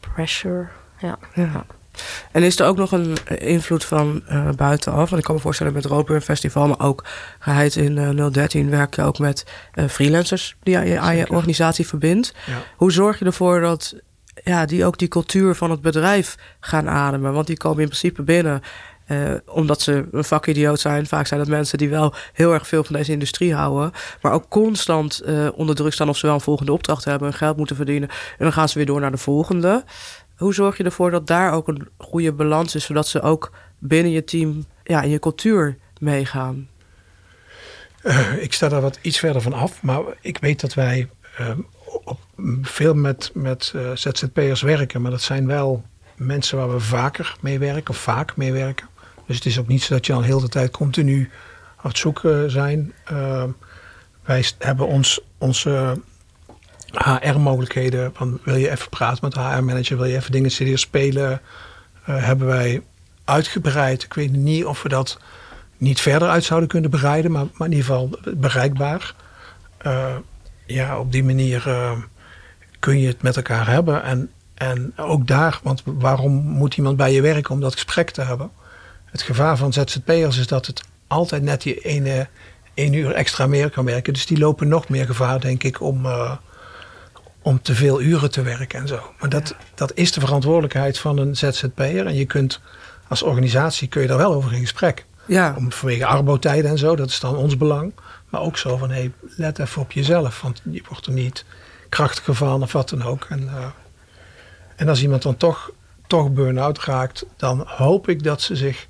pressure. 0.00 0.68
Ja. 1.02 1.18
Ja. 1.34 1.66
En 2.32 2.42
is 2.42 2.58
er 2.58 2.66
ook 2.66 2.76
nog 2.76 2.92
een 2.92 3.16
eh, 3.24 3.48
invloed 3.48 3.84
van 3.84 4.22
eh, 4.26 4.50
buitenaf? 4.50 5.08
Want 5.08 5.16
ik 5.20 5.22
kan 5.22 5.34
me 5.34 5.40
voorstellen 5.40 5.72
met 5.72 5.84
Roadburn 5.84 6.22
Festival, 6.22 6.68
maar 6.68 6.80
ook 6.80 7.04
geheid 7.38 7.76
in 7.76 7.98
eh, 7.98 8.26
013 8.30 8.70
werk 8.70 8.94
je 8.94 9.02
ook 9.02 9.18
met 9.18 9.46
eh, 9.72 9.88
freelancers 9.88 10.56
die 10.62 10.78
aan 10.78 10.86
je, 10.86 10.98
aan 10.98 11.16
je 11.16 11.30
organisatie 11.30 11.86
verbindt. 11.86 12.34
Ja. 12.46 12.62
Hoe 12.76 12.92
zorg 12.92 13.18
je 13.18 13.24
ervoor 13.24 13.60
dat 13.60 13.94
ja, 14.44 14.66
die 14.66 14.84
ook 14.84 14.98
die 14.98 15.08
cultuur 15.08 15.54
van 15.54 15.70
het 15.70 15.80
bedrijf 15.80 16.36
gaan 16.60 16.88
ademen? 16.88 17.32
Want 17.32 17.46
die 17.46 17.56
komen 17.56 17.80
in 17.82 17.88
principe 17.88 18.22
binnen 18.22 18.62
eh, 19.06 19.34
omdat 19.46 19.80
ze 19.80 20.08
een 20.10 20.24
vakidioot 20.24 20.80
zijn. 20.80 21.06
Vaak 21.06 21.26
zijn 21.26 21.40
dat 21.40 21.48
mensen 21.48 21.78
die 21.78 21.88
wel 21.88 22.14
heel 22.32 22.52
erg 22.52 22.66
veel 22.66 22.84
van 22.84 22.96
deze 22.96 23.12
industrie 23.12 23.54
houden. 23.54 23.92
Maar 24.22 24.32
ook 24.32 24.48
constant 24.48 25.20
eh, 25.20 25.48
onder 25.54 25.74
druk 25.74 25.92
staan 25.92 26.08
of 26.08 26.16
ze 26.16 26.26
wel 26.26 26.34
een 26.34 26.40
volgende 26.40 26.72
opdracht 26.72 27.04
hebben. 27.04 27.28
En 27.28 27.34
geld 27.34 27.56
moeten 27.56 27.76
verdienen. 27.76 28.08
En 28.08 28.44
dan 28.44 28.52
gaan 28.52 28.68
ze 28.68 28.78
weer 28.78 28.86
door 28.86 29.00
naar 29.00 29.10
de 29.10 29.16
volgende. 29.16 29.84
Hoe 30.36 30.54
zorg 30.54 30.76
je 30.76 30.84
ervoor 30.84 31.10
dat 31.10 31.26
daar 31.26 31.52
ook 31.52 31.68
een 31.68 31.88
goede 31.96 32.32
balans 32.32 32.74
is, 32.74 32.84
zodat 32.84 33.08
ze 33.08 33.20
ook 33.20 33.52
binnen 33.78 34.12
je 34.12 34.24
team, 34.24 34.64
ja, 34.84 35.02
in 35.02 35.10
je 35.10 35.18
cultuur 35.18 35.78
meegaan? 35.98 36.68
Eh, 38.02 38.42
ik 38.42 38.52
sta 38.52 38.68
daar 38.68 38.80
wat 38.80 38.98
iets 39.02 39.18
verder 39.18 39.42
van 39.42 39.52
af, 39.52 39.82
maar 39.82 40.02
ik 40.20 40.38
weet 40.38 40.60
dat 40.60 40.74
wij 40.74 41.08
eh, 41.36 41.50
op, 42.04 42.20
veel 42.62 42.94
met, 42.94 43.30
met 43.34 43.72
eh, 43.74 43.90
ZZP'ers 43.94 44.62
werken, 44.62 45.02
maar 45.02 45.10
dat 45.10 45.22
zijn 45.22 45.46
wel 45.46 45.84
mensen 46.16 46.58
waar 46.58 46.72
we 46.72 46.80
vaker 46.80 47.36
mee 47.40 47.58
werken 47.58 47.90
of 47.90 47.96
vaak 47.96 48.36
mee 48.36 48.52
werken. 48.52 48.86
Dus 49.26 49.36
het 49.36 49.46
is 49.46 49.58
ook 49.58 49.68
niet 49.68 49.82
zo 49.82 49.94
dat 49.94 50.06
je 50.06 50.12
al 50.12 50.22
heel 50.22 50.40
de 50.40 50.48
tijd 50.48 50.70
continu 50.70 51.30
aan 51.76 51.90
het 51.90 51.98
zoeken 51.98 52.50
zijn. 52.50 52.92
Eh, 53.04 53.44
wij 54.24 54.44
hebben 54.58 54.86
ons, 54.86 55.20
onze 55.38 56.00
HR-mogelijkheden, 56.92 58.10
van 58.14 58.38
wil 58.42 58.56
je 58.56 58.70
even 58.70 58.88
praten 58.88 59.18
met 59.22 59.32
de 59.32 59.40
HR-manager, 59.40 59.96
wil 59.96 60.06
je 60.06 60.16
even 60.16 60.32
dingen 60.32 60.50
serieus 60.50 60.80
spelen, 60.80 61.40
eh, 62.04 62.24
hebben 62.24 62.46
wij 62.46 62.82
uitgebreid. 63.24 64.02
Ik 64.02 64.14
weet 64.14 64.32
niet 64.32 64.64
of 64.64 64.82
we 64.82 64.88
dat 64.88 65.18
niet 65.76 66.00
verder 66.00 66.28
uit 66.28 66.44
zouden 66.44 66.68
kunnen 66.68 66.90
breiden, 66.90 67.30
maar, 67.30 67.46
maar 67.54 67.68
in 67.68 67.74
ieder 67.74 67.86
geval 67.86 68.10
bereikbaar. 68.34 69.14
Eh, 69.78 70.16
ja, 70.66 70.98
op 70.98 71.12
die 71.12 71.24
manier 71.24 71.68
eh, 71.68 71.92
kun 72.78 73.00
je 73.00 73.06
het 73.06 73.22
met 73.22 73.36
elkaar 73.36 73.68
hebben. 73.68 74.02
En, 74.02 74.30
en 74.54 74.92
ook 74.96 75.26
daar, 75.26 75.60
want 75.62 75.82
waarom 75.84 76.32
moet 76.32 76.76
iemand 76.76 76.96
bij 76.96 77.12
je 77.12 77.20
werken 77.20 77.54
om 77.54 77.60
dat 77.60 77.72
gesprek 77.72 78.10
te 78.10 78.22
hebben? 78.22 78.50
Het 79.04 79.22
gevaar 79.22 79.56
van 79.56 79.72
ZZP'ers 79.72 80.38
is 80.38 80.46
dat 80.46 80.66
het 80.66 80.82
altijd 81.06 81.42
net 81.42 81.62
die 81.62 81.80
ene 81.80 82.28
één 82.74 82.92
uur 82.92 83.12
extra 83.12 83.46
meer 83.46 83.70
kan 83.70 83.84
werken. 83.84 84.12
Dus 84.12 84.26
die 84.26 84.38
lopen 84.38 84.68
nog 84.68 84.88
meer 84.88 85.06
gevaar, 85.06 85.40
denk 85.40 85.62
ik, 85.62 85.80
om, 85.80 86.06
om 87.42 87.62
te 87.62 87.74
veel 87.74 88.00
uren 88.00 88.30
te 88.30 88.42
werken 88.42 88.80
en 88.80 88.88
zo. 88.88 89.12
Maar 89.20 89.28
dat, 89.28 89.54
dat 89.74 89.92
is 89.94 90.12
de 90.12 90.20
verantwoordelijkheid 90.20 90.98
van 90.98 91.18
een 91.18 91.36
ZZP'er. 91.36 92.06
En 92.06 92.14
je 92.14 92.24
kunt 92.24 92.60
als 93.08 93.22
organisatie 93.22 93.88
kun 93.88 94.02
je 94.02 94.08
daar 94.08 94.16
wel 94.16 94.34
over 94.34 94.52
in 94.52 94.60
gesprek. 94.60 95.04
Ja, 95.26 95.54
Om, 95.56 95.72
vanwege 95.72 96.06
arbotijden 96.06 96.70
en 96.70 96.78
zo, 96.78 96.96
dat 96.96 97.08
is 97.08 97.20
dan 97.20 97.36
ons 97.36 97.56
belang. 97.56 97.92
Maar 98.28 98.40
ook 98.40 98.56
zo 98.56 98.76
van, 98.76 98.90
hé, 98.90 99.10
let 99.20 99.58
even 99.58 99.82
op 99.82 99.92
jezelf. 99.92 100.40
Want 100.40 100.60
je 100.70 100.82
wordt 100.88 101.06
er 101.06 101.12
niet 101.12 101.44
krachtig 101.88 102.24
gevallen 102.24 102.62
of 102.62 102.72
wat 102.72 102.88
dan 102.88 103.02
ook. 103.02 103.26
En, 103.28 103.48
eh, 103.48 103.64
en 104.76 104.88
als 104.88 105.02
iemand 105.02 105.22
dan 105.22 105.36
toch, 105.36 105.70
toch 106.06 106.30
burn-out 106.30 106.84
raakt, 106.84 107.24
dan 107.36 107.62
hoop 107.66 108.08
ik 108.08 108.22
dat 108.22 108.40
ze 108.40 108.56
zich 108.56 108.86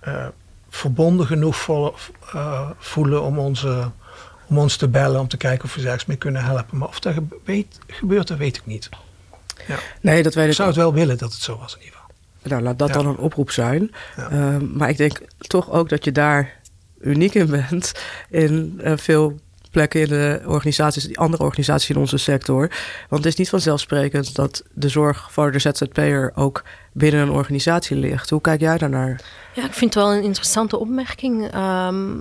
eh, 0.00 0.26
verbonden 0.68 1.26
genoeg 1.26 1.56
vo- 1.56 1.94
eh, 2.32 2.70
voelen 2.78 3.22
om, 3.22 3.38
onze, 3.38 3.90
om 4.46 4.58
ons 4.58 4.76
te 4.76 4.88
bellen. 4.88 5.20
Om 5.20 5.28
te 5.28 5.36
kijken 5.36 5.64
of 5.64 5.74
we 5.74 5.80
ze 5.80 5.86
ergens 5.86 6.06
mee 6.06 6.16
kunnen 6.16 6.44
helpen. 6.44 6.78
Maar 6.78 6.88
of 6.88 7.00
dat 7.00 7.14
weet- 7.44 7.78
gebeurt, 7.86 8.28
dat 8.28 8.38
weet 8.38 8.56
ik 8.56 8.66
niet. 8.66 8.88
nee, 10.00 10.22
dat 10.22 10.34
weet 10.34 10.44
Ik 10.44 10.50
ik 10.50 10.56
zou 10.56 10.68
het 10.68 10.76
wel 10.76 10.92
willen 10.92 11.18
dat 11.18 11.32
het 11.32 11.42
zo 11.42 11.58
was 11.58 11.74
in 11.76 11.78
ieder 11.82 11.94
geval. 11.94 12.14
Nou, 12.42 12.62
laat 12.62 12.78
dat 12.78 12.88
Ja. 12.88 12.94
dan 12.94 13.06
een 13.06 13.18
oproep 13.18 13.50
zijn. 13.50 13.90
Ja. 14.16 14.30
Ehm, 14.30 14.76
maar 14.76 14.88
ik 14.88 14.96
denk 14.96 15.20
toch 15.38 15.70
ook 15.70 15.88
dat 15.88 16.04
je 16.04 16.12
daar 16.12 16.52
uniek 17.00 17.34
in 17.34 17.46
bent. 17.50 17.92
In 18.30 18.80
eh, 18.82 18.92
veel 18.96 19.38
plekken 19.70 20.00
in 20.00 20.08
de 20.08 20.42
organisaties, 20.46 21.04
die 21.04 21.18
andere 21.18 21.42
organisaties 21.42 21.90
in 21.90 21.96
onze 21.96 22.16
sector. 22.18 22.70
Want 23.08 23.24
het 23.24 23.32
is 23.32 23.38
niet 23.38 23.48
vanzelfsprekend 23.48 24.34
dat 24.34 24.62
de 24.72 24.88
zorg 24.88 25.32
voor 25.32 25.52
de 25.52 25.58
ZZP'er 25.58 26.32
ook 26.34 26.62
binnen 26.92 27.20
een 27.20 27.30
organisatie 27.30 27.96
ligt. 27.96 28.30
Hoe 28.30 28.40
kijk 28.40 28.60
jij 28.60 28.78
daarnaar? 28.78 29.20
Ja, 29.54 29.64
ik 29.64 29.72
vind 29.72 29.94
het 29.94 30.02
wel 30.04 30.12
een 30.14 30.22
interessante 30.22 30.78
opmerking. 30.78 31.50
ehm, 31.52 32.14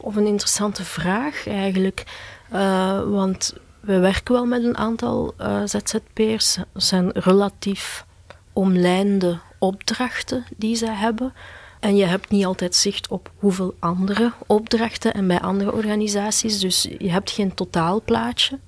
of 0.00 0.16
een 0.16 0.26
interessante 0.26 0.84
vraag 0.84 1.48
eigenlijk. 1.48 2.04
Eh, 2.50 3.02
want 3.02 3.54
we 3.80 3.98
werken 3.98 4.34
wel 4.34 4.46
met 4.46 4.64
een 4.64 4.76
aantal 4.76 5.34
eh, 5.36 5.62
ZZP'ers. 5.64 6.56
Het 6.56 6.66
zijn 6.74 7.10
relatief 7.12 8.06
omlijnde 8.52 9.38
opdrachten 9.58 10.44
die 10.56 10.76
zij 10.76 10.94
hebben. 10.94 11.32
En 11.80 11.96
je 11.96 12.04
hebt 12.04 12.30
niet 12.30 12.44
altijd 12.44 12.74
zicht 12.74 13.08
op 13.08 13.30
hoeveel 13.36 13.74
andere 13.78 14.32
opdrachten 14.46 15.14
en 15.14 15.26
bij 15.26 15.40
andere 15.40 15.72
organisaties. 15.72 16.60
Dus 16.60 16.88
je 16.98 17.10
hebt 17.10 17.30
geen 17.30 17.54
totaalplaatje. 17.54 18.58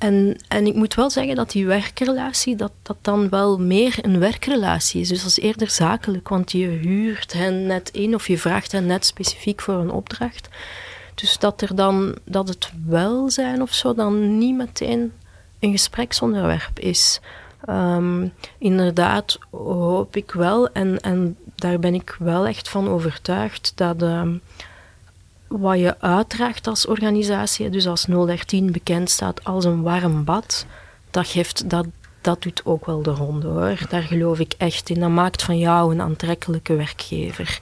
En, 0.00 0.36
en 0.48 0.66
ik 0.66 0.74
moet 0.74 0.94
wel 0.94 1.10
zeggen 1.10 1.34
dat 1.34 1.50
die 1.50 1.66
werkrelatie, 1.66 2.56
dat 2.56 2.72
dat 2.82 2.96
dan 3.00 3.28
wel 3.28 3.58
meer 3.58 3.98
een 4.02 4.18
werkrelatie 4.18 5.00
is. 5.00 5.08
Dus 5.08 5.18
dat 5.18 5.30
is 5.30 5.38
eerder 5.38 5.70
zakelijk, 5.70 6.28
want 6.28 6.52
je 6.52 6.66
huurt 6.66 7.32
hen 7.32 7.66
net 7.66 7.90
in 7.90 8.14
of 8.14 8.26
je 8.26 8.38
vraagt 8.38 8.72
hen 8.72 8.86
net 8.86 9.06
specifiek 9.06 9.60
voor 9.60 9.74
een 9.74 9.90
opdracht. 9.90 10.48
Dus 11.14 11.38
dat 11.38 11.60
er 11.62 11.74
dan, 11.74 12.16
dat 12.24 12.48
het 12.48 12.72
welzijn 12.86 13.62
of 13.62 13.74
zo 13.74 13.94
dan 13.94 14.38
niet 14.38 14.56
meteen 14.56 15.12
een 15.58 15.72
gespreksonderwerp 15.72 16.78
is. 16.78 17.20
Ehm, 17.64 18.28
inderdaad 18.58 19.38
hoop 19.50 20.16
ik 20.16 20.30
wel, 20.30 20.72
en, 20.72 21.00
en 21.00 21.36
daar 21.54 21.78
ben 21.78 21.94
ik 21.94 22.16
wel 22.18 22.46
echt 22.46 22.68
van 22.68 22.88
overtuigd, 22.88 23.72
dat 23.74 24.02
ehm, 24.02 24.36
wat 25.58 25.78
je 25.78 26.00
uitdraagt 26.00 26.66
als 26.66 26.86
organisatie, 26.86 27.70
dus 27.70 27.86
als 27.86 28.04
013 28.04 28.72
bekend 28.72 29.10
staat 29.10 29.44
als 29.44 29.64
een 29.64 29.82
warm 29.82 30.24
bad, 30.24 30.66
dat, 31.10 31.26
geeft, 31.26 31.70
dat, 31.70 31.86
dat 32.20 32.42
doet 32.42 32.60
ook 32.64 32.86
wel 32.86 33.02
de 33.02 33.10
ronde 33.10 33.46
hoor. 33.46 33.78
Daar 33.88 34.02
geloof 34.02 34.38
ik 34.38 34.54
echt 34.58 34.90
in. 34.90 35.00
Dat 35.00 35.10
maakt 35.10 35.42
van 35.42 35.58
jou 35.58 35.92
een 35.92 36.00
aantrekkelijke 36.00 36.76
werkgever. 36.76 37.58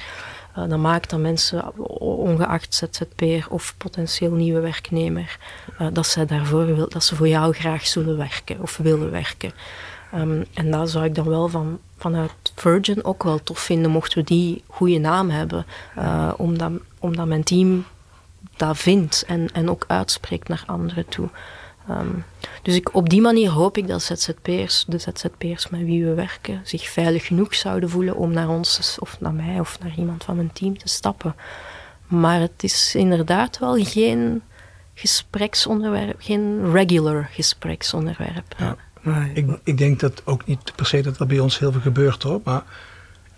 Uh, 0.59 0.69
dat 0.69 0.79
maakt 0.79 1.11
dat 1.11 1.21
mensen, 1.21 1.77
ongeacht 2.01 2.75
ZZP'er 2.75 3.47
of 3.49 3.75
potentieel 3.77 4.33
nieuwe 4.33 4.61
werknemer, 4.61 5.39
uh, 5.81 5.87
dat, 5.93 6.07
ze 6.07 6.25
daarvoor 6.25 6.67
wil, 6.67 6.89
dat 6.89 7.05
ze 7.05 7.17
voor 7.17 7.29
jou 7.29 7.53
graag 7.53 7.87
zullen 7.87 8.17
werken 8.17 8.61
of 8.61 8.77
willen 8.77 9.11
werken. 9.11 9.53
Um, 10.15 10.45
en 10.55 10.71
daar 10.71 10.89
zou 10.89 11.05
ik 11.05 11.15
dan 11.15 11.29
wel 11.29 11.49
van, 11.49 11.79
vanuit 11.97 12.33
Virgin 12.55 13.05
ook 13.05 13.23
wel 13.23 13.43
tof 13.43 13.59
vinden, 13.59 13.91
mochten 13.91 14.19
we 14.19 14.25
die 14.25 14.63
goede 14.67 14.99
naam 14.99 15.31
hebben. 15.31 15.67
Uh, 15.99 16.33
omdat, 16.37 16.71
omdat 17.01 17.27
mijn 17.27 17.45
team 17.45 17.85
dat 18.57 18.79
vindt 18.79 19.25
en, 19.27 19.53
en 19.53 19.71
ook 19.71 19.85
uitspreekt 19.89 20.49
naar 20.49 20.63
anderen 20.67 21.09
toe. 21.09 21.29
Um, 21.91 22.25
dus 22.63 22.75
ik, 22.75 22.95
op 22.95 23.09
die 23.09 23.21
manier 23.21 23.51
hoop 23.51 23.77
ik 23.77 23.89
dat 23.89 24.03
ZZP'ers, 24.03 24.85
de 24.89 24.99
ZZP'ers 24.99 25.69
met 25.69 25.81
wie 25.81 26.05
we 26.05 26.15
werken, 26.15 26.61
zich 26.65 26.89
veilig 26.89 27.27
genoeg 27.27 27.55
zouden 27.55 27.91
voelen 27.91 28.17
om 28.17 28.33
naar 28.33 28.49
ons, 28.49 28.97
of 29.01 29.21
naar 29.21 29.35
mij, 29.35 29.61
of 29.61 29.79
naar 29.83 29.95
iemand 29.97 30.25
van 30.25 30.37
mijn 30.37 30.53
team 30.53 30.79
te 30.79 30.89
stappen. 30.89 31.35
Maar 32.07 32.41
het 32.41 32.63
is 32.63 32.95
inderdaad 32.95 33.59
wel 33.59 33.85
geen 33.85 34.43
gespreksonderwerp, 34.95 36.17
geen 36.19 36.73
regular 36.73 37.29
gespreksonderwerp. 37.33 38.55
Ja. 38.59 38.77
Nee. 39.03 39.33
Ik, 39.33 39.59
ik 39.65 39.79
denk 39.79 40.01
dat 40.01 40.23
ook 40.25 40.47
niet 40.47 40.73
per 40.75 40.87
se 40.87 41.03
dat 41.03 41.21
er 41.21 41.27
bij 41.27 41.39
ons 41.39 41.59
heel 41.59 41.73
veel 41.73 41.81
gebeurt 41.81 42.23
hoor. 42.23 42.41
Maar 42.45 42.63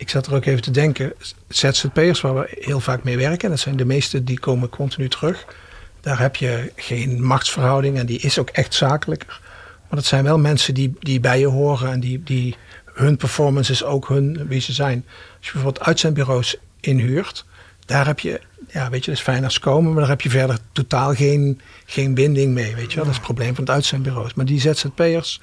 ik 0.00 0.08
zat 0.08 0.26
er 0.26 0.34
ook 0.34 0.44
even 0.44 0.62
te 0.62 0.70
denken. 0.70 1.12
ZZP'ers 1.48 2.20
waar 2.20 2.34
we 2.34 2.56
heel 2.60 2.80
vaak 2.80 3.04
mee 3.04 3.16
werken, 3.16 3.50
dat 3.50 3.58
zijn 3.58 3.76
de 3.76 3.84
meeste 3.84 4.24
die 4.24 4.38
komen 4.38 4.68
continu 4.68 5.08
terug. 5.08 5.44
Daar 6.00 6.18
heb 6.18 6.36
je 6.36 6.72
geen 6.76 7.24
machtsverhouding 7.24 7.98
en 7.98 8.06
die 8.06 8.18
is 8.18 8.38
ook 8.38 8.48
echt 8.48 8.74
zakelijker. 8.74 9.40
Maar 9.88 9.98
dat 9.98 10.04
zijn 10.04 10.24
wel 10.24 10.38
mensen 10.38 10.74
die, 10.74 10.94
die 10.98 11.20
bij 11.20 11.38
je 11.38 11.46
horen 11.46 11.90
en 11.90 12.00
die, 12.00 12.22
die 12.22 12.56
hun 12.84 13.16
performance 13.16 13.72
is 13.72 13.84
ook 13.84 14.08
hun, 14.08 14.46
wie 14.48 14.60
ze 14.60 14.72
zijn. 14.72 15.04
Als 15.36 15.46
je 15.46 15.52
bijvoorbeeld 15.52 15.86
uitzendbureaus 15.86 16.56
inhuurt, 16.80 17.44
daar 17.86 18.06
heb 18.06 18.20
je, 18.20 18.40
ja, 18.68 18.90
weet 18.90 19.04
je, 19.04 19.10
dat 19.10 19.18
is 19.18 19.24
fijn 19.24 19.44
als 19.44 19.58
komen, 19.58 19.90
maar 19.90 20.00
daar 20.00 20.10
heb 20.10 20.20
je 20.20 20.30
verder 20.30 20.58
totaal 20.72 21.14
geen, 21.14 21.60
geen 21.86 22.14
binding 22.14 22.54
mee, 22.54 22.74
weet 22.74 22.90
je 22.90 22.96
wel. 22.96 23.04
Dat 23.04 23.14
is 23.14 23.18
het 23.18 23.26
probleem 23.26 23.54
van 23.54 23.64
het 23.64 23.72
uitzendbureaus. 23.72 24.34
Maar 24.34 24.44
die 24.44 24.60
ZZP'ers, 24.60 25.40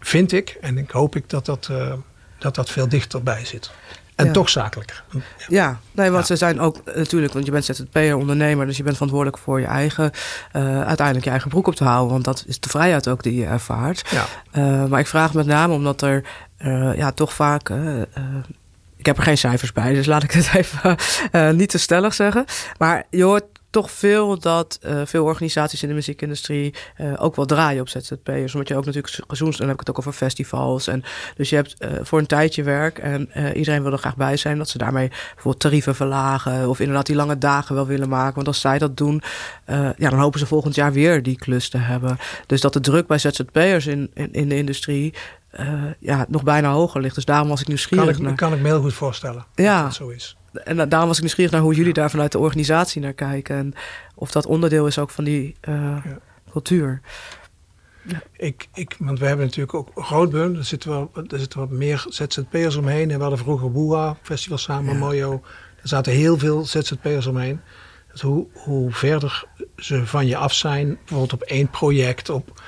vind 0.00 0.32
ik, 0.32 0.58
en 0.60 0.78
ik 0.78 0.90
hoop 0.90 1.16
ik 1.16 1.28
dat 1.28 1.46
dat, 1.46 1.68
uh, 1.70 1.92
dat, 2.38 2.54
dat 2.54 2.70
veel 2.70 2.88
dichterbij 2.88 3.44
zit. 3.44 3.70
En 4.14 4.26
Ja. 4.26 4.32
toch 4.32 4.48
zakelijker. 4.48 5.04
Ja. 5.10 5.20
Ja, 5.48 5.78
nee, 5.92 6.10
want 6.10 6.20
Ja. 6.28 6.34
ze 6.34 6.36
zijn 6.36 6.60
ook 6.60 6.80
natuurlijk, 6.94 7.32
want 7.32 7.44
je 7.44 7.50
bent 7.50 7.64
ZZP'er, 7.64 8.16
ondernemer, 8.16 8.66
dus 8.66 8.76
je 8.76 8.82
bent 8.82 8.94
verantwoordelijk 8.94 9.42
voor 9.42 9.60
je 9.60 9.66
eigen, 9.66 10.10
eh, 10.52 10.82
uiteindelijk 10.82 11.24
je 11.24 11.30
eigen 11.30 11.50
broek 11.50 11.66
op 11.66 11.74
te 11.74 11.84
houden, 11.84 12.12
want 12.12 12.24
dat 12.24 12.44
is 12.46 12.60
de 12.60 12.68
vrijheid 12.68 13.08
ook 13.08 13.22
die 13.22 13.34
je 13.34 13.46
ervaart. 13.46 14.04
Ja. 14.10 14.24
Eh, 14.50 14.84
maar 14.84 15.00
ik 15.00 15.06
vraag 15.06 15.34
met 15.34 15.46
name 15.46 15.72
omdat 15.74 16.02
er 16.02 16.24
eh, 16.56 16.96
ja, 16.96 17.12
toch 17.12 17.32
vaak. 17.32 17.70
Ik 19.06 19.16
heb 19.16 19.24
er 19.24 19.30
geen 19.30 19.38
cijfers 19.38 19.72
bij, 19.72 19.94
dus 19.94 20.06
laat 20.06 20.22
ik 20.22 20.30
het 20.30 20.50
even 20.62 20.96
eh, 21.30 21.50
niet 21.50 21.70
te 21.70 21.78
stellig 21.78 22.14
zeggen. 22.14 22.44
Maar 22.78 23.04
je 23.10 23.22
hoort 23.22 23.44
toch 23.70 23.90
veel 23.90 24.38
dat 24.38 24.78
eh, 24.82 25.00
veel 25.04 25.24
organisaties 25.24 25.82
in 25.82 25.88
de 25.88 25.94
muziekindustrie 25.94 26.74
eh, 26.96 27.12
ook 27.16 27.36
wel 27.36 27.44
draaien 27.44 27.80
op 27.80 27.88
ZZP'ers. 27.88 28.52
Omdat 28.52 28.68
je 28.68 28.76
ook 28.76 28.84
natuurlijk 28.84 29.14
seizoens, 29.14 29.56
dan 29.56 29.66
heb 29.66 29.74
ik 29.74 29.80
het 29.80 29.90
ook 29.90 29.98
over 29.98 30.12
festivals. 30.12 30.86
En 30.86 31.02
dus 31.36 31.50
je 31.50 31.56
hebt 31.56 31.76
voor 32.02 32.18
een 32.18 32.26
tijdje 32.26 32.62
werk 32.62 32.98
en 32.98 33.30
iedereen 33.54 33.82
wil 33.82 33.92
er 33.92 33.98
graag 33.98 34.16
bij 34.16 34.36
zijn. 34.36 34.58
Dat 34.58 34.68
ze 34.68 34.78
daarmee 34.78 35.08
bijvoorbeeld 35.08 35.60
tarieven 35.60 35.94
verlagen 35.94 36.68
of 36.68 36.80
inderdaad 36.80 37.06
die 37.06 37.16
lange 37.16 37.38
dagen 37.38 37.74
wel 37.74 37.86
willen 37.86 38.08
maken. 38.08 38.34
Want 38.34 38.46
als 38.46 38.60
zij 38.60 38.78
dat 38.78 38.96
doen, 38.96 39.22
ja, 39.96 40.10
dan 40.10 40.18
hopen 40.18 40.38
ze 40.38 40.46
volgend 40.46 40.74
jaar 40.74 40.92
weer 40.92 41.22
die 41.22 41.36
klus 41.36 41.68
te 41.68 41.78
hebben. 41.78 42.18
Dus 42.46 42.60
dat 42.60 42.72
de 42.72 42.80
druk 42.80 43.06
bij 43.06 43.18
ZZP'ers 43.18 43.86
in, 43.86 44.10
in, 44.14 44.48
de 44.48 44.56
industrie 44.56 45.14
ja, 45.98 46.26
nog 46.28 46.42
bijna 46.42 46.72
hoger 46.72 47.00
ligt. 47.00 47.14
Dus 47.14 47.24
daarom 47.24 47.48
was 47.48 47.58
ik 47.60 47.64
Kan, 47.66 47.74
nieuwsgierig 47.74 48.16
ik, 48.16 48.22
naar. 48.22 48.34
kan 48.34 48.52
ik 48.52 48.60
me 48.60 48.66
heel 48.68 48.80
goed 48.80 48.94
voorstellen 48.94 49.46
Ja. 49.54 49.74
dat 49.76 49.84
dat 49.84 49.94
zo 49.94 50.08
is. 50.08 50.36
En 50.64 50.76
da- 50.76 50.86
daarom 50.86 51.06
was 51.08 51.16
ik 51.16 51.22
nieuwsgierig 51.22 51.52
naar 51.52 51.62
hoe 51.62 51.74
jullie 51.74 51.92
daar 51.92 52.10
vanuit 52.10 52.32
de 52.32 52.38
organisatie 52.38 53.00
naar 53.02 53.12
kijken. 53.12 53.56
En 53.56 53.74
of 54.14 54.30
dat 54.30 54.46
onderdeel 54.46 54.86
is 54.86 54.98
ook 54.98 55.10
van 55.10 55.24
die 55.24 55.54
eh, 55.60 55.96
cultuur. 56.50 57.00
Ik, 58.36 58.68
ik, 58.74 58.96
want 58.98 59.18
we 59.18 59.26
hebben 59.26 59.46
natuurlijk 59.46 59.74
ook 59.74 59.90
Roodburn. 59.94 60.54
Daar 60.54 60.64
zitten 60.64 60.90
wel, 60.90 61.10
daar 61.26 61.38
zitten 61.38 61.58
wat 61.58 61.70
meer 61.70 62.04
ZZP'ers 62.08 62.76
omheen. 62.76 63.10
En 63.10 63.16
we 63.16 63.20
hadden 63.20 63.38
vroeger 63.38 63.72
Boeha 63.72 64.16
Festival 64.22 64.58
samen, 64.58 64.92
Ja. 64.92 64.98
Mojo. 64.98 65.30
Daar 65.76 65.88
zaten 65.88 66.12
heel 66.12 66.38
veel 66.38 66.64
ZZP'ers 66.64 67.26
omheen. 67.26 67.60
Dus 68.12 68.20
hoe, 68.20 68.46
hoe 68.52 68.92
verder 68.92 69.44
ze 69.76 70.06
van 70.06 70.26
je 70.26 70.36
af 70.36 70.52
zijn, 70.54 70.86
bijvoorbeeld 70.98 71.32
op 71.32 71.42
één 71.42 71.70
project, 71.70 72.28
op, 72.30 72.62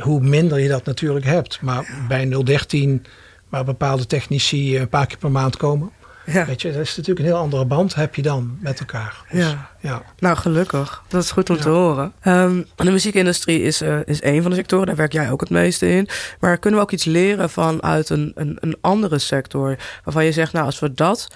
hoe 0.00 0.20
minder 0.20 0.58
je 0.58 0.68
dat 0.68 0.84
natuurlijk 0.84 1.24
hebt. 1.26 1.60
Maar 1.60 2.04
bij 2.08 2.28
013, 2.44 3.04
waar 3.48 3.64
bepaalde 3.64 4.06
technici 4.06 4.78
een 4.78 4.88
paar 4.88 5.06
keer 5.06 5.18
per 5.18 5.30
maand 5.30 5.56
komen. 5.56 5.90
Ja. 6.32 6.46
Weet 6.46 6.62
je, 6.62 6.72
dat 6.72 6.80
is 6.80 6.96
natuurlijk 6.96 7.26
een 7.26 7.32
heel 7.32 7.42
andere 7.42 7.64
band 7.64 7.94
heb 7.94 8.14
je 8.14 8.22
dan 8.22 8.58
met 8.60 8.78
elkaar. 8.80 9.16
Dus, 9.30 9.44
Ja. 9.44 9.70
ja. 9.80 10.02
Nou, 10.18 10.36
gelukkig. 10.36 11.02
Dat 11.08 11.22
is 11.22 11.30
goed 11.30 11.50
om 11.50 11.56
Ja. 11.56 11.62
te 11.62 11.68
horen. 11.68 12.12
Ehm, 12.20 12.62
de 12.76 12.90
muziekindustrie 12.90 13.62
is, 13.62 13.80
eh 13.80 13.98
is 14.04 14.20
één 14.20 14.42
van 14.42 14.50
de 14.50 14.56
sectoren. 14.56 14.86
Daar 14.86 14.96
werk 14.96 15.12
jij 15.12 15.30
ook 15.30 15.40
het 15.40 15.50
meeste 15.50 15.88
in. 15.88 16.08
Maar 16.40 16.58
kunnen 16.58 16.78
we 16.80 16.84
ook 16.86 16.92
iets 16.92 17.04
leren 17.04 17.50
vanuit 17.50 18.08
een, 18.10 18.32
een, 18.34 18.56
een 18.60 18.76
andere 18.80 19.18
sector? 19.18 19.76
Waarvan 20.04 20.24
je 20.24 20.32
zegt, 20.32 20.52
nou, 20.52 20.64
als 20.64 20.78
we 20.78 20.92
dat 20.92 21.28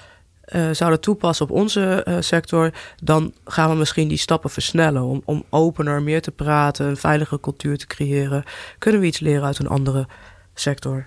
eh, 0.42 0.70
zouden 0.70 1.00
toepassen 1.00 1.46
op 1.46 1.52
onze 1.52 2.02
eh, 2.02 2.16
sector... 2.20 2.70
dan 3.02 3.34
gaan 3.44 3.70
we 3.70 3.76
misschien 3.76 4.08
die 4.08 4.18
stappen 4.18 4.50
versnellen... 4.50 5.02
Om, 5.02 5.22
om 5.24 5.44
opener, 5.48 6.02
meer 6.02 6.22
te 6.22 6.30
praten, 6.30 6.86
een 6.86 6.96
veilige 6.96 7.40
cultuur 7.40 7.78
te 7.78 7.86
creëren. 7.86 8.44
Kunnen 8.78 9.00
we 9.00 9.06
iets 9.06 9.20
leren 9.20 9.44
uit 9.44 9.58
een 9.58 9.68
andere 9.68 10.06
sector? 10.54 11.06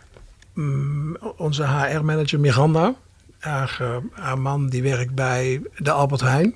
Mm, 0.54 1.18
onze 1.38 1.68
HR-manager 1.68 2.40
Miranda, 2.40 2.94
haar, 3.40 3.78
eh, 3.82 3.98
haar 4.12 4.40
man 4.40 4.70
die 4.70 4.84
werkt 4.84 5.16
bij 5.16 5.62
de 5.78 5.92
Albert 5.92 6.22
Heijn. 6.22 6.56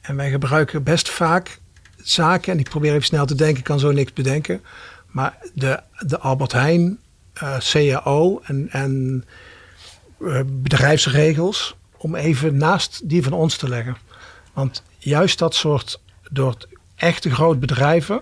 En 0.00 0.16
wij 0.16 0.30
gebruiken 0.30 0.82
best 0.82 1.08
vaak 1.08 1.58
zaken, 1.96 2.52
en 2.52 2.58
ik 2.58 2.68
probeer 2.68 2.92
even 2.92 3.04
snel 3.04 3.26
te 3.26 3.34
denken, 3.34 3.62
kan 3.62 3.78
zo 3.78 3.92
niks 3.92 4.12
bedenken. 4.12 4.62
Maar 5.06 5.38
de, 5.54 5.80
de 5.98 6.18
Albert 6.18 6.52
Heijn, 6.52 6.98
eh, 7.32 7.56
CAO 7.58 8.40
en, 8.44 8.68
en 8.70 9.24
bedrijfsregels, 10.46 11.76
om 12.06 12.14
even 12.14 12.56
naast 12.56 13.08
die 13.08 13.22
van 13.22 13.32
ons 13.32 13.56
te 13.56 13.68
leggen. 13.68 13.96
Want 14.52 14.82
juist 14.98 15.38
dat 15.38 15.54
soort, 15.54 16.00
door 16.30 16.56
echte 16.96 17.30
grote 17.30 17.58
bedrijven, 17.58 18.20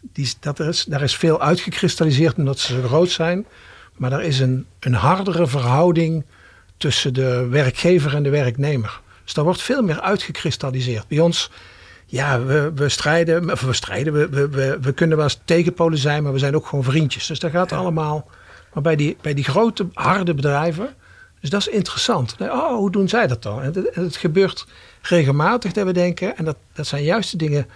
die, 0.00 0.32
dat 0.40 0.60
is, 0.60 0.84
daar 0.84 1.02
is 1.02 1.16
veel 1.16 1.40
uitgekristalliseerd 1.40 2.36
omdat 2.36 2.58
ze 2.58 2.72
zo 2.72 2.88
groot 2.88 3.10
zijn. 3.10 3.46
Maar 3.96 4.12
er 4.12 4.22
is 4.22 4.40
een, 4.40 4.66
een 4.80 4.94
hardere 4.94 5.46
verhouding 5.46 6.24
tussen 6.76 7.14
de 7.14 7.46
werkgever 7.46 8.14
en 8.14 8.22
de 8.22 8.30
werknemer. 8.30 9.00
Dus 9.24 9.34
daar 9.34 9.44
wordt 9.44 9.62
veel 9.62 9.82
meer 9.82 10.00
uitgekristalliseerd. 10.00 11.08
Bij 11.08 11.20
ons, 11.20 11.50
ja, 12.06 12.42
we, 12.42 12.72
we 12.74 12.88
strijden, 12.88 13.50
of 13.50 13.60
we 13.60 13.72
strijden, 13.72 14.12
we, 14.12 14.28
we, 14.28 14.48
we, 14.48 14.78
we 14.80 14.92
kunnen 14.92 15.16
wel 15.16 15.26
eens 15.26 15.40
tegenpolen 15.44 15.98
zijn, 15.98 16.22
maar 16.22 16.32
we 16.32 16.38
zijn 16.38 16.56
ook 16.56 16.66
gewoon 16.66 16.84
vriendjes. 16.84 17.26
Dus 17.26 17.38
dat 17.38 17.50
gaat 17.50 17.72
allemaal. 17.72 18.30
Maar 18.72 18.82
bij 18.82 18.96
die, 18.96 19.16
bij 19.20 19.34
die 19.34 19.44
grote, 19.44 19.86
harde 19.92 20.34
bedrijven, 20.34 20.94
dus 21.44 21.52
dat 21.52 21.60
is 21.60 21.68
interessant. 21.68 22.36
Oh, 22.38 22.76
hoe 22.76 22.90
doen 22.90 23.08
zij 23.08 23.26
dat 23.26 23.42
dan? 23.42 23.62
En 23.62 23.86
het, 23.92 24.16
gebeurt 24.16 24.66
regelmatig 25.02 25.72
dat 25.72 25.86
we 25.86 25.92
denken, 25.92 26.36
en 26.36 26.44
dat, 26.44 26.56
dat 26.72 26.86
zijn 26.86 27.02
juist 27.02 27.30
de 27.30 27.36
dingen 27.36 27.66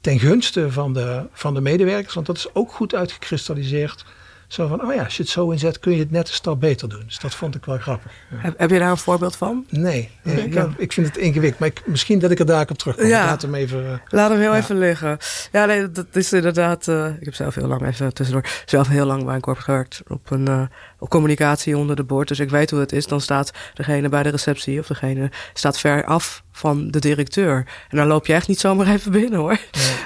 ten 0.00 0.18
gunste 0.18 0.72
van 0.72 0.92
de, 0.92 1.26
van 1.32 1.54
de 1.54 1.60
medewerkers, 1.60 2.14
want 2.14 2.26
dat 2.26 2.36
is 2.36 2.54
ook 2.54 2.72
goed 2.72 2.94
uitgekristalliseerd. 2.94 4.04
Zo 4.50 4.66
van, 4.66 4.82
oh 4.86 4.94
ja, 4.94 5.04
als 5.04 5.16
je 5.16 5.22
het 5.22 5.30
zo 5.32 5.50
inzet, 5.50 5.78
kun 5.78 5.92
je 5.92 5.98
het 5.98 6.10
net 6.10 6.28
een 6.28 6.34
stap 6.34 6.60
beter 6.60 6.88
doen. 6.88 7.02
Dus 7.06 7.18
dat 7.18 7.34
vond 7.34 7.54
ik 7.54 7.64
wel 7.64 7.78
grappig. 7.78 8.12
Ja. 8.30 8.36
Heb, 8.36 8.58
heb 8.58 8.70
je 8.70 8.78
daar 8.78 8.90
een 8.90 8.96
voorbeeld 8.96 9.36
van? 9.36 9.64
Nee, 9.68 10.10
ik, 10.22 10.54
ja. 10.54 10.68
ik 10.76 10.92
vind 10.92 11.06
het 11.06 11.16
ingewikkeld. 11.16 11.58
Maar 11.60 11.68
ik, 11.68 11.82
misschien 11.86 12.18
dat 12.18 12.30
ik 12.30 12.38
er 12.38 12.46
daar 12.46 12.66
op 12.70 12.78
terugkom. 12.78 13.06
Ja. 13.06 13.24
Laat 13.24 13.42
hem 13.42 13.54
even... 13.54 13.84
eh, 13.92 13.98
Laat 14.08 14.30
hem 14.30 14.40
heel 14.40 14.54
even 14.54 14.78
liggen. 14.78 15.18
Ja, 15.52 15.64
nee, 15.64 15.90
dat 15.90 16.06
is 16.12 16.32
inderdaad. 16.32 16.88
eh, 16.88 17.06
ik 17.18 17.24
heb 17.24 17.34
zelf 17.34 17.54
heel 17.54 17.66
lang, 17.66 17.86
even 17.86 18.14
tussendoor, 18.14 18.44
zelf 18.64 18.88
heel 18.88 19.06
lang 19.06 19.24
bij 19.24 19.34
een 19.34 19.40
corp 19.40 19.58
gewerkt 19.58 20.02
op 20.08 20.30
een 20.30 20.48
eh, 20.48 20.62
op 20.98 21.08
communicatie 21.08 21.76
onder 21.76 21.96
de 21.96 22.04
boord. 22.04 22.28
Dus 22.28 22.38
ik 22.40 22.50
weet 22.50 22.70
hoe 22.70 22.80
het 22.80 22.92
is. 22.92 23.06
Dan 23.06 23.20
staat 23.20 23.50
degene 23.74 24.08
bij 24.08 24.22
de 24.22 24.28
receptie 24.28 24.80
of 24.80 24.86
degene 24.86 25.30
staat 25.54 25.78
ver 25.78 26.04
af 26.04 26.42
van 26.52 26.90
de 26.90 26.98
directeur. 26.98 27.66
En 27.88 27.96
dan 27.96 28.06
loop 28.06 28.26
je 28.26 28.32
echt 28.34 28.48
niet 28.48 28.60
zomaar 28.60 28.86
even 28.94 29.12
binnen 29.12 29.38
hoor. 29.38 29.58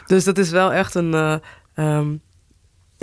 Dus 0.07 0.25
dat 0.25 0.39
is 0.39 0.51
wel 0.51 0.73
echt 0.73 0.95
een. 0.95 1.15
eh, 1.15 1.35
ehm, 1.75 2.07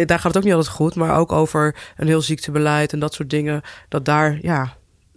daar 0.05 0.19
gaat 0.19 0.23
het 0.23 0.37
ook 0.37 0.43
niet 0.43 0.53
altijd 0.53 0.73
goed, 0.73 0.95
maar 0.95 1.17
ook 1.17 1.31
over 1.31 1.75
een 1.97 2.07
heel 2.07 2.21
ziektebeleid 2.21 2.93
en 2.93 2.99
dat 2.99 3.13
soort 3.13 3.29
dingen. 3.29 3.61
Dat 3.89 4.05
daar, 4.05 4.37
ja, 4.41 4.73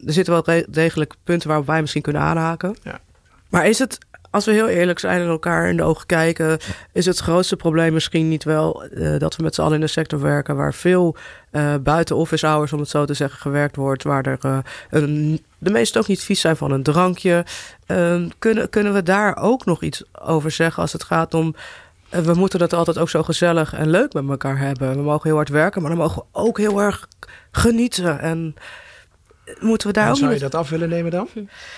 er 0.07 0.12
zitten 0.12 0.45
wel 0.45 0.62
degelijk 0.68 1.14
punten 1.24 1.49
waarop 1.49 1.66
wij 1.66 1.80
misschien 1.80 2.03
kunnen 2.03 2.22
aanhaken. 2.22 2.76
Ja. 2.82 3.01
Maar 3.49 3.66
is 3.66 3.78
het 3.78 3.99
als 4.35 4.45
we 4.45 4.53
heel 4.53 4.68
eerlijk 4.68 4.99
zijn 4.99 5.20
en 5.20 5.28
elkaar 5.28 5.68
in 5.68 5.76
de 5.76 5.82
ogen 5.82 6.07
kijken, 6.07 6.59
is 6.93 7.07
het 7.07 7.18
grootste 7.18 7.57
probleem 7.57 7.93
misschien 7.93 8.28
niet 8.28 8.45
wel 8.45 8.85
eh, 8.85 9.18
dat 9.18 9.37
we 9.37 9.43
met 9.43 9.55
z'n 9.55 9.61
allen 9.61 9.76
in 9.76 9.82
een 9.82 9.89
sector 9.89 10.20
werken 10.20 10.57
waar 10.57 10.74
veel 10.74 11.16
eh, 11.51 11.74
buiten 11.80 12.16
office 12.16 12.47
hours, 12.47 12.72
om 12.72 12.78
het 12.80 12.89
zo 12.89 13.05
te 13.05 13.14
zeggen, 13.14 13.41
gewerkt 13.41 13.76
wordt, 13.76 14.03
waar 14.03 14.26
er 14.26 14.39
eh, 14.41 14.59
een, 14.91 15.45
de 15.59 15.70
meesten 15.70 16.01
ook 16.01 16.07
niet 16.07 16.24
vies 16.24 16.41
zijn 16.41 16.57
van 16.57 16.70
een 16.70 16.82
drankje. 16.82 17.45
Ehm, 17.87 18.28
kunnen, 18.39 18.68
kunnen 18.70 18.93
we 18.95 19.03
daar 19.03 19.37
ook 19.37 19.64
nog 19.64 19.82
iets 19.82 20.03
over 20.12 20.51
zeggen 20.51 20.82
als 20.82 20.93
het 20.93 21.05
gaat 21.05 21.35
om. 21.35 21.55
Eh, 22.14 22.20
we 22.22 22.34
moeten 22.34 22.60
het 22.60 22.72
altijd 22.72 22.98
ook 22.98 23.08
zo 23.10 23.22
gezellig 23.22 23.72
en 23.74 23.90
leuk 23.90 24.12
met 24.12 24.28
elkaar 24.28 24.58
hebben. 24.58 24.96
We 24.96 25.02
mogen 25.02 25.28
heel 25.28 25.36
hard 25.36 25.48
werken, 25.48 25.80
maar 25.80 25.90
dan 25.90 26.00
mogen 26.00 26.22
we 26.22 26.38
ook 26.38 26.58
heel 26.58 26.80
erg 26.80 27.08
genieten. 27.50 28.20
En 28.20 28.54
moeten 29.60 29.86
we 29.86 29.92
daar 29.92 30.10
ook 30.10 30.16
zou 30.16 30.30
niet... 30.30 30.38
je 30.40 30.44
dat 30.44 30.54
af 30.54 30.68
willen 30.68 30.88
nemen 30.88 31.10
dan? 31.10 31.28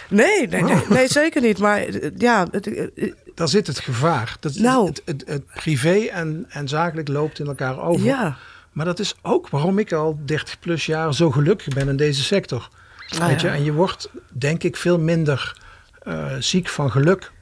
Nee, 0.09 0.49
nee, 0.49 0.63
nee, 0.63 0.83
nee, 0.89 1.09
zeker 1.09 1.41
niet. 1.41 1.59
Maar 1.59 1.79
eh, 1.79 2.11
ja, 2.17 2.47
het, 2.51 2.67
eh, 2.95 3.13
Daar 3.35 3.49
zit 3.49 3.67
het 3.67 3.79
gevaar. 3.79 4.37
Dat, 4.41 4.55
Nou. 4.55 4.87
het, 4.87 5.03
het, 5.05 5.23
het 5.27 5.47
privé 5.55 5.99
en, 5.99 6.47
en 6.49 6.69
zakelijk 6.69 7.09
loopt 7.09 7.39
in 7.39 7.47
elkaar 7.47 7.81
over. 7.81 8.05
ja. 8.05 8.37
Maar 8.73 8.85
dat 8.85 8.99
is 8.99 9.15
ook 9.23 9.49
waarom 9.49 9.79
ik 9.79 9.93
al 9.93 10.19
30 10.25 10.59
plus 10.59 10.87
jaar 10.87 11.15
zo 11.15 11.31
gelukkig 11.31 11.75
ben 11.75 11.89
in 11.89 11.97
deze 11.97 12.23
sector. 12.23 12.69
Ah, 13.09 13.27
Weet 13.27 13.41
je? 13.41 13.47
ja. 13.47 13.55
En 13.55 13.65
je 13.65 13.73
wordt 13.73 14.11
denk 14.29 14.63
ik 14.63 14.77
veel 14.77 14.99
minder 14.99 15.57
eh, 16.03 16.27
ziek 16.39 16.69
van 16.69 16.91
geluk. 16.91 17.33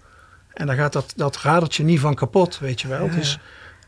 En 0.55 0.66
dan 0.66 0.76
gaat 0.76 0.92
dat, 0.92 1.12
dat 1.16 1.36
radertje 1.36 1.84
niet 1.84 2.00
van 2.00 2.14
kapot, 2.14 2.59
weet 2.59 2.80
je 2.80 2.88
wel. 2.88 3.11
Dus 3.11 3.38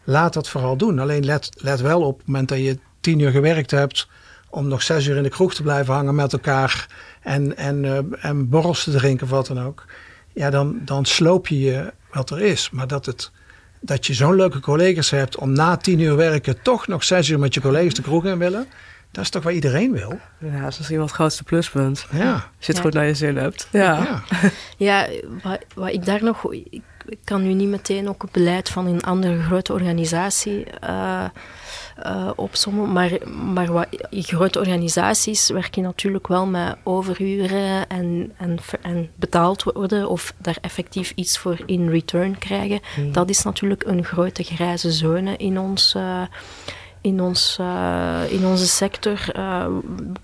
laat 0.04 0.32
dat 0.32 0.48
vooral 0.48 0.76
doen. 0.76 0.98
Alleen 0.98 1.24
let, 1.24 1.50
let 1.56 1.80
wel 1.80 2.02
op 2.02 2.18
het 2.18 2.26
moment 2.26 2.48
dat 2.48 2.58
je 2.58 2.78
tien 3.00 3.18
uur 3.18 3.30
gewerkt 3.30 3.70
hebt... 3.70 4.08
om 4.50 4.68
nog 4.68 4.82
zes 4.82 5.06
uur 5.06 5.16
in 5.16 5.22
de 5.22 5.28
kroeg 5.28 5.54
te 5.54 5.62
blijven 5.62 5.94
hangen 5.94 6.14
met 6.14 6.32
elkaar... 6.32 6.86
en, 7.20 7.56
en, 7.56 7.84
eh, 7.84 7.98
en 8.30 8.48
borrels 8.48 8.84
te 8.84 8.90
drinken 8.90 9.24
of 9.24 9.32
wat 9.32 9.46
dan 9.46 9.62
ook. 9.62 9.84
Ja, 10.32 10.50
dan, 10.50 10.80
dan 10.84 11.04
sloop 11.04 11.46
je 11.46 11.60
je 11.60 11.92
wat 12.12 12.30
er 12.30 12.40
is. 12.40 12.70
Maar 12.70 12.86
dat, 12.86 13.06
het, 13.06 13.30
dat 13.80 14.06
je 14.06 14.14
zo'n 14.14 14.34
leuke 14.34 14.60
collega's 14.60 15.10
hebt... 15.10 15.36
om 15.36 15.52
na 15.52 15.76
tien 15.76 16.00
uur 16.00 16.16
werken 16.16 16.62
toch 16.62 16.86
nog 16.86 17.04
zes 17.04 17.28
uur 17.28 17.38
met 17.38 17.54
je 17.54 17.60
collega's 17.60 17.94
de 17.94 18.02
kroeg 18.02 18.24
in 18.24 18.38
willen... 18.38 18.66
dat 19.16 19.24
is 19.24 19.30
toch 19.30 19.42
wat 19.42 19.52
iedereen 19.52 19.92
wil? 19.92 20.18
ja, 20.38 20.60
dat 20.60 20.70
is 20.70 20.76
misschien 20.76 20.96
wel 20.96 21.06
het 21.06 21.14
grootste 21.14 21.42
pluspunt. 21.44 22.06
Ja. 22.12 22.32
Als 22.32 22.42
je 22.58 22.66
het 22.66 22.76
Ja. 22.76 22.82
goed 22.82 22.92
naar 22.92 23.06
je 23.06 23.14
zin 23.14 23.36
hebt. 23.36 23.68
Ja. 23.72 23.80
ja. 23.80 24.50
Ja, 24.76 25.08
wat, 25.42 25.58
wat 25.74 25.92
ik 25.92 26.04
daar 26.04 26.24
nog... 26.24 26.52
Ik, 26.52 26.82
kan 27.24 27.42
nu 27.42 27.52
niet 27.52 27.68
meteen 27.68 28.08
ook 28.08 28.22
het 28.22 28.32
beleid 28.32 28.68
van 28.68 28.86
een 28.86 29.02
andere 29.02 29.42
grote 29.42 29.72
organisatie 29.72 30.64
eh 30.80 31.24
eh, 31.96 32.30
opsommen, 32.36 32.92
maar, 32.92 33.10
maar 33.52 33.72
wat, 33.72 33.86
in 34.10 34.22
grote 34.22 34.58
organisaties 34.58 35.48
werk 35.48 35.74
je 35.74 35.80
natuurlijk 35.80 36.26
wel 36.26 36.46
met 36.46 36.76
overuren 36.82 37.88
en, 37.88 38.32
en, 38.36 38.58
en 38.82 39.10
betaald 39.14 39.62
worden 39.62 40.08
of 40.08 40.34
daar 40.38 40.58
effectief 40.60 41.12
iets 41.14 41.38
voor 41.38 41.58
in 41.66 41.88
return 41.90 42.38
krijgen. 42.38 42.80
Dat 43.12 43.28
is 43.30 43.42
natuurlijk 43.42 43.84
een 43.86 44.04
grote 44.04 44.42
grijze 44.42 44.92
zone 44.92 45.36
in 45.36 45.58
ons... 45.58 45.94
eh, 45.94 46.22
in, 47.06 47.20
ons, 47.20 47.56
eh, 47.60 48.22
in 48.28 48.46
onze 48.46 48.66
sector. 48.66 49.30
Eh, 49.32 49.66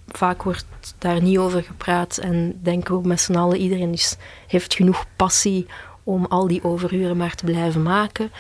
vaak 0.07 0.43
wordt 0.43 0.67
daar 0.99 1.23
niet 1.23 1.39
over 1.39 1.63
gepraat 1.63 2.17
en 2.19 2.59
denken 2.63 3.01
we 3.01 3.09
met 3.09 3.21
z'n 3.21 3.35
allen, 3.35 3.59
iedereen 3.59 3.93
is, 3.93 4.17
heeft 4.47 4.75
genoeg 4.75 5.05
passie 5.17 5.67
om 6.05 6.27
al 6.27 6.47
die 6.47 6.65
overuren 6.65 7.17
maar 7.17 7.35
te 7.35 7.45
blijven 7.45 7.83
maken. 7.83 8.33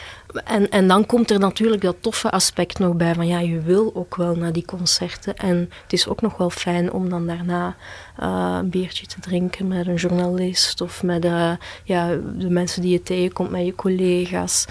En, 0.45 0.71
en 0.71 0.89
dan 0.89 1.07
komt 1.07 1.31
er 1.31 1.39
natuurlijk 1.39 1.83
dat 1.83 1.97
toffe 2.01 2.31
aspect 2.31 2.79
nog 2.79 2.95
bij 2.95 3.15
van 3.15 3.27
ja, 3.27 3.39
je 3.39 3.61
wil 3.61 3.91
ook 3.95 4.17
wel 4.17 4.35
naar 4.35 4.53
die 4.53 4.65
concerten. 4.65 5.37
En 5.37 5.71
het 5.83 5.93
is 5.93 6.09
ook 6.09 6.21
nog 6.21 6.37
wel 6.37 6.51
fijn 6.51 6.93
om 6.93 7.09
dan 7.09 7.27
daarna 7.27 7.77
eh, 8.17 8.57
een 8.59 8.71
biertje 8.71 9.07
te 9.07 9.21
drinken 9.21 9.69
met 9.69 9.87
een 9.87 9.95
journalist 9.95 10.81
of 10.81 11.03
met 11.03 11.25
eh, 11.25 11.53
ja, 11.85 12.09
de 12.37 12.51
mensen 12.51 12.83
die 12.83 12.93
je 12.93 13.03
tegenkomt, 13.03 13.51
met 13.51 13.65
je 13.65 13.75
collega's. 13.75 14.67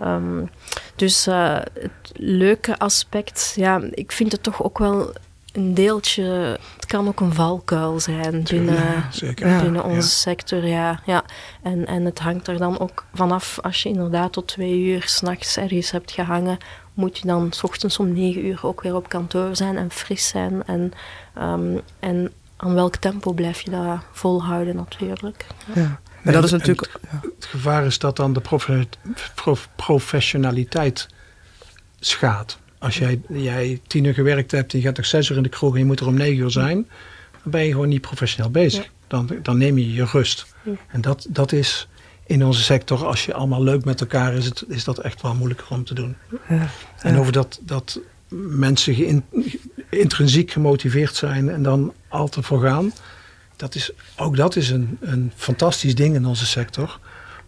Ehm, 0.00 0.44
dus 0.96 1.26
eh, 1.26 1.54
het 1.54 2.12
leuke 2.12 2.78
aspect, 2.78 3.52
ja, 3.56 3.80
ik 3.90 4.12
vind 4.12 4.32
het 4.32 4.42
toch 4.42 4.62
ook 4.62 4.78
wel 4.78 5.12
een 5.56 5.74
deeltje. 5.74 6.58
Het 6.74 6.86
kan 6.86 7.08
ook 7.08 7.20
een 7.20 7.34
valkuil 7.34 8.00
zijn 8.00 8.42
binnen, 8.42 8.74
Ja, 8.74 9.34
binnen 9.34 9.74
Ja, 9.74 9.80
onze 9.80 9.94
ja. 9.94 10.00
sector. 10.02 10.66
Ja, 10.66 11.00
ja. 11.04 11.24
En, 11.62 11.86
en 11.86 12.04
het 12.04 12.18
hangt 12.18 12.48
er 12.48 12.58
dan 12.58 12.78
ook 12.78 13.04
vanaf 13.14 13.58
als 13.62 13.82
je 13.82 13.88
inderdaad 13.88 14.32
tot 14.32 14.46
twee 14.46 14.78
uur 14.80 15.02
s'nachts 15.02 15.56
ergens 15.56 15.90
hebt 15.90 16.10
gehangen. 16.12 16.58
Moet 16.94 17.18
je 17.18 17.26
dan 17.26 17.52
s 17.52 17.62
ochtends 17.62 17.98
om 17.98 18.12
negen 18.12 18.46
uur 18.46 18.58
ook 18.62 18.82
weer 18.82 18.94
op 18.94 19.08
kantoor 19.08 19.56
zijn 19.56 19.76
en 19.76 19.90
fris 19.90 20.28
zijn. 20.28 20.64
En, 20.66 20.92
ehm, 21.34 21.76
en 22.00 22.32
aan 22.56 22.74
welk 22.74 22.96
tempo 22.96 23.32
blijf 23.32 23.60
je 23.60 23.70
dat 23.70 23.98
volhouden 24.12 24.76
natuurlijk. 24.76 25.46
Ja. 25.74 26.00
En 26.22 26.32
dat 26.32 26.44
is 26.44 26.50
natuurlijk... 26.50 26.98
ja. 27.10 27.20
Het 27.34 27.44
gevaar 27.44 27.86
is 27.86 27.98
dat 27.98 28.16
dan 28.16 28.32
de 28.32 28.40
profe- 28.40 28.86
prof- 29.34 29.68
professionaliteit 29.76 31.08
schaadt. 32.00 32.58
Als 32.86 32.98
jij, 32.98 33.20
jij 33.28 33.80
tien 33.86 34.04
uur 34.04 34.14
gewerkt 34.14 34.50
hebt 34.50 34.72
en 34.72 34.78
je 34.78 34.84
gaat 34.84 34.96
nog 34.96 35.06
zes 35.06 35.28
uur 35.28 35.36
in 35.36 35.42
de 35.42 35.48
kroeg 35.48 35.72
en 35.72 35.78
je 35.78 35.84
moet 35.84 36.00
er 36.00 36.06
om 36.06 36.14
negen 36.14 36.42
uur 36.42 36.50
zijn, 36.50 36.88
dan 37.42 37.50
ben 37.50 37.64
je 37.64 37.70
gewoon 37.70 37.88
niet 37.88 38.00
professioneel 38.00 38.50
bezig. 38.50 38.84
Ja. 38.84 38.90
Dan, 39.06 39.30
dan 39.42 39.58
neem 39.58 39.78
je 39.78 39.92
je 39.92 40.04
rust. 40.04 40.46
Ja. 40.64 40.72
En 40.88 41.00
dat, 41.00 41.26
dat 41.28 41.52
is 41.52 41.88
in 42.26 42.44
onze 42.44 42.62
sector, 42.62 43.06
als 43.06 43.24
je 43.24 43.34
allemaal 43.34 43.62
leuk 43.62 43.84
met 43.84 44.00
elkaar 44.00 44.34
is, 44.34 44.44
het, 44.44 44.64
is 44.68 44.84
dat 44.84 44.98
echt 44.98 45.22
wel 45.22 45.34
moeilijker 45.34 45.66
om 45.68 45.84
te 45.84 45.94
doen. 45.94 46.16
Ja. 46.48 46.68
En 46.98 47.18
over 47.18 47.32
dat, 47.32 47.60
dat 47.62 48.00
mensen 48.28 48.94
geïn- 48.94 49.24
intrinsiek 49.90 50.50
gemotiveerd 50.50 51.14
zijn 51.14 51.48
en 51.48 51.62
dan 51.62 51.92
altijd 52.08 52.46
voor 52.46 52.60
gaan. 52.60 52.92
Dat 53.56 53.74
is, 53.74 53.90
ook 54.16 54.36
dat 54.36 54.56
is 54.56 54.70
een, 54.70 54.98
een 55.00 55.32
fantastisch 55.36 55.94
ding 55.94 56.14
in 56.14 56.26
onze 56.26 56.46
sector. 56.46 56.98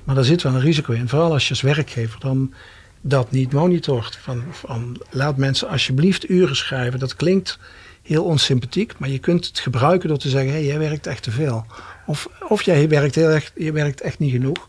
Maar 0.05 0.14
daar 0.14 0.24
zit 0.24 0.43
wel 0.43 0.55
een 0.55 0.61
risico 0.61 0.93
in. 0.93 1.09
Vooral 1.09 1.32
als 1.32 1.45
je 1.45 1.51
als 1.51 1.61
werkgever 1.61 2.20
dan 2.20 2.53
dat 3.01 3.31
niet 3.31 3.53
monitort. 3.53 4.17
Van, 4.17 4.43
van, 4.51 5.01
laat 5.11 5.37
mensen 5.37 5.69
alsjeblieft 5.69 6.29
uren 6.29 6.57
schrijven. 6.57 6.99
Dat 6.99 7.17
klinkt 7.17 7.59
heel 8.03 8.25
onsympathiek. 8.25 8.99
Maar 8.99 9.09
je 9.09 9.19
kunt 9.19 9.47
het 9.47 9.59
gebruiken 9.59 10.09
door 10.09 10.19
te 10.19 10.29
zeggen. 10.29 10.51
Hé, 10.51 10.57
hey, 10.57 10.67
jij 10.67 10.79
werkt 10.79 11.07
echt 11.07 11.23
te 11.23 11.31
veel. 11.31 11.67
Of, 12.07 12.29
of 12.49 12.63
jij 12.63 12.89
werkt, 12.89 13.15
heel 13.15 13.29
erg, 13.29 13.53
je 13.55 13.73
werkt 13.73 14.01
echt 14.01 14.19
niet 14.19 14.33
genoeg. 14.33 14.69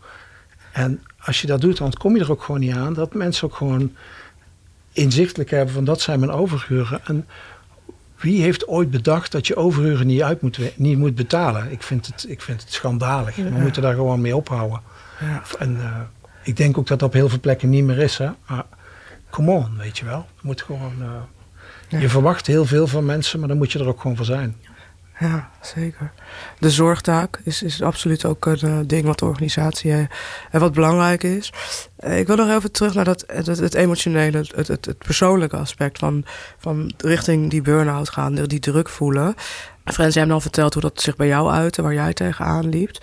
En 0.72 1.02
als 1.18 1.40
je 1.40 1.46
dat 1.46 1.60
doet, 1.60 1.76
dan 1.76 1.92
kom 1.92 2.16
je 2.16 2.22
er 2.22 2.30
ook 2.30 2.42
gewoon 2.42 2.60
niet 2.60 2.74
aan. 2.74 2.94
Dat 2.94 3.14
mensen 3.14 3.44
ook 3.44 3.54
gewoon 3.54 3.92
inzichtelijk 4.92 5.50
hebben 5.50 5.74
van 5.74 5.84
dat 5.84 6.00
zijn 6.00 6.20
mijn 6.20 6.32
overuren. 6.32 7.00
En 7.04 7.26
wie 8.16 8.42
heeft 8.42 8.68
ooit 8.68 8.90
bedacht 8.90 9.32
dat 9.32 9.46
je 9.46 9.56
overuren 9.56 10.06
niet, 10.06 10.22
uit 10.22 10.42
moet, 10.42 10.58
niet 10.76 10.98
moet 10.98 11.14
betalen? 11.14 11.72
Ik 11.72 11.82
vind 11.82 12.06
het, 12.06 12.24
ik 12.28 12.40
vind 12.40 12.60
het 12.60 12.72
schandalig. 12.72 13.36
We 13.36 13.50
moeten 13.50 13.82
daar 13.82 13.94
gewoon 13.94 14.20
mee 14.20 14.36
ophouden. 14.36 14.80
Ja. 15.20 15.42
En 15.58 15.76
eh, 15.80 16.00
ik 16.42 16.56
denk 16.56 16.78
ook 16.78 16.86
dat 16.86 16.98
dat 16.98 17.08
op 17.08 17.14
heel 17.14 17.28
veel 17.28 17.40
plekken 17.40 17.68
niet 17.68 17.84
meer 17.84 17.98
is. 17.98 18.18
Hè? 18.18 18.30
Maar 18.46 18.64
come 19.30 19.50
on, 19.50 19.76
weet 19.76 19.98
je 19.98 20.04
wel. 20.04 20.26
Je, 20.34 20.40
moet 20.42 20.62
gewoon, 20.62 20.94
eh, 21.00 21.08
Ja. 21.88 21.98
je 21.98 22.08
verwacht 22.08 22.46
heel 22.46 22.66
veel 22.66 22.86
van 22.86 23.04
mensen, 23.04 23.38
maar 23.38 23.48
dan 23.48 23.56
moet 23.56 23.72
je 23.72 23.78
er 23.78 23.88
ook 23.88 24.00
gewoon 24.00 24.16
voor 24.16 24.24
zijn. 24.24 24.56
Ja, 25.20 25.50
zeker. 25.60 26.12
De 26.58 26.70
zorgtaak 26.70 27.40
is, 27.44 27.62
is 27.62 27.82
absoluut 27.82 28.24
ook 28.24 28.46
een 28.46 28.60
eh, 28.60 28.78
ding 28.86 29.04
wat 29.04 29.18
de 29.18 29.24
organisatie 29.24 29.92
eh, 29.92 29.98
en 30.50 30.60
wat 30.60 30.72
belangrijk 30.72 31.22
is. 31.22 31.52
Ik 31.98 32.26
wil 32.26 32.36
nog 32.36 32.56
even 32.56 32.72
terug 32.72 32.94
naar 32.94 33.04
dat, 33.04 33.24
het, 33.26 33.74
emotionele, 33.74 34.38
het, 34.38 34.66
het, 34.66 34.84
het 34.84 34.98
persoonlijke 34.98 35.56
aspect 35.56 35.98
van, 35.98 36.24
van 36.58 36.92
richting 36.96 37.50
die 37.50 37.62
burn-out 37.62 38.08
gaan, 38.08 38.34
die, 38.34 38.46
die 38.46 38.60
druk 38.60 38.88
voelen. 38.88 39.34
Frans, 39.84 40.14
jij 40.14 40.22
hebt 40.22 40.34
al 40.34 40.40
verteld 40.40 40.72
hoe 40.72 40.82
dat 40.82 41.00
zich 41.00 41.16
bij 41.16 41.26
jou 41.26 41.50
uitte, 41.50 41.82
waar 41.82 41.94
jij 41.94 42.12
tegenaan 42.12 42.68
liep. 42.68 42.98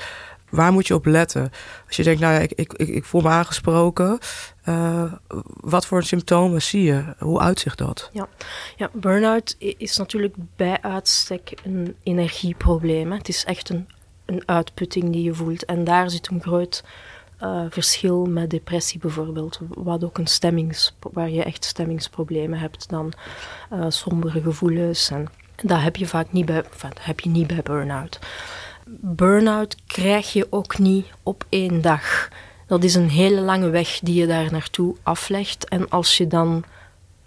Waar 0.49 0.71
moet 0.71 0.87
je 0.87 0.93
op 0.93 1.05
letten? 1.05 1.51
Als 1.87 1.95
je 1.95 2.03
denkt, 2.03 2.19
nou 2.21 2.33
ja, 2.33 2.39
ik, 2.39 2.51
ik, 2.51 2.73
ik, 2.73 3.05
voel 3.05 3.21
me 3.21 3.29
aangesproken. 3.29 4.19
eh, 4.63 5.13
wat 5.45 5.85
voor 5.85 6.03
symptomen 6.03 6.61
zie 6.61 6.83
je? 6.83 7.03
Hoe 7.19 7.39
uitzicht 7.39 7.77
dat? 7.77 8.09
Ja, 8.77 8.89
burn-out 8.93 9.55
i- 9.61 9.75
is 9.77 9.97
natuurlijk 9.97 10.35
bij 10.55 10.81
uitstek 10.81 11.53
een 11.63 11.95
energieprobleem. 12.03 13.11
Het 13.11 13.27
is 13.29 13.45
echt 13.45 13.69
een, 13.69 13.87
een 14.25 14.41
uitputting 14.45 15.11
die 15.11 15.23
je 15.23 15.33
voelt. 15.33 15.65
En 15.65 15.83
daar 15.83 16.09
zit 16.09 16.27
een 16.27 16.41
groot 16.41 16.83
eh, 17.39 17.61
verschil 17.69 18.25
met 18.25 18.49
depressie 18.49 18.99
bijvoorbeeld. 18.99 19.59
Wat 19.69 20.03
ook 20.03 20.17
een 20.17 20.27
stemmings, 20.27 20.95
waar 21.11 21.29
je 21.29 21.43
echt 21.43 21.65
stemmingsproblemen 21.65 22.59
hebt 22.59 22.89
dan 22.89 23.13
eh, 23.69 23.85
sombere 23.89 24.41
gevoelens. 24.41 25.09
En 25.09 25.27
dat 25.63 25.81
heb 25.81 25.95
je 25.95 26.07
vaak 26.07 26.31
niet 26.31 26.45
bij, 26.45 26.63
heb 27.01 27.19
je 27.19 27.29
niet 27.29 27.47
bij 27.47 27.61
burn-out. 27.63 28.19
Burn-out 28.89 29.75
krijg 29.87 30.33
je 30.33 30.47
ook 30.49 30.77
niet 30.77 31.07
op 31.23 31.45
één 31.49 31.81
dag. 31.81 32.29
Dat 32.67 32.83
is 32.83 32.95
een 32.95 33.09
hele 33.09 33.41
lange 33.41 33.69
weg 33.69 33.99
die 33.99 34.15
je 34.15 34.27
daar 34.27 34.51
naartoe 34.51 34.95
aflegt. 35.03 35.67
En 35.67 35.89
als 35.89 36.17
je 36.17 36.27
dan 36.27 36.63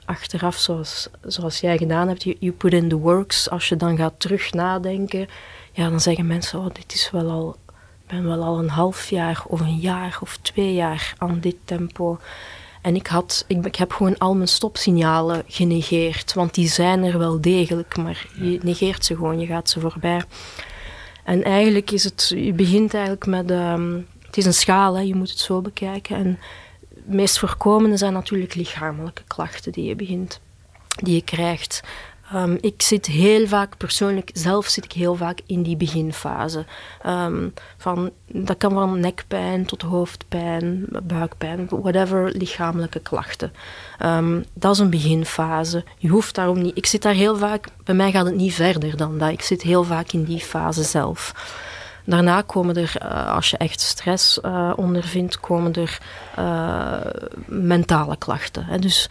achteraf, 0.04 0.56
zoals, 0.56 1.08
zoals 1.22 1.60
jij 1.60 1.78
gedaan 1.78 2.08
hebt, 2.08 2.22
you, 2.22 2.36
you 2.40 2.52
put 2.52 2.72
in 2.72 2.88
the 2.88 2.96
works, 2.96 3.50
als 3.50 3.68
je 3.68 3.76
dan 3.76 3.96
gaat 3.96 4.14
terug 4.16 4.52
nadenken, 4.52 5.28
ja, 5.72 5.88
dan 5.88 6.00
zeggen 6.00 6.26
mensen, 6.26 6.58
oh, 6.58 6.66
dit 6.72 6.94
is 6.94 7.10
wel 7.10 7.30
al, 7.30 7.56
ik 8.02 8.06
ben 8.06 8.26
wel 8.26 8.42
al 8.42 8.58
een 8.58 8.68
half 8.68 9.10
jaar 9.10 9.42
of 9.46 9.60
een 9.60 9.78
jaar 9.78 10.18
of 10.20 10.36
twee 10.36 10.74
jaar 10.74 11.14
aan 11.18 11.40
dit 11.40 11.56
tempo. 11.64 12.18
En 12.82 12.94
ik, 12.94 13.06
had, 13.06 13.44
ik, 13.46 13.66
ik 13.66 13.76
heb 13.76 13.92
gewoon 13.92 14.18
al 14.18 14.34
mijn 14.34 14.48
stopsignalen 14.48 15.42
genegeerd, 15.46 16.34
want 16.34 16.54
die 16.54 16.68
zijn 16.68 17.04
er 17.04 17.18
wel 17.18 17.40
degelijk, 17.40 17.96
maar 17.96 18.26
je 18.34 18.58
negeert 18.62 19.04
ze 19.04 19.14
gewoon, 19.14 19.40
je 19.40 19.46
gaat 19.46 19.68
ze 19.70 19.80
voorbij. 19.80 20.22
En 21.30 21.42
eigenlijk 21.42 21.90
is 21.90 22.04
het, 22.04 22.32
je 22.36 22.52
begint 22.52 22.94
eigenlijk 22.94 23.26
met, 23.26 23.50
ehm, 23.50 24.00
het 24.26 24.36
is 24.36 24.46
een 24.46 24.54
schaal, 24.54 24.94
hè, 24.94 25.00
je 25.00 25.14
moet 25.14 25.30
het 25.30 25.38
zo 25.38 25.60
bekijken. 25.60 26.16
En 26.16 26.38
het 26.94 27.08
meest 27.14 27.38
voorkomende 27.38 27.96
zijn 27.96 28.12
natuurlijk 28.12 28.54
lichamelijke 28.54 29.22
klachten 29.26 29.72
die 29.72 29.84
je 29.84 29.94
begint, 29.94 30.40
die 31.02 31.14
je 31.14 31.22
krijgt. 31.22 31.82
Ehm, 32.32 32.56
ik 32.60 32.82
zit 32.82 33.06
heel 33.06 33.46
vaak, 33.46 33.76
persoonlijk 33.76 34.30
zelf 34.32 34.66
zit 34.66 34.84
ik 34.84 34.92
heel 34.92 35.14
vaak 35.14 35.40
in 35.46 35.62
die 35.62 35.76
beginfase. 35.76 36.64
Ehm, 37.02 37.48
van, 37.76 38.10
dat 38.26 38.56
kan 38.56 38.72
van 38.72 39.00
nekpijn 39.00 39.66
tot 39.66 39.82
hoofdpijn, 39.82 40.86
buikpijn, 41.02 41.66
whatever 41.70 42.30
lichamelijke 42.36 43.00
klachten. 43.00 43.52
Ehm, 43.98 44.42
dat 44.54 44.72
is 44.72 44.78
een 44.78 44.90
beginfase. 44.90 45.84
Je 45.98 46.08
hoeft 46.08 46.34
daarom 46.34 46.62
niet. 46.62 46.76
Ik 46.76 46.86
zit 46.86 47.02
daar 47.02 47.14
heel 47.14 47.36
vaak, 47.36 47.66
bij 47.84 47.94
mij 47.94 48.10
gaat 48.10 48.26
het 48.26 48.34
niet 48.34 48.54
verder 48.54 48.96
dan 48.96 49.18
dat. 49.18 49.30
Ik 49.30 49.42
zit 49.42 49.62
heel 49.62 49.84
vaak 49.84 50.12
in 50.12 50.24
die 50.24 50.40
fase 50.40 50.82
zelf. 50.82 51.34
Daarna 52.04 52.42
komen 52.42 52.76
er, 52.76 52.92
eh, 52.98 53.34
als 53.34 53.50
je 53.50 53.56
echt 53.56 53.80
stress 53.80 54.40
eh, 54.40 54.72
ondervindt, 54.76 55.40
komen 55.40 55.72
er 55.72 55.98
eh, 56.36 57.00
mentale 57.46 58.16
klachten. 58.16 58.80
Dus 58.80 59.08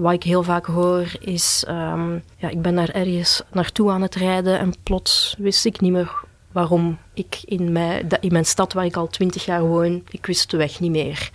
wat 0.00 0.12
ik 0.12 0.22
heel 0.22 0.42
vaak 0.42 0.66
hoor 0.66 1.06
is, 1.18 1.64
ehm, 1.66 2.12
ja, 2.36 2.48
ik 2.48 2.62
ben 2.62 2.74
daar 2.74 2.88
ergens 2.88 3.42
naartoe 3.52 3.90
aan 3.90 4.02
het 4.02 4.14
rijden 4.14 4.58
en 4.58 4.74
plots 4.82 5.34
wist 5.38 5.64
ik 5.64 5.80
niet 5.80 5.92
meer 5.92 6.10
waarom 6.52 6.98
ik 7.14 7.40
in 7.44 7.72
mijn, 7.72 8.06
in 8.20 8.32
mijn 8.32 8.44
stad 8.44 8.72
waar 8.72 8.84
ik 8.84 8.96
al 8.96 9.06
twintig 9.06 9.44
jaar 9.44 9.62
woon, 9.62 10.02
ik 10.10 10.26
wist 10.26 10.50
de 10.50 10.56
weg 10.56 10.80
niet 10.80 10.90
meer. 10.90 11.30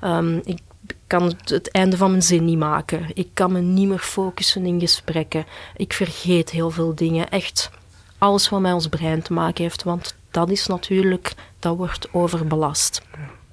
Ehm, 0.00 0.40
ik 0.44 0.58
kan 1.06 1.34
het, 1.44 1.70
einde 1.70 1.96
van 1.96 2.10
mijn 2.10 2.22
zin 2.22 2.44
niet 2.44 2.58
maken. 2.58 3.06
Ik 3.14 3.28
kan 3.34 3.52
me 3.52 3.60
niet 3.60 3.88
meer 3.88 3.98
focussen 3.98 4.66
in 4.66 4.80
gesprekken. 4.80 5.46
Ik 5.76 5.92
vergeet 5.92 6.50
heel 6.50 6.70
veel 6.70 6.94
dingen. 6.94 7.30
Echt 7.30 7.70
alles 8.18 8.48
wat 8.48 8.60
met 8.60 8.72
ons 8.72 8.88
brein 8.88 9.22
te 9.22 9.32
maken 9.32 9.62
heeft, 9.62 9.82
want 9.82 10.14
dat 10.34 10.50
is 10.50 10.66
natuurlijk, 10.66 11.34
dat 11.58 11.76
wordt 11.76 12.08
overbelast. 12.12 13.02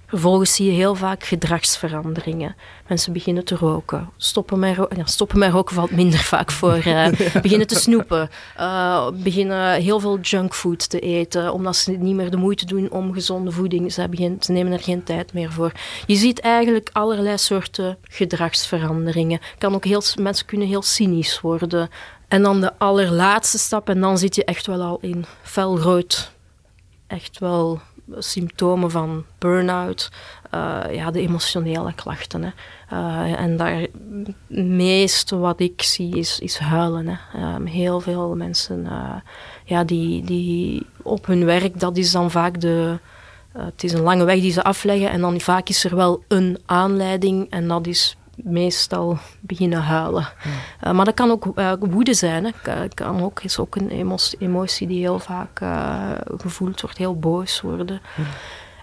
Vervolgens 0.08 0.56
zie 0.56 0.66
je 0.66 0.72
heel 0.72 0.96
vaak 0.96 1.24
gedragsveranderingen. 1.24 2.56
Mensen 2.88 3.14
beginnen 3.14 3.46
te 3.46 3.56
roken. 3.56 4.10
Stoppen 4.18 4.60
met, 4.60 4.76
ro- 4.78 4.88
ja, 4.96 5.06
stoppen 5.06 5.40
met 5.40 5.52
roken 5.52 5.76
valt 5.76 5.92
minder 5.92 6.20
vaak 6.20 6.52
voor. 6.52 6.74
eh, 6.74 7.08
beginnen 7.42 7.68
te 7.68 7.76
snoepen. 7.80 8.30
eh, 8.58 9.08
beginnen 9.14 9.82
heel 9.82 10.00
veel 10.00 10.20
junkfood 10.20 10.90
te 10.90 11.00
eten. 11.00 11.54
Omdat 11.54 11.76
ze 11.76 11.92
niet 11.92 12.16
meer 12.16 12.32
de 12.32 12.38
moeite 12.38 12.66
doen 12.66 12.90
om 12.92 13.14
gezonde 13.14 13.52
voeding. 13.52 13.94
Ze, 13.94 14.08
geen, 14.12 14.38
ze 14.40 14.52
nemen 14.52 14.72
er 14.74 14.80
geen 14.84 15.04
tijd 15.04 15.34
meer 15.34 15.52
voor. 15.52 15.72
Je 16.06 16.16
ziet 16.16 16.40
eigenlijk 16.40 16.90
allerlei 16.94 17.38
soorten 17.38 17.98
gedragsveranderingen. 18.04 19.40
Kan 19.58 19.76
ook 19.76 19.86
heel, 19.86 20.02
mensen 20.20 20.46
kunnen 20.46 20.68
heel 20.68 20.82
cynisch 20.82 21.42
worden. 21.42 21.90
En 22.28 22.42
dan 22.44 22.62
de 22.62 22.72
allerlaatste 22.78 23.58
stap. 23.58 23.90
En 23.90 24.02
dan 24.02 24.18
zit 24.18 24.36
je 24.36 24.46
echt 24.46 24.68
wel 24.68 24.82
al 24.82 24.98
in 25.02 25.26
felrood 25.42 26.32
echt 27.12 27.40
wel 27.40 27.80
symptomen 28.18 28.92
van 28.92 29.26
burn-out, 29.38 30.12
eh, 30.50 30.80
ja, 30.92 31.12
de 31.12 31.20
emotionele 31.20 31.94
klachten. 31.94 32.44
Hè. 32.44 32.50
Eh, 32.90 33.40
en 33.40 33.58
daar 33.58 33.80
het 33.80 34.68
meeste 34.68 35.38
wat 35.38 35.60
ik 35.60 35.82
zie 35.82 36.18
is, 36.18 36.40
is 36.40 36.58
huilen. 36.58 37.20
Ehm, 37.34 37.66
heel 37.66 38.00
veel 38.00 38.36
mensen 38.36 38.86
eh, 38.86 39.16
ja, 39.66 39.84
die, 39.84 40.24
die 40.24 40.86
op 41.02 41.26
hun 41.26 41.46
werk, 41.46 41.80
dat 41.80 41.98
is 41.98 42.12
dan 42.12 42.32
vaak 42.32 42.62
de. 42.62 43.00
het 43.52 43.84
is 43.84 43.94
een 43.94 44.02
lange 44.02 44.24
weg 44.24 44.40
die 44.40 44.52
ze 44.52 44.64
afleggen 44.64 45.10
en 45.10 45.22
dan 45.22 45.40
vaak 45.40 45.70
is 45.70 45.84
er 45.84 45.96
wel 45.96 46.24
een 46.28 46.58
aanleiding 46.66 47.50
en 47.50 47.68
dat 47.68 47.88
is 47.88 48.18
meestal 48.44 49.18
beginnen 49.40 49.82
huilen. 49.82 50.28
Eh, 50.80 50.92
maar 50.92 51.06
dat 51.06 51.14
kan 51.14 51.32
ook 51.32 51.52
eh, 51.56 51.72
woede 51.80 52.14
zijn. 52.14 52.44
Hè. 52.46 52.52
Ka- 52.62 52.88
Kan 52.94 53.22
ook, 53.24 53.44
is 53.44 53.60
ook 53.60 53.76
een 53.76 53.90
emotie, 53.90 54.38
emotie 54.40 54.88
die 54.88 55.00
heel 55.00 55.20
vaak 55.20 55.60
eh, 55.60 56.12
gevoeld 56.38 56.82
wordt, 56.82 56.98
heel 56.98 57.20
boos 57.20 57.62
worden. 57.62 58.02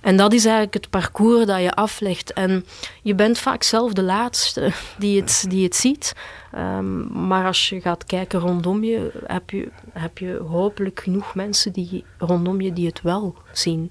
En 0.03 0.17
dat 0.17 0.33
is 0.33 0.45
eigenlijk 0.45 0.75
het 0.75 0.91
parcours 0.91 1.47
dat 1.47 1.61
je 1.63 1.75
aflegt. 1.75 2.33
En 2.33 2.65
je 3.03 3.15
bent 3.15 3.39
vaak 3.39 3.63
zelf 3.63 3.93
de 3.93 4.03
laatste 4.03 4.73
die 4.99 5.21
het, 5.21 5.45
die 5.49 5.65
het 5.65 5.77
ziet. 5.77 6.13
Ehm, 6.53 7.27
maar 7.27 7.47
als 7.47 7.69
je 7.69 7.81
gaat 7.81 8.05
kijken 8.05 8.41
rondom 8.41 8.85
je 8.85 9.11
heb, 9.27 9.51
je, 9.51 9.69
heb 9.93 10.19
je 10.19 10.43
hopelijk 10.49 11.01
genoeg 11.01 11.35
mensen 11.35 11.73
die 11.73 12.05
rondom 12.19 12.61
je 12.61 12.73
die 12.73 12.87
het 12.87 13.03
wel 13.03 13.35
zien. 13.53 13.91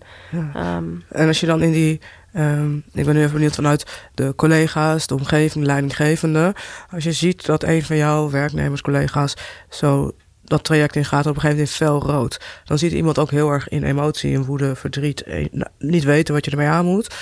Ehm, 0.53 0.85
En 1.09 1.27
als 1.27 1.39
je 1.39 1.45
dan 1.45 1.61
in 1.61 1.71
die, 1.71 2.01
ehm, 2.37 2.75
ik 2.75 3.05
ben 3.05 3.13
nu 3.13 3.19
even 3.19 3.33
benieuwd 3.33 3.55
vanuit 3.55 4.09
de 4.13 4.33
collega's, 4.35 5.07
de 5.07 5.15
omgeving, 5.15 5.63
de 5.63 5.69
leidinggevende. 5.69 6.55
Als 6.91 7.03
je 7.03 7.11
ziet 7.11 7.45
dat 7.45 7.63
een 7.63 7.83
van 7.83 7.97
jouw 7.97 8.29
werknemers, 8.29 8.81
collega's, 8.81 9.33
zo 9.69 10.11
dat 10.43 10.63
traject 10.63 10.95
ingaat 10.95 11.25
op 11.25 11.35
een 11.35 11.41
gegeven 11.41 11.57
moment 11.57 11.69
in 11.69 11.85
fel 11.85 12.01
rood. 12.01 12.39
Dan 12.65 12.77
ziet 12.77 12.91
iemand 12.91 13.19
ook 13.19 13.31
heel 13.31 13.49
erg 13.49 13.67
in 13.67 13.83
emotie, 13.83 14.31
in 14.31 14.43
woede, 14.43 14.75
verdriet, 14.75 15.23
nou, 15.51 15.71
niet 15.79 16.03
weten 16.03 16.33
wat 16.33 16.45
je 16.45 16.51
ermee 16.51 16.67
aan 16.67 16.85
moet. 16.85 17.15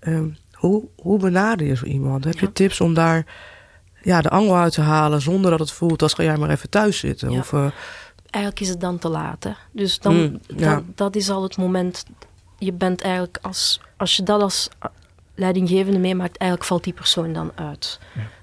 Ehm, 0.00 0.28
hoe, 0.52 0.88
hoe 0.96 1.18
benader 1.18 1.66
je 1.66 1.76
zo 1.76 1.84
iemand? 1.84 2.24
Heb 2.24 2.38
je 2.38 2.52
tips 2.52 2.80
om 2.80 2.94
daar 2.94 3.26
ja, 4.02 4.20
de 4.20 4.30
angel 4.30 4.56
uit 4.56 4.72
te 4.72 4.80
halen 4.80 5.20
zonder 5.20 5.50
dat 5.50 5.60
het 5.60 5.72
voelt 5.72 6.02
als 6.02 6.14
ga 6.14 6.22
jij 6.22 6.36
maar 6.36 6.50
even 6.50 6.70
thuis 6.70 6.98
zitten? 6.98 7.30
Ja. 7.30 7.38
Of, 7.38 7.52
eh, 7.52 7.66
eigenlijk 8.30 8.62
is 8.62 8.68
het 8.68 8.80
dan 8.80 8.98
te 8.98 9.08
laat. 9.08 9.44
Hè? 9.44 9.52
Dus 9.72 9.98
dan, 9.98 10.40
ja. 10.56 10.74
dat, 10.74 10.84
dat 10.94 11.16
is 11.16 11.30
al 11.30 11.42
het 11.42 11.56
moment. 11.56 12.04
Je 12.58 12.72
bent 12.72 13.02
eigenlijk 13.02 13.38
als, 13.42 13.80
als 13.98 14.16
je 14.16 14.22
dat 14.22 14.42
als 14.42 14.68
leidinggevende 15.34 15.98
meemaakt, 15.98 16.36
eigenlijk 16.36 16.70
valt 16.70 16.84
die 16.84 16.92
persoon 16.92 17.32
dan 17.32 17.52
uit. 17.54 18.00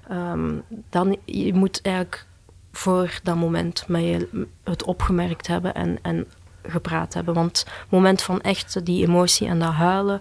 Ehm, 0.08 0.54
dan, 0.90 1.16
je 1.24 1.54
moet 1.54 1.82
eigenlijk 1.82 2.26
voor 2.72 3.20
dat 3.22 3.36
moment 3.36 3.84
met 3.88 4.02
je 4.02 4.46
het 4.64 4.84
opgemerkt 4.84 5.46
hebben 5.46 5.74
en, 5.74 5.98
en 6.02 6.26
gepraat 6.62 7.14
hebben. 7.14 7.34
Want 7.34 7.58
het 7.58 7.90
moment 7.90 8.22
van 8.22 8.40
echt 8.40 8.84
die 8.86 9.06
emotie 9.06 9.48
en 9.48 9.58
dat 9.58 9.72
huilen, 9.72 10.20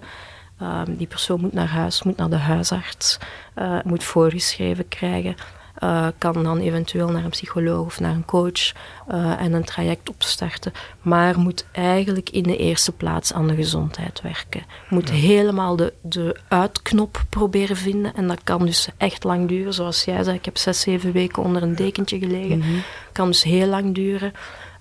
ehm, 0.59 0.95
die 0.95 1.07
persoon 1.07 1.41
moet 1.41 1.53
naar 1.53 1.67
huis, 1.67 2.03
moet 2.03 2.17
naar 2.17 2.29
de 2.29 2.35
huisarts, 2.35 3.17
eh, 3.53 3.77
moet 3.83 4.03
voorgeschreven 4.03 4.87
krijgen. 4.87 5.35
Eh, 5.75 6.07
kan 6.17 6.43
dan 6.43 6.59
eventueel 6.59 7.09
naar 7.09 7.23
een 7.23 7.29
psycholoog 7.29 7.85
of 7.85 7.99
naar 7.99 8.13
een 8.13 8.25
coach 8.25 8.71
eh, 9.07 9.41
en 9.41 9.53
een 9.53 9.63
traject 9.63 10.09
opstarten. 10.09 10.73
Maar 11.01 11.39
moet 11.39 11.65
eigenlijk 11.71 12.29
in 12.29 12.43
de 12.43 12.57
eerste 12.57 12.91
plaats 12.91 13.33
aan 13.33 13.47
de 13.47 13.55
gezondheid 13.55 14.21
werken. 14.21 14.63
Moet 14.89 15.11
helemaal 15.11 15.75
de, 15.75 15.93
de 16.01 16.39
uitknop 16.47 17.23
proberen 17.29 17.77
vinden. 17.77 18.15
En 18.15 18.27
dat 18.27 18.43
kan 18.43 18.65
dus 18.65 18.89
echt 18.97 19.23
lang 19.23 19.47
duren. 19.47 19.73
Zoals 19.73 20.03
jij 20.03 20.23
zei, 20.23 20.35
ik 20.35 20.45
heb 20.45 20.57
zes, 20.57 20.79
zeven 20.79 21.11
weken 21.11 21.43
onder 21.43 21.63
een 21.63 21.75
dekentje 21.75 22.19
gelegen. 22.19 22.63
Kan 23.11 23.27
dus 23.27 23.43
heel 23.43 23.67
lang 23.67 23.95
duren. 23.95 24.33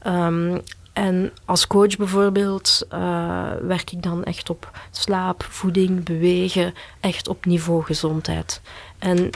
Ehm, 0.03 0.59
en 0.95 1.33
als 1.45 1.67
coach 1.67 1.97
bijvoorbeeld 1.97 2.87
eh, 2.89 3.51
werk 3.63 3.93
ik 3.93 4.03
dan 4.03 4.25
echt 4.25 4.51
op 4.51 4.71
slaap, 4.91 5.47
voeding, 5.49 6.05
bewegen, 6.05 6.75
echt 7.01 7.29
op 7.29 7.45
niveau 7.45 7.85
gezondheid. 7.85 8.61
En, 8.99 9.31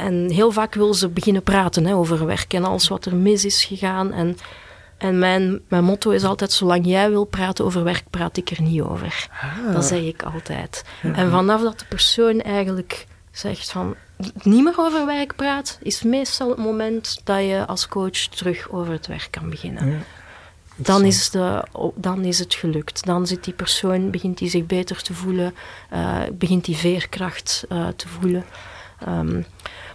en 0.00 0.30
heel 0.30 0.52
vaak 0.52 0.74
wil 0.74 0.94
ze 0.94 1.08
beginnen 1.08 1.42
praten 1.42 1.86
hè, 1.86 1.94
over 1.94 2.26
werk 2.26 2.52
en 2.52 2.64
alles 2.64 2.88
wat 2.88 3.04
er 3.04 3.16
mis 3.16 3.44
is 3.44 3.64
gegaan. 3.64 4.12
En, 4.12 4.36
en 4.98 5.18
mijn, 5.18 5.60
mijn 5.68 5.84
motto 5.84 6.10
is 6.10 6.24
altijd, 6.24 6.52
zolang 6.52 6.86
jij 6.86 7.10
wil 7.10 7.24
praten 7.24 7.64
over 7.64 7.84
werk, 7.84 8.04
praat 8.10 8.36
ik 8.36 8.50
er 8.50 8.62
niet 8.62 8.80
over. 8.80 9.28
Dat 9.72 9.84
zeg 9.84 10.00
ik 10.02 10.22
altijd. 10.22 10.84
En 11.02 11.30
vanaf 11.30 11.62
dat 11.62 11.78
de 11.78 11.84
persoon 11.88 12.40
eigenlijk 12.40 13.06
zegt 13.30 13.70
van 13.70 13.94
niet 14.42 14.64
meer 14.64 14.78
over 14.78 15.06
werk 15.06 15.36
praat, 15.36 15.78
is 15.82 16.02
meestal 16.02 16.48
het 16.48 16.58
moment 16.58 17.20
dat 17.24 17.40
je 17.40 17.66
als 17.66 17.88
coach 17.88 18.10
terug 18.10 18.70
over 18.70 18.92
het 18.92 19.06
werk 19.06 19.28
kan 19.30 19.50
beginnen. 19.50 20.04
Dan 20.76 21.04
is, 21.04 21.30
de, 21.30 21.64
dan 21.94 22.24
is 22.24 22.38
het 22.38 22.54
gelukt. 22.54 23.04
Dan 23.04 23.26
zit 23.26 23.44
die 23.44 23.54
persoon, 23.54 24.10
begint 24.10 24.38
die 24.38 24.48
zich 24.48 24.66
beter 24.66 25.02
te 25.02 25.14
voelen, 25.14 25.54
eh, 25.90 26.18
begint 26.32 26.64
die 26.64 26.76
veerkracht 26.76 27.64
eh, 27.68 27.88
te 27.88 28.08
voelen. 28.08 28.44
Ehm, 29.04 29.42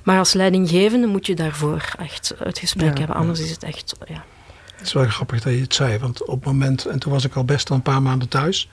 maar 0.04 0.18
als 0.18 0.34
leidinggevende 0.34 1.08
moet 1.08 1.26
je 1.26 1.36
daarvoor 1.36 1.94
echt 1.98 2.34
het 2.38 2.60
gesprek 2.60 2.94
Ja, 2.94 2.98
hebben, 2.98 3.16
ja. 3.16 3.22
anders 3.22 3.40
is 3.40 3.52
het 3.52 3.64
echt, 3.64 3.96
ja. 4.08 4.24
Het 4.76 4.86
is 4.86 4.94
wel 4.94 5.06
grappig 5.06 5.42
dat 5.42 5.54
je 5.54 5.60
het 5.62 5.74
zei, 5.74 5.98
want 6.00 6.26
op 6.26 6.36
het 6.36 6.46
moment, 6.46 6.86
en 6.86 7.00
toen 7.00 7.12
was 7.12 7.26
ik 7.26 7.36
al 7.36 7.46
best 7.46 7.70
al 7.70 7.76
een 7.76 7.82
paar 7.82 8.02
maanden 8.02 8.28
thuis. 8.28 8.70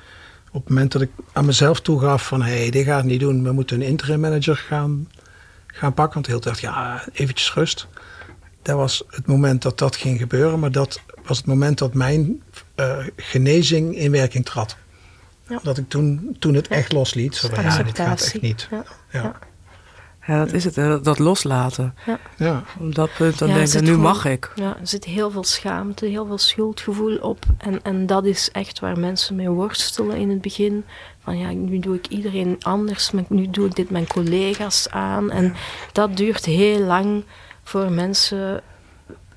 Op 0.52 0.60
het 0.60 0.68
moment 0.68 0.92
dat 0.92 1.02
ik 1.02 1.10
aan 1.32 1.44
mezelf 1.44 1.80
toegaf 1.80 2.26
van, 2.26 2.42
hé, 2.42 2.58
hey, 2.58 2.70
dit 2.70 2.84
gaat 2.84 3.04
niet 3.04 3.20
doen. 3.20 3.42
We 3.42 3.52
moeten 3.52 3.80
een 3.80 3.86
interim 3.86 4.20
manager 4.20 4.56
gaan, 4.56 5.08
gaan 5.66 5.94
pakken. 5.94 6.14
Want 6.14 6.26
heel 6.26 6.40
dacht, 6.40 6.60
ja, 6.60 7.04
eventjes 7.12 7.54
rust. 7.54 7.86
Dat 8.62 8.76
was 8.76 9.02
het 9.08 9.26
moment 9.26 9.62
dat 9.62 9.78
dat 9.78 9.96
ging 9.96 10.18
gebeuren. 10.18 10.58
Maar 10.58 10.72
dat 10.72 11.00
was 11.24 11.36
het 11.36 11.46
moment 11.46 11.78
dat 11.78 11.94
mijn 11.94 12.42
eh, 12.74 13.06
genezing 13.16 13.96
in 13.96 14.10
werking 14.10 14.44
trad. 14.44 14.76
Ja. 15.48 15.58
Dat 15.62 15.78
ik 15.78 15.88
toen, 15.88 16.36
toen 16.38 16.54
het 16.54 16.68
echt 16.68 16.92
losliet. 16.92 17.36
Zo 17.36 17.48
van, 17.48 17.64
ja, 17.64 17.82
dit 17.82 17.98
gaat 17.98 18.22
echt 18.22 18.42
niet. 18.42 18.68
Ja. 19.12 19.38
Ja. 20.26 20.34
ja, 20.34 20.44
dat 20.44 20.52
is 20.52 20.64
het, 20.64 20.76
hè, 20.76 21.00
dat, 21.00 21.18
loslaten. 21.18 21.94
Ja. 22.36 22.62
Op 22.78 22.94
dat 22.94 23.10
punt 23.16 23.38
dan 23.38 23.48
Ja, 23.48 23.54
denk 23.54 23.66
je, 23.66 23.72
zit 23.72 23.80
nu 23.82 23.86
gewoon- 23.86 24.02
mag 24.02 24.24
ik. 24.24 24.52
Ja, 24.54 24.76
er 24.80 24.86
zit 24.86 25.04
heel 25.04 25.30
veel 25.30 25.44
schaamte, 25.44 26.06
heel 26.06 26.26
veel 26.26 26.38
schuldgevoel 26.38 27.16
op. 27.16 27.44
En, 27.58 27.82
en 27.82 28.06
dat 28.06 28.24
is 28.24 28.50
echt 28.50 28.80
waar 28.80 28.98
mensen 28.98 29.36
mee 29.36 29.48
worstelen 29.48 30.16
in 30.16 30.30
het 30.30 30.40
begin. 30.40 30.84
Van 31.22 31.38
ja, 31.38 31.50
nu 31.50 31.78
doe 31.78 31.94
ik 31.96 32.06
iedereen 32.06 32.56
anders, 32.60 33.10
maar 33.10 33.24
nu 33.28 33.50
doe 33.50 33.66
ik 33.66 33.74
dit 33.74 33.90
mijn 33.90 34.06
collega's 34.06 34.88
aan. 34.88 35.30
En 35.30 35.54
dat 35.92 36.16
duurt 36.16 36.44
heel 36.44 36.78
lang 36.80 37.24
voor 37.62 37.90
mensen 37.92 38.60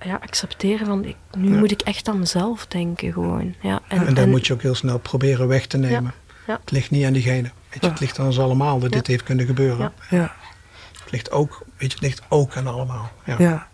ja, 0.06 0.20
accepteren 0.22 0.86
van 0.88 1.06
ik, 1.06 1.16
nu 1.38 1.52
Ja. 1.54 1.60
moet 1.60 1.72
ik 1.72 1.82
echt 1.82 2.08
aan 2.08 2.20
mezelf 2.20 2.66
denken 2.68 3.14
gewoon. 3.14 3.56
Ja, 3.62 3.82
En, 3.88 4.16
en, 4.18 4.30
moet 4.30 4.48
je 4.48 4.54
ook 4.54 4.62
heel 4.62 4.76
snel 4.76 4.98
proberen 5.00 5.48
weg 5.48 5.66
te 5.68 5.78
nemen. 5.78 6.14
Ja. 6.48 6.60
Het 6.62 6.72
ligt 6.72 6.92
niet 6.92 7.06
aan 7.06 7.14
diegene. 7.14 7.52
Weet 7.70 7.84
je, 7.84 7.90
Het 7.90 8.00
ligt 8.00 8.20
aan 8.20 8.26
ons 8.26 8.40
allemaal 8.40 8.80
dat 8.80 8.90
Ja. 8.90 8.96
dit 8.98 9.08
heeft 9.08 9.24
kunnen 9.24 9.46
gebeuren. 9.46 9.92
Ja. 10.10 10.36
Het 11.06 11.14
ligt 11.14 11.32
ook, 11.32 11.64
weet 11.78 11.92
je, 11.92 11.98
het 11.98 12.02
ligt 12.02 12.22
ook 12.30 12.56
aan 12.56 12.68
allemaal. 12.68 13.12
Ja. 13.26 13.36
ja. 13.38 13.68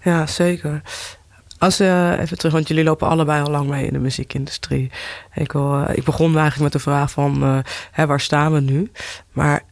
ja 0.00 0.26
zeker. 0.26 0.82
Als 1.58 1.80
eh, 1.80 2.18
even 2.18 2.38
terug, 2.38 2.52
want 2.52 2.68
jullie 2.68 2.84
lopen 2.84 3.08
allebei 3.08 3.42
al 3.42 3.50
lang 3.50 3.68
mee 3.68 3.86
in 3.86 3.92
de 3.92 3.98
muziekindustrie. 3.98 4.90
Ik, 5.34 5.52
wil, 5.52 5.84
eh, 5.84 5.96
ik 5.96 6.04
begon 6.04 6.26
eigenlijk 6.38 6.62
met 6.62 6.72
de 6.72 6.88
vraag 6.90 7.10
van 7.10 7.42
eh, 7.42 7.58
hè, 7.90 8.06
waar 8.06 8.20
staan 8.20 8.52
we 8.52 8.60
nu? 8.60 8.90
Maar 9.32 9.62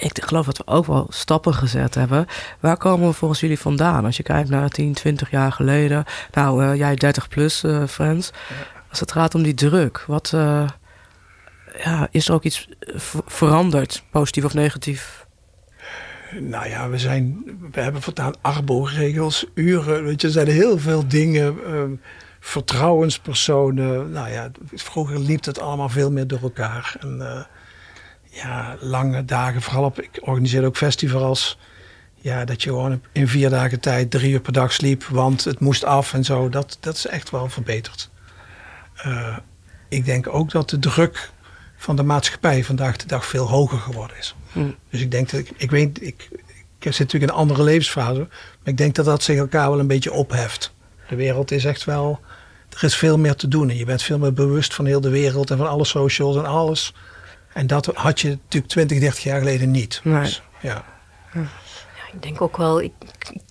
ik 0.00 0.24
geloof 0.24 0.46
dat 0.46 0.58
we 0.58 0.66
ook 0.66 0.86
wel 0.86 1.06
stappen 1.08 1.54
gezet 1.54 1.94
hebben. 1.94 2.26
Waar 2.60 2.76
komen 2.76 3.08
we 3.08 3.14
volgens 3.14 3.40
jullie 3.40 3.58
vandaan? 3.58 4.04
Als 4.04 4.16
je 4.16 4.22
kijkt 4.22 4.48
naar 4.48 4.68
10, 4.68 4.92
20 4.92 5.30
jaar 5.30 5.52
geleden. 5.52 6.04
Nou, 6.32 6.76
jij 6.76 6.94
30 6.94 7.28
plus, 7.28 7.64
Frans. 7.88 8.30
Als 8.90 9.00
het 9.00 9.12
gaat 9.12 9.34
om 9.34 9.42
die 9.42 9.54
druk, 9.54 10.04
wat 10.06 10.30
ja, 11.84 12.08
is 12.10 12.28
er 12.28 12.34
ook 12.34 12.42
iets 12.42 12.68
ver- 12.78 13.22
veranderd, 13.26 14.02
positief 14.10 14.44
of 14.44 14.54
negatief? 14.54 15.21
Nou 16.40 16.68
ja, 16.68 16.88
we, 16.88 16.98
zijn, 16.98 17.42
we 17.72 17.80
hebben 17.80 18.02
voortaan 18.02 18.34
arbo-regels, 18.40 19.46
uren. 19.54 20.04
Weet 20.04 20.20
je, 20.20 20.26
er 20.26 20.32
zijn 20.32 20.48
heel 20.48 20.78
veel 20.78 21.08
dingen. 21.08 21.64
eh, 21.66 21.82
vertrouwenspersonen. 22.44 24.10
Nou 24.10 24.30
ja, 24.30 24.50
vroeger 24.74 25.18
liep 25.18 25.44
het 25.44 25.60
allemaal 25.60 25.88
veel 25.88 26.10
meer 26.10 26.26
door 26.26 26.42
elkaar. 26.42 26.96
En 27.00 27.20
eh, 27.20 27.44
ja, 28.22 28.76
lange 28.80 29.24
dagen. 29.24 29.62
Vooral 29.62 29.84
op, 29.84 30.00
ik 30.00 30.18
organiseerde 30.20 30.66
ook 30.66 30.76
festivals. 30.76 31.58
Ja, 32.14 32.44
dat 32.44 32.62
je 32.62 32.68
gewoon 32.68 33.02
in 33.12 33.28
vier 33.28 33.50
dagen 33.50 33.80
tijd 33.80 34.10
drie 34.10 34.32
uur 34.32 34.40
per 34.40 34.52
dag 34.52 34.72
sliep. 34.72 35.04
Want 35.04 35.44
het 35.44 35.60
moest 35.60 35.84
af 35.84 36.14
en 36.14 36.24
zo. 36.24 36.48
Dat, 36.48 36.76
dat 36.80 36.96
is 36.96 37.06
echt 37.06 37.30
wel 37.30 37.48
verbeterd. 37.48 38.10
Eh, 38.96 39.36
ik 39.88 40.04
denk 40.04 40.34
ook 40.34 40.50
dat 40.50 40.70
de 40.70 40.78
druk 40.78 41.30
van 41.76 41.96
de 41.96 42.02
maatschappij 42.02 42.64
vandaag 42.64 42.96
de 42.96 43.06
dag 43.06 43.26
veel 43.26 43.48
hoger 43.48 43.78
geworden 43.78 44.16
is. 44.16 44.34
Dus 44.90 45.00
ik 45.00 45.10
denk 45.10 45.30
dat 45.30 45.40
ik, 45.40 45.50
ik 45.56 45.70
weet, 45.70 46.02
ik, 46.02 46.28
ik 46.78 46.92
zit 46.92 46.98
natuurlijk 46.98 47.22
in 47.32 47.38
een 47.38 47.42
andere 47.42 47.62
levensfase, 47.62 48.18
maar 48.18 48.28
ik 48.64 48.76
denk 48.76 48.94
dat 48.94 49.04
dat 49.04 49.22
zich 49.22 49.36
elkaar 49.38 49.70
wel 49.70 49.78
een 49.78 49.86
beetje 49.86 50.12
opheft. 50.12 50.72
De 51.08 51.16
wereld 51.16 51.50
is 51.50 51.64
echt 51.64 51.84
wel, 51.84 52.20
er 52.70 52.84
is 52.84 52.96
veel 52.96 53.18
meer 53.18 53.34
te 53.34 53.48
doen 53.48 53.70
en 53.70 53.76
je 53.76 53.84
bent 53.84 54.02
veel 54.02 54.18
meer 54.18 54.32
bewust 54.32 54.74
van 54.74 54.86
heel 54.86 55.00
de 55.00 55.10
wereld 55.10 55.50
en 55.50 55.56
van 55.56 55.68
alle 55.68 55.84
socials 55.84 56.36
en 56.36 56.46
alles. 56.46 56.94
En 57.52 57.66
dat 57.66 57.86
had 57.86 58.20
je 58.20 58.28
natuurlijk 58.28 58.72
20, 58.72 58.98
30 58.98 59.22
jaar 59.22 59.38
geleden 59.38 59.70
niet. 59.70 60.00
Nee. 60.04 60.20
Dus, 60.20 60.42
ja. 60.60 60.84
Ja, 61.34 61.40
ik 62.12 62.22
denk 62.22 62.40
ook 62.40 62.56
wel, 62.56 62.80
ik, 62.82 62.92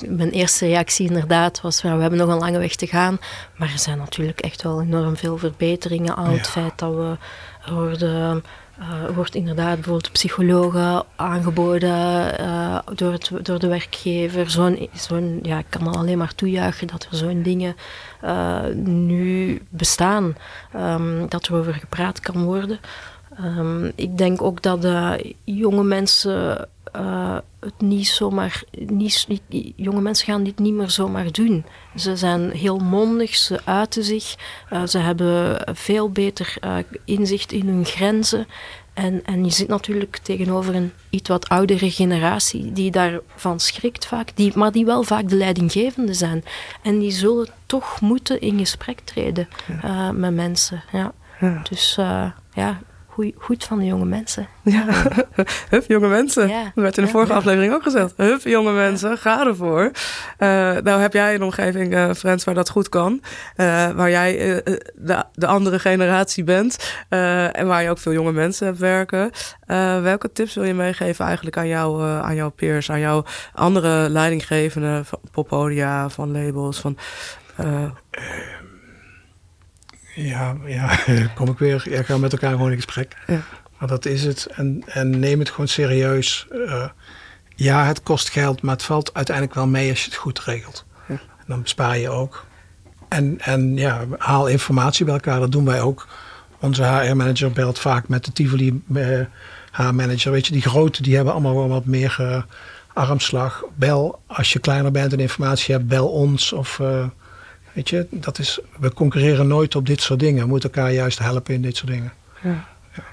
mijn 0.07 0.29
eerste 0.29 0.65
reactie 0.65 1.07
inderdaad 1.07 1.61
was, 1.61 1.81
we 1.81 1.87
hebben 1.87 2.15
nog 2.19 2.29
een 2.29 2.37
lange 2.37 2.59
weg 2.59 2.75
te 2.75 2.87
gaan. 2.87 3.19
Maar 3.57 3.71
er 3.71 3.79
zijn 3.79 3.97
natuurlijk 3.97 4.39
echt 4.39 4.61
wel 4.61 4.81
enorm 4.81 5.17
veel 5.17 5.37
verbeteringen 5.37 6.15
aan 6.15 6.31
het 6.33 6.45
Ja. 6.45 6.51
feit 6.51 6.79
dat 6.79 6.93
we, 6.95 7.17
er 7.65 8.41
er 8.89 9.13
wordt 9.13 9.35
inderdaad 9.35 9.75
bijvoorbeeld 9.75 10.11
psychologen 10.11 11.03
aangeboden 11.15 12.37
eh, 12.39 12.79
door, 12.95 13.11
het, 13.11 13.31
door 13.41 13.59
de 13.59 13.67
werkgever. 13.67 14.49
Zo'n, 14.49 14.89
zo'n, 14.93 15.39
ja, 15.43 15.57
ik 15.57 15.65
kan 15.69 15.87
alleen 15.87 16.17
maar 16.17 16.35
toejuichen 16.35 16.87
dat 16.87 17.07
er 17.11 17.17
zo'n 17.17 17.41
dingen 17.41 17.75
eh, 18.21 18.65
nu 18.83 19.61
bestaan, 19.69 20.35
ehm, 20.73 21.27
dat 21.27 21.47
er 21.47 21.55
over 21.55 21.73
gepraat 21.73 22.19
kan 22.19 22.43
worden. 22.43 22.79
Ehm, 23.37 23.85
ik 23.95 24.17
denk 24.17 24.41
ook 24.41 24.61
dat 24.61 24.87
jonge 25.43 25.83
mensen 25.83 26.67
eh, 26.91 27.37
het 27.59 27.81
niet 27.81 28.07
zomaar. 28.07 28.63
Niet, 28.71 29.25
niet, 29.27 29.73
jonge 29.75 30.01
mensen 30.01 30.25
gaan 30.25 30.43
dit 30.43 30.59
niet 30.59 30.73
meer 30.73 30.89
zomaar 30.89 31.31
doen. 31.31 31.65
Ze 31.95 32.15
zijn 32.15 32.51
heel 32.51 32.77
mondig, 32.77 33.35
ze 33.35 33.59
uiten 33.63 34.03
zich, 34.03 34.35
eh, 34.69 34.83
ze 34.85 34.97
hebben 34.97 35.61
veel 35.77 36.09
beter 36.09 36.55
eh, 36.59 36.77
inzicht 37.05 37.51
in 37.51 37.67
hun 37.67 37.85
grenzen. 37.85 38.47
En, 38.93 39.25
en 39.25 39.45
je 39.45 39.51
zit 39.51 39.67
natuurlijk 39.67 40.17
tegenover 40.17 40.75
een 40.75 40.91
iets 41.09 41.29
wat 41.29 41.49
oudere 41.49 41.91
generatie 41.91 42.71
die 42.71 42.91
daarvan 42.91 43.59
schrikt 43.59 44.05
vaak, 44.05 44.31
die, 44.35 44.57
maar 44.57 44.71
die 44.71 44.85
wel 44.85 45.03
vaak 45.03 45.29
de 45.29 45.35
leidinggevende 45.35 46.13
zijn. 46.13 46.43
En 46.81 46.99
die 46.99 47.11
zullen 47.11 47.49
toch 47.65 48.01
moeten 48.01 48.41
in 48.41 48.57
gesprek 48.57 48.99
treden 48.99 49.47
met 50.13 50.33
mensen. 50.33 50.83
Ja. 50.91 51.13
Ja. 51.39 51.61
Dus 51.69 51.95
ja, 52.53 52.81
goeie- 53.21 53.35
goed 53.37 53.63
van 53.63 53.79
de 53.79 53.85
jonge 53.85 54.05
mensen. 54.05 54.47
Ja, 54.63 54.85
hup, 55.69 55.83
jonge 55.87 56.07
mensen. 56.07 56.47
Ja. 56.47 56.63
Dat 56.63 56.71
werd 56.83 56.97
in 56.97 57.03
de 57.03 57.09
Ja. 57.09 57.15
vorige 57.15 57.33
aflevering 57.33 57.73
ook 57.73 57.83
gezegd. 57.83 58.13
Hup, 58.17 58.41
jonge 58.41 58.71
mensen, 58.71 59.17
ga 59.17 59.45
ervoor. 59.45 59.91
Eh, 60.37 60.47
nou 60.83 61.01
heb 61.01 61.13
jij 61.13 61.33
een 61.35 61.43
omgeving, 61.43 61.93
eh 61.93 62.09
Frans, 62.13 62.43
waar 62.43 62.55
dat 62.55 62.69
goed 62.69 62.89
kan. 62.89 63.21
Eh, 63.55 63.89
waar 63.89 64.09
jij 64.09 64.61
de, 64.95 65.23
de 65.33 65.47
andere 65.47 65.79
generatie 65.79 66.43
bent. 66.43 66.93
eh, 67.09 67.57
en 67.57 67.67
waar 67.67 67.83
je 67.83 67.89
ook 67.89 67.97
veel 67.97 68.11
jonge 68.13 68.31
mensen 68.31 68.65
hebt 68.65 68.79
werken. 68.79 69.31
Eh, 69.65 70.01
welke 70.01 70.31
tips 70.31 70.53
wil 70.55 70.63
je 70.63 70.73
meegeven 70.73 71.25
eigenlijk 71.25 71.57
aan, 71.57 71.67
jou, 71.67 72.01
eh, 72.03 72.21
aan 72.21 72.35
jouw 72.35 72.49
peers, 72.49 72.91
aan 72.91 72.99
jouw 72.99 73.23
andere 73.53 74.09
leidinggevenden 74.09 75.05
van 75.05 75.19
poppodia, 75.31 76.09
van 76.09 76.31
labels, 76.31 76.79
van... 76.79 76.97
Ja, 80.15 80.55
ja, 80.65 80.99
kom 81.35 81.49
ik 81.49 81.57
weer. 81.57 81.85
Ja, 81.89 82.03
gaan 82.03 82.19
met 82.19 82.31
elkaar 82.31 82.51
gewoon 82.51 82.69
in 82.69 82.75
gesprek. 82.75 83.17
Ja. 83.27 83.41
Maar 83.77 83.89
dat 83.89 84.05
is 84.05 84.23
het. 84.23 84.45
En, 84.45 84.83
en 84.85 85.19
neem 85.19 85.39
het 85.39 85.49
gewoon 85.49 85.67
serieus. 85.67 86.47
Eh, 86.67 86.89
ja, 87.55 87.85
het 87.85 88.03
kost 88.03 88.29
geld, 88.29 88.61
maar 88.61 88.75
het 88.75 88.83
valt 88.83 89.13
uiteindelijk 89.13 89.55
wel 89.55 89.67
mee 89.67 89.89
als 89.89 89.99
je 89.99 90.05
het 90.05 90.15
goed 90.15 90.39
regelt. 90.39 90.85
Ja. 91.07 91.13
En 91.13 91.45
dan 91.47 91.61
bespaar 91.61 91.97
je 91.97 92.09
ook. 92.09 92.45
En, 93.07 93.39
en 93.39 93.77
ja, 93.77 94.05
haal 94.17 94.47
informatie 94.47 95.05
bij 95.05 95.13
elkaar. 95.13 95.39
Dat 95.39 95.51
doen 95.51 95.65
wij 95.65 95.81
ook. 95.81 96.07
Onze 96.59 96.83
HR-manager 96.83 97.51
belt 97.51 97.79
vaak 97.79 98.07
met 98.07 98.25
de 98.25 98.31
Tivoli 98.31 98.83
eh, 98.93 99.19
HR-manager. 99.71 100.31
Weet 100.31 100.47
je, 100.47 100.53
die 100.53 100.61
grote, 100.61 101.01
die 101.01 101.15
hebben 101.15 101.33
allemaal 101.33 101.55
wel 101.55 101.67
wat 101.67 101.85
meer 101.85 102.15
eh, 102.19 102.43
armslag. 102.93 103.63
Bel 103.75 104.21
als 104.27 104.53
je 104.53 104.59
kleiner 104.59 104.91
bent 104.91 105.13
en 105.13 105.19
informatie 105.19 105.75
hebt, 105.75 105.87
bel 105.87 106.09
ons. 106.09 106.53
Of 106.53 106.79
weet 107.73 107.89
je, 107.89 108.07
dat 108.09 108.39
is, 108.39 108.59
we 108.79 108.93
concurreren 108.93 109.47
nooit 109.47 109.75
op 109.75 109.85
dit 109.85 110.01
soort 110.01 110.19
dingen. 110.19 110.41
We 110.41 110.47
moeten 110.47 110.71
elkaar 110.71 110.91
juist 110.91 111.19
helpen 111.19 111.53
in 111.53 111.61
dit 111.61 111.77
soort 111.77 111.91
dingen. 111.91 112.13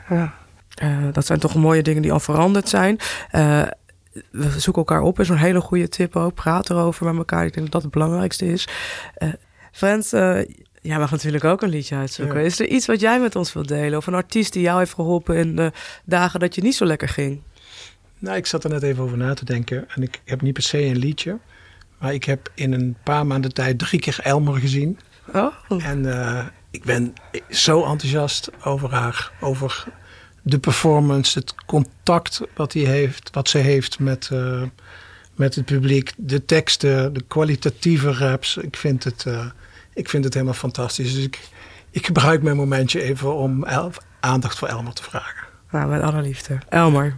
Ja. 0.09 0.35
Eh, 0.75 0.99
dat 1.13 1.27
zijn 1.27 1.39
toch 1.39 1.55
mooie 1.55 1.83
dingen 1.83 2.03
die 2.03 2.13
al 2.13 2.21
veranderd 2.21 2.69
zijn. 2.69 2.99
Eh, 3.31 3.63
we 4.31 4.61
zoeken 4.61 4.83
elkaar 4.83 5.01
op, 5.01 5.21
is 5.21 5.29
een 5.29 5.37
hele 5.37 5.61
goede 5.61 5.89
tip 5.89 6.17
ook. 6.17 6.35
Praat 6.35 6.71
erover 6.71 7.07
met 7.07 7.17
elkaar. 7.17 7.45
Ik 7.45 7.53
denk 7.53 7.65
dat 7.65 7.73
dat 7.73 7.83
het 7.83 7.91
belangrijkste 7.91 8.47
is. 8.47 8.69
Eh 9.15 9.29
Frans, 9.73 10.11
jij 10.83 10.99
mag 10.99 11.11
natuurlijk 11.11 11.45
ook 11.45 11.63
een 11.63 11.69
liedje 11.69 11.97
uitzoeken. 11.97 12.39
Ja. 12.39 12.45
Is 12.45 12.61
er 12.61 12.67
iets 12.67 12.87
wat 12.87 13.01
jij 13.01 13.21
met 13.21 13.37
ons 13.37 13.53
wilt 13.53 13.69
delen? 13.69 13.99
Of 13.99 14.07
een 14.07 14.15
artiest 14.15 14.53
die 14.53 14.63
jou 14.63 14.79
heeft 14.79 14.95
geholpen 14.95 15.37
in 15.37 15.57
de 15.57 15.73
dagen 16.05 16.41
dat 16.41 16.55
je 16.55 16.63
niet 16.63 16.75
zo 16.75 16.85
lekker 16.85 17.09
ging? 17.09 17.41
Nou, 18.19 18.37
ik 18.37 18.47
zat 18.47 18.65
er 18.65 18.71
net 18.71 18.83
even 18.83 19.03
over 19.03 19.17
na 19.17 19.35
te 19.35 19.45
denken. 19.45 19.89
En 19.95 20.03
ik 20.03 20.21
heb 20.25 20.43
niet 20.43 20.53
per 20.53 20.63
se 20.63 20.85
een 20.85 20.97
liedje. 20.97 21.39
Maar 21.99 22.15
ik 22.15 22.25
heb 22.25 22.51
in 22.55 22.73
een 22.73 22.97
paar 23.03 23.27
maanden 23.27 23.55
tijd 23.55 23.79
drie 23.79 24.01
keer 24.01 24.19
Elmer 24.23 24.61
gezien. 24.61 24.99
Oh, 25.35 25.53
En 25.79 26.23
eh, 26.23 26.47
ik 26.71 26.85
ben 26.85 27.15
zo 27.51 27.85
enthousiast 27.85 28.51
over 28.65 28.91
haar. 28.91 29.33
Over 29.41 29.85
de 30.43 30.59
performance, 30.59 31.39
het 31.39 31.55
contact 31.67 32.41
wat, 32.55 32.73
hij 32.73 32.83
heeft, 32.83 33.31
wat 33.33 33.49
ze 33.49 33.59
heeft 33.59 33.99
met, 33.99 34.29
eh, 34.33 34.63
met 35.35 35.55
het 35.55 35.65
publiek. 35.65 36.13
De 36.17 36.45
teksten, 36.45 37.13
de 37.13 37.23
kwalitatieve 37.29 38.13
raps. 38.13 38.57
Ik 38.57 38.77
vind 38.77 39.05
het, 39.05 39.25
eh, 39.27 39.47
ik 39.95 40.09
vind 40.09 40.25
het 40.25 40.35
helemaal 40.35 40.55
fantastisch. 40.55 41.15
Dus 41.15 41.25
ik, 41.25 41.49
ik 41.91 42.07
gebruik 42.07 42.43
mijn 42.43 42.57
momentje 42.57 43.03
even 43.03 43.35
om 43.35 43.67
aandacht 44.21 44.59
voor 44.59 44.69
Elmer 44.69 44.93
te 44.93 45.03
vragen. 45.03 45.47
nou, 45.71 45.89
met 45.89 46.03
alle 46.03 46.23
liefde. 46.23 46.59
Elmer. 46.69 47.17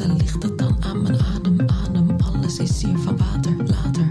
en 0.00 0.16
ligt 0.16 0.42
het 0.42 0.58
dan 0.58 0.84
aan 0.84 1.02
mijn 1.02 1.20
adem, 1.20 1.60
adem. 1.60 2.16
Alles 2.34 2.58
is 2.58 2.82
hier 2.82 2.98
van 2.98 3.16
water, 3.16 3.56
later. 3.56 4.06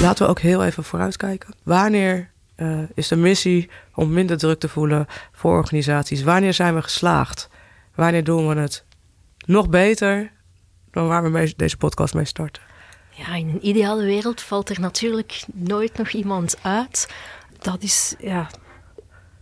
Laten 0.00 0.24
we 0.24 0.30
ook 0.30 0.40
heel 0.40 0.64
even 0.64 0.84
vooruitkijken. 0.84 1.54
Wanneer 1.62 2.30
eh, 2.54 2.78
is 2.94 3.08
de 3.08 3.16
missie 3.16 3.70
om 3.94 4.12
minder 4.12 4.38
druk 4.38 4.60
te 4.60 4.68
voelen 4.68 5.06
voor 5.32 5.56
organisaties? 5.56 6.22
Wanneer 6.22 6.54
zijn 6.54 6.74
we 6.74 6.82
geslaagd? 6.82 7.48
Wanneer 7.94 8.24
doen 8.24 8.48
we 8.48 8.54
het 8.54 8.84
nog 9.46 9.68
beter 9.68 10.32
dan 10.90 11.06
waar 11.08 11.32
we 11.32 11.52
deze 11.56 11.76
podcast 11.76 12.14
mee 12.14 12.24
starten? 12.24 12.62
Ja, 13.10 13.34
in 13.34 13.48
een 13.48 13.66
ideale 13.66 14.04
wereld 14.04 14.40
valt 14.40 14.70
er 14.70 14.80
natuurlijk 14.80 15.44
nooit 15.52 15.98
nog 15.98 16.08
iemand 16.08 16.56
uit. 16.62 17.08
Dat 17.58 17.82
is 17.82 18.14
ja, 18.18 18.50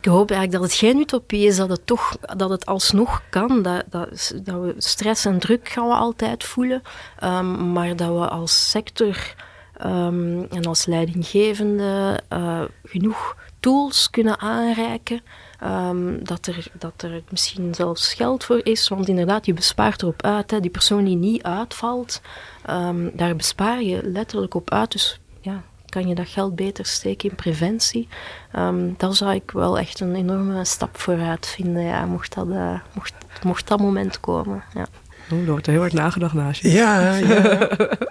ik 0.01 0.05
hoop 0.05 0.31
eigenlijk 0.31 0.63
dat 0.63 0.71
het 0.71 0.81
geen 0.81 0.99
utopie 0.99 1.47
is, 1.47 1.57
dat 1.57 1.69
het 1.69 1.87
toch, 1.87 2.17
dat 2.37 2.51
het 2.51 2.67
alsnog 2.67 3.23
kan. 3.31 3.63
Dat, 3.63 3.85
dat, 3.91 4.35
dat 4.43 4.61
we 4.61 4.75
stress 4.79 5.25
en 5.25 5.39
druk 5.39 5.69
gaan 5.69 5.89
we 5.89 5.95
altijd 5.95 6.45
voelen. 6.45 6.83
Um, 7.25 7.73
maar 7.73 7.97
dat 7.97 8.09
we 8.09 8.29
als 8.29 8.71
sector 8.71 9.35
um, 9.85 10.47
en 10.51 10.65
als 10.67 10.87
leidinggevende 10.87 12.21
uh, 12.33 12.63
genoeg 12.85 13.37
tools 13.61 14.11
kunnen 14.11 14.39
aanreiken. 14.39 15.21
Um, 15.65 16.25
dat, 16.25 16.47
er, 16.47 16.67
dat 16.79 17.03
er 17.03 17.23
misschien 17.31 17.75
zelfs 17.75 18.15
geld 18.15 18.45
voor 18.45 18.61
is. 18.63 18.89
Want 18.89 19.09
inderdaad, 19.09 19.47
je 19.47 19.55
bespaart 19.55 20.03
erop 20.03 20.23
uit. 20.23 20.51
Hè. 20.51 20.61
Die 20.61 20.71
persoon 20.71 21.05
die 21.05 21.17
niet 21.17 21.43
uitvalt, 21.43 22.21
daar 23.13 23.37
bespaar 23.37 23.83
je 23.83 24.01
letterlijk 24.03 24.55
op 24.55 24.71
uit. 24.71 24.93
Dus 24.93 25.21
ja, 25.41 25.63
kan 25.89 26.09
je 26.09 26.15
dat 26.15 26.29
geld 26.29 26.57
beter 26.57 26.87
steken 26.87 27.31
in 27.31 27.37
preventie. 27.37 28.09
Um, 28.57 28.95
daar 28.97 29.15
zou 29.15 29.35
ik 29.35 29.51
wel 29.51 29.79
echt 29.79 30.01
een 30.01 30.15
enorme 30.15 30.65
stap 30.65 30.99
vooruit 30.99 31.47
vinden. 31.47 31.83
Ja, 31.83 32.05
mocht, 32.07 32.35
dat, 32.35 32.49
uh, 32.49 32.81
mocht, 32.93 33.13
mocht 33.43 33.69
dat 33.69 33.81
moment 33.81 34.21
komen. 34.21 34.63
Ja. 34.75 34.87
Oh, 35.31 35.39
er 35.39 35.51
wordt 35.51 35.67
heel 35.67 35.81
hard 35.81 35.93
nagedacht 35.93 36.35
naast 36.35 36.63
je. 36.63 36.71
Ja, 36.71 37.17
ja. 37.17 37.27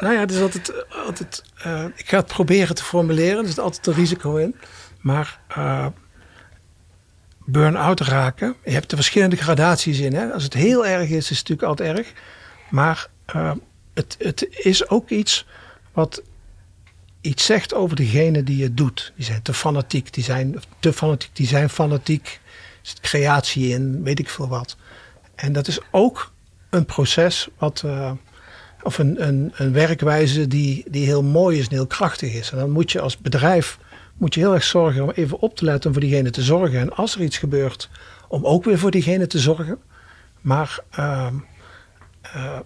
nou 0.03 0.13
ja, 0.13 0.19
het 0.19 0.31
is 0.31 0.41
altijd... 0.41 0.85
altijd 1.05 1.43
uh, 1.65 1.83
ik 1.95 2.09
ga 2.09 2.17
het 2.17 2.27
proberen 2.27 2.75
te 2.75 2.83
formuleren. 2.83 3.41
Er 3.41 3.47
zit 3.47 3.59
altijd 3.59 3.87
een 3.87 3.93
risico 3.93 4.35
in. 4.35 4.55
Maar 5.01 5.39
uh, 5.57 5.85
burn-out 7.45 7.99
raken... 7.99 8.55
Je 8.63 8.71
hebt 8.71 8.91
er 8.91 8.97
verschillende 8.97 9.35
gradaties 9.35 9.99
in. 9.99 10.13
Hè? 10.13 10.31
Als 10.31 10.43
het 10.43 10.53
heel 10.53 10.85
erg 10.85 11.09
is, 11.09 11.31
is 11.31 11.39
het 11.39 11.49
natuurlijk 11.49 11.67
altijd 11.67 11.97
erg. 11.97 12.13
Maar 12.69 13.07
uh, 13.35 13.51
het, 13.93 14.15
het 14.19 14.47
is 14.49 14.89
ook 14.89 15.09
iets 15.09 15.47
wat 15.93 16.21
iets 17.21 17.45
zegt 17.45 17.73
over 17.73 17.95
degene 17.95 18.43
die 18.43 18.63
het 18.63 18.77
doet. 18.77 19.13
Die 19.15 19.25
zijn 19.25 19.41
te 19.41 19.53
fanatiek. 19.53 20.13
Die 20.13 20.23
zijn 20.23 20.61
te 20.79 20.93
fanatiek. 20.93 21.29
Die 21.33 21.47
zijn 21.47 21.69
fanatiek. 21.69 22.39
Er 22.53 22.79
zit 22.81 22.99
creatie 22.99 23.67
in, 23.67 24.03
weet 24.03 24.19
ik 24.19 24.29
veel 24.29 24.47
wat. 24.47 24.77
En 25.35 25.53
dat 25.53 25.67
is 25.67 25.79
ook 25.91 26.31
een 26.69 26.85
proces 26.85 27.47
wat, 27.57 27.83
uh, 27.85 28.11
of 28.83 28.97
een, 28.97 29.27
een, 29.27 29.51
een 29.55 29.73
werkwijze 29.73 30.47
die, 30.47 30.85
die 30.89 31.05
heel 31.05 31.23
mooi 31.23 31.59
is 31.59 31.67
en 31.67 31.73
heel 31.73 31.87
krachtig 31.87 32.33
is. 32.33 32.51
En 32.51 32.57
dan 32.57 32.71
moet 32.71 32.91
je 32.91 33.01
als 33.01 33.17
bedrijf 33.17 33.77
moet 34.17 34.33
je 34.33 34.39
heel 34.39 34.53
erg 34.53 34.63
zorgen 34.63 35.03
om 35.03 35.09
even 35.09 35.39
op 35.39 35.55
te 35.55 35.65
letten 35.65 35.87
om 35.87 35.93
voor 35.93 36.05
diegene 36.05 36.29
te 36.29 36.41
zorgen. 36.41 36.79
En 36.79 36.95
als 36.95 37.15
er 37.15 37.21
iets 37.21 37.37
gebeurt, 37.37 37.89
om 38.27 38.45
ook 38.45 38.63
weer 38.63 38.79
voor 38.79 38.91
diegene 38.91 39.27
te 39.27 39.39
zorgen. 39.39 39.79
Maar 40.41 40.79
uh, 40.99 41.27
uh, 42.35 42.59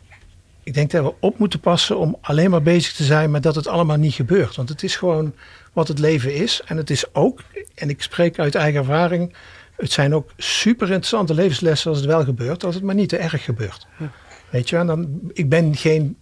ik 0.72 0.78
denk 0.78 0.92
dat 0.92 1.04
we 1.04 1.14
op 1.20 1.38
moeten 1.38 1.60
passen 1.60 1.98
om 1.98 2.18
alleen 2.22 2.50
maar 2.50 2.62
bezig 2.62 2.94
te 2.94 3.04
zijn 3.04 3.32
met 3.32 3.44
dat 3.44 3.56
het 3.56 3.68
allemaal 3.68 3.98
niet 3.98 4.14
gebeurt. 4.14 4.56
Want 4.56 4.70
het 4.70 4.84
is 4.84 4.96
gewoon 4.96 5.34
wat 5.74 5.88
het 5.88 6.00
leven 6.00 6.34
is. 6.36 6.62
En 6.66 6.78
het 6.78 6.90
is 6.90 7.14
ook, 7.14 7.40
en 7.76 7.90
ik 7.90 8.02
spreek 8.02 8.40
uit 8.40 8.56
eigen 8.56 8.80
ervaring, 8.80 9.34
het 9.76 9.92
zijn 9.92 10.16
ook 10.16 10.32
super 10.38 10.88
interessante 10.88 11.34
levenslessen 11.34 11.90
als 11.90 12.00
het 12.00 12.08
wel 12.08 12.24
gebeurt, 12.24 12.64
als 12.64 12.76
het 12.76 12.84
maar 12.84 12.96
niet 12.96 13.10
te 13.10 13.18
erg 13.18 13.44
gebeurt. 13.44 13.88
Ja. 13.98 14.12
Weet 14.50 14.70
je, 14.70 14.78
en 14.78 14.88
dan, 14.88 15.20
ik 15.34 15.50
ben 15.50 15.76
geen, 15.76 16.18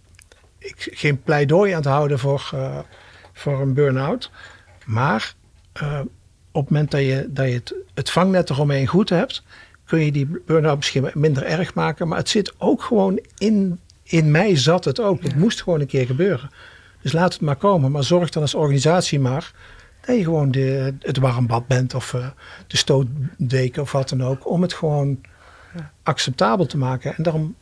ik, 0.58 0.88
geen 0.92 1.22
pleidooi 1.22 1.70
aan 1.70 1.80
het 1.80 1.90
houden 1.90 2.18
voor, 2.18 2.50
uh, 2.54 2.78
voor 3.32 3.60
een 3.60 3.74
burn-out. 3.74 4.30
Maar 4.84 5.34
uh, 5.82 6.00
op 6.52 6.62
het 6.62 6.70
moment 6.70 6.90
dat 6.90 7.00
je, 7.00 7.26
dat 7.28 7.46
je 7.46 7.54
het, 7.54 7.74
het 7.94 8.10
vangnet 8.10 8.50
eromheen 8.50 8.86
goed 8.86 9.08
hebt, 9.08 9.42
kun 9.84 10.04
je 10.04 10.12
die 10.12 10.42
burn-out 10.46 10.76
misschien 10.76 11.10
minder 11.14 11.42
erg 11.42 11.74
maken. 11.74 12.08
Maar 12.08 12.18
het 12.18 12.28
zit 12.28 12.54
ook 12.58 12.82
gewoon 12.82 13.20
in, 13.38 13.80
in 14.10 14.30
mij 14.30 14.56
zat 14.56 14.84
het 14.84 15.00
ook. 15.00 15.22
Het 15.22 15.36
moest 15.36 15.62
gewoon 15.62 15.80
een 15.80 15.86
keer 15.86 16.06
gebeuren. 16.06 16.50
Dus 17.02 17.12
laat 17.12 17.32
het 17.32 17.42
maar 17.42 17.56
komen. 17.56 17.90
Maar 17.90 18.04
zorg 18.04 18.30
dan 18.30 18.42
als 18.42 18.54
organisatie 18.54 19.20
maar 19.20 19.52
dat 20.06 20.16
je 20.16 20.24
gewoon 20.24 20.50
de, 20.50 20.94
het 20.98 21.18
warmbad 21.18 21.66
bent 21.66 21.94
of 21.94 22.12
uh, 22.12 22.26
de 22.66 22.76
stootdeken 22.76 23.82
of 23.82 23.92
wat 23.92 24.08
dan 24.08 24.24
ook. 24.24 24.50
Om 24.50 24.62
het 24.62 24.72
gewoon 24.72 25.20
acceptabel 26.02 26.66
te 26.66 26.78
maken. 26.78 27.16
En 27.16 27.22
daarom, 27.22 27.54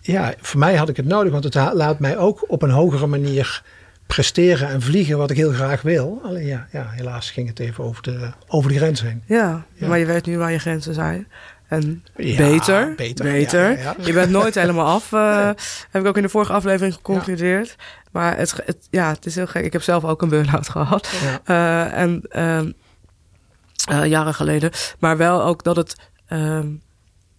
ja, 0.00 0.34
voor 0.40 0.58
mij 0.58 0.76
had 0.76 0.88
ik 0.88 0.96
het 0.96 1.06
nodig. 1.06 1.32
Want 1.32 1.44
het 1.44 1.54
laat 1.54 1.98
mij 1.98 2.18
ook 2.18 2.50
op 2.50 2.62
een 2.62 2.70
hogere 2.70 3.06
manier 3.06 3.62
presteren 4.06 4.68
en 4.68 4.82
vliegen 4.82 5.18
wat 5.18 5.30
ik 5.30 5.36
heel 5.36 5.52
graag 5.52 5.82
wil. 5.82 6.20
Alleen 6.22 6.46
ja, 6.46 6.66
ja 6.72 6.88
helaas 6.90 7.30
ging 7.30 7.48
het 7.48 7.58
even 7.58 7.84
over 7.84 8.02
de, 8.02 8.30
over 8.46 8.70
de 8.70 8.76
grens 8.76 9.02
heen. 9.02 9.22
Ja, 9.26 9.64
ja. 9.72 9.88
maar 9.88 9.98
je 9.98 10.06
weet 10.06 10.26
nu 10.26 10.38
waar 10.38 10.52
je 10.52 10.58
grenzen 10.58 10.94
zijn. 10.94 11.26
En 11.72 12.04
ja, 12.16 12.36
beter, 12.36 12.94
beter. 12.94 13.24
beter. 13.24 13.70
Ja, 13.70 13.76
ja, 13.78 13.94
je 14.04 14.12
bent 14.12 14.30
nooit 14.30 14.54
helemaal 14.54 14.86
af. 14.86 15.12
Uh, 15.12 15.36
nee. 15.44 15.54
Heb 15.90 16.02
ik 16.02 16.06
ook 16.06 16.16
in 16.16 16.22
de 16.22 16.28
vorige 16.28 16.52
aflevering 16.52 16.94
geconcludeerd. 16.94 17.76
Maar 18.10 18.36
het, 18.36 18.60
het, 18.64 18.86
ja, 18.90 19.08
het 19.08 19.26
is 19.26 19.34
heel 19.34 19.46
gek. 19.46 19.64
Ik 19.64 19.72
heb 19.72 19.82
zelf 19.82 20.04
ook 20.04 20.22
een 20.22 20.28
burn-out 20.28 20.68
gehad. 20.76 21.12
Uh, 21.46 21.98
en 21.98 22.22
uh, 22.36 24.06
jaren 24.06 24.34
geleden. 24.34 24.70
Maar 24.98 25.16
wel 25.16 25.42
ook 25.42 25.64
dat 25.64 25.76
het... 25.76 25.96
Ehm, 26.26 26.66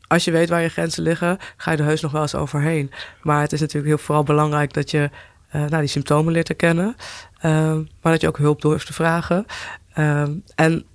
als 0.08 0.24
je 0.24 0.32
weet 0.32 0.50
waar 0.50 0.62
je 0.62 0.70
grenzen 0.70 1.04
liggen, 1.04 1.38
ga 1.58 1.72
je 1.72 1.78
er 1.78 1.84
heus 1.84 2.02
nog 2.02 2.12
wel 2.12 2.22
eens 2.22 2.36
overheen. 2.36 2.92
Maar 3.22 3.42
het 3.42 3.54
is 3.54 3.60
natuurlijk 3.60 3.88
heel 3.88 4.06
vooral 4.06 4.24
belangrijk 4.24 4.74
dat 4.74 4.92
je 4.92 5.10
nou, 5.52 5.80
die 5.80 5.88
symptomen 5.88 6.34
leert 6.34 6.46
te 6.46 6.54
kennen. 6.54 6.96
Ehm, 7.40 7.78
maar 8.02 8.12
dat 8.12 8.22
je 8.22 8.28
ook 8.28 8.38
hulp 8.38 8.62
durft 8.62 8.86
te 8.86 8.94
vragen. 8.94 9.46
Ehm, 9.94 10.32
en 10.56 10.86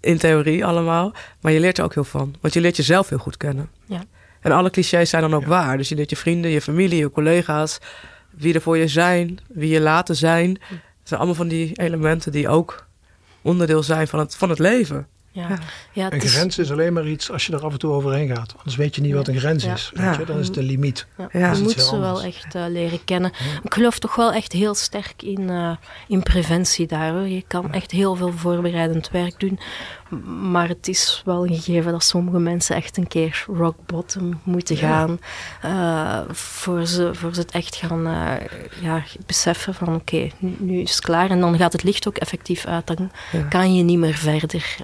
in 0.00 0.18
theorie 0.18 0.64
allemaal. 0.64 1.12
Maar 1.40 1.52
je 1.52 1.60
leert 1.60 1.78
er 1.78 1.84
ook 1.84 1.94
heel 1.94 2.04
van. 2.04 2.34
Want 2.40 2.54
je 2.54 2.60
leert 2.60 2.76
jezelf 2.76 3.08
heel 3.08 3.18
goed 3.18 3.36
kennen. 3.36 3.70
Ja. 3.86 4.04
En 4.40 4.52
alle 4.52 4.70
clichés 4.70 5.10
zijn 5.10 5.22
dan 5.22 5.34
ook 5.34 5.42
ja. 5.42 5.48
waar. 5.48 5.76
Dus 5.76 5.88
je 5.88 5.94
leert 5.94 6.10
je 6.10 6.16
vrienden, 6.16 6.50
je 6.50 6.60
familie, 6.60 6.98
je 6.98 7.10
collega's. 7.10 7.78
Wie 8.30 8.54
er 8.54 8.60
voor 8.60 8.76
je 8.76 8.88
zijn, 8.88 9.38
wie 9.48 9.68
je 9.68 9.80
laten 9.80 10.16
zijn. 10.16 10.52
Dat 10.52 10.78
zijn 11.02 11.20
allemaal 11.20 11.38
van 11.38 11.48
die 11.48 11.72
elementen 11.80 12.32
die 12.32 12.48
ook 12.48 12.86
onderdeel 13.42 13.82
zijn 13.82 14.08
van 14.08 14.18
het, 14.18 14.36
van 14.36 14.48
het 14.48 14.58
leven. 14.58 15.06
Ja. 15.92 16.12
Een 16.12 16.20
grens 16.20 16.58
is 16.58 16.70
alleen 16.70 16.92
maar 16.92 17.06
iets 17.06 17.30
als 17.30 17.46
je 17.46 17.52
er 17.52 17.64
af 17.64 17.72
en 17.72 17.78
toe 17.78 17.92
overheen 17.92 18.28
gaat. 18.28 18.54
Anders 18.56 18.76
weet 18.76 18.94
je 18.94 19.00
niet 19.00 19.14
wat 19.14 19.28
een 19.28 19.38
grens 19.38 19.64
is. 19.64 19.90
Weet 19.94 20.16
je? 20.16 20.24
Dan 20.24 20.38
is 20.38 20.52
de 20.52 20.62
limiet. 20.62 21.06
Ja. 21.32 21.52
Je 21.52 21.62
moet 21.62 21.80
ze 21.80 21.98
wel 21.98 22.22
echt 22.22 22.54
uh, 22.54 22.64
leren 22.68 23.04
kennen. 23.04 23.32
Ik 23.62 23.74
geloof 23.74 23.98
toch 23.98 24.14
wel 24.14 24.32
echt 24.32 24.52
heel 24.52 24.74
sterk 24.74 25.22
in, 25.22 25.40
uh, 25.40 25.76
in 26.08 26.22
preventie 26.22 26.86
daar. 26.86 27.12
Hoor. 27.12 27.28
Je 27.28 27.44
kan 27.46 27.72
echt 27.72 27.90
heel 27.90 28.14
veel 28.14 28.32
voorbereidend 28.32 29.10
werk 29.10 29.40
doen. 29.40 29.58
Maar 30.50 30.68
het 30.68 30.88
is 30.88 31.22
wel 31.24 31.46
een 31.46 31.54
gegeven 31.54 31.92
dat 31.92 32.04
sommige 32.04 32.38
mensen 32.38 32.76
echt 32.76 32.96
een 32.96 33.06
keer 33.06 33.44
rock 33.46 33.76
bottom 33.86 34.40
moeten 34.42 34.76
gaan. 34.76 35.18
Uh, 35.64 36.20
voor, 36.30 36.86
ze, 36.86 37.14
voor 37.14 37.34
ze 37.34 37.40
het 37.40 37.50
echt 37.50 37.76
gaan 37.76 38.02
ja, 38.80 39.04
beseffen 39.26 39.74
van 39.74 39.88
oké, 39.88 39.96
okay, 39.96 40.32
nu, 40.38 40.54
nu, 40.58 40.80
is 40.80 40.90
het 40.90 41.00
klaar. 41.00 41.30
En 41.30 41.40
dan 41.40 41.56
gaat 41.56 41.72
het 41.72 41.82
licht 41.82 42.08
ook 42.08 42.16
effectief 42.16 42.64
uit. 42.64 42.86
Dan 42.86 43.10
kan 43.48 43.74
je 43.74 43.82
niet 43.82 43.98
meer 43.98 44.14
verder. 44.14 44.76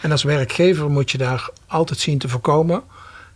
En 0.00 0.10
als 0.10 0.22
werkgever 0.22 0.90
moet 0.90 1.10
je 1.10 1.18
daar 1.18 1.50
altijd 1.66 1.98
zien 1.98 2.18
te 2.18 2.28
voorkomen. 2.28 2.82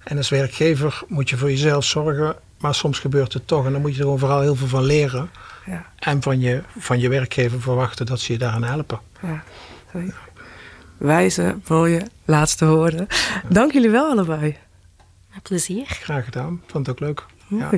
En 0.04 0.16
als 0.16 0.28
werkgever 0.28 1.02
moet 1.08 1.30
je 1.30 1.36
voor 1.36 1.50
jezelf 1.50 1.84
zorgen. 1.84 2.36
Maar 2.58 2.74
soms 2.74 2.98
gebeurt 2.98 3.32
het 3.32 3.46
toch. 3.46 3.66
En 3.66 3.72
dan 3.72 3.80
moet 3.80 3.90
je 3.90 3.96
er 3.96 4.02
gewoon 4.02 4.18
vooral 4.18 4.40
heel 4.40 4.54
veel 4.54 4.66
van 4.66 4.84
leren. 4.84 5.30
Ja. 5.66 5.86
En 5.98 6.22
van 6.22 6.40
je, 6.40 6.62
van 6.78 7.00
je 7.00 7.08
werkgever 7.08 7.60
verwachten 7.60 8.06
dat 8.06 8.20
ze 8.20 8.32
je 8.32 8.38
daaraan 8.38 8.64
helpen. 8.64 9.00
Ja, 9.22 9.42
sorry. 9.92 10.12
Wijze, 10.98 11.56
mooie, 11.68 12.02
laatste 12.24 12.66
woorden. 12.66 13.06
Ja. 13.08 13.42
Dank 13.48 13.72
jullie 13.72 13.90
wel 13.90 14.10
allebei. 14.10 14.56
Met 15.34 15.42
plezier. 15.42 15.84
Graag 15.86 16.24
gedaan. 16.24 16.62
Vond 16.66 16.86
het 16.86 16.94
ook 16.94 17.00
leuk. 17.00 17.24
Ja. 17.48 17.70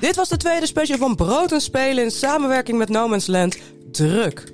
Dit 0.00 0.16
was 0.16 0.28
de 0.28 0.36
tweede 0.36 0.66
special 0.66 0.98
van 0.98 1.16
Brood 1.16 1.52
en 1.52 1.60
Spelen 1.60 2.04
in 2.04 2.10
samenwerking 2.10 2.78
met 2.78 2.88
No 2.88 3.08
Man's 3.08 3.26
Land. 3.26 3.58
Druk. 3.92 4.52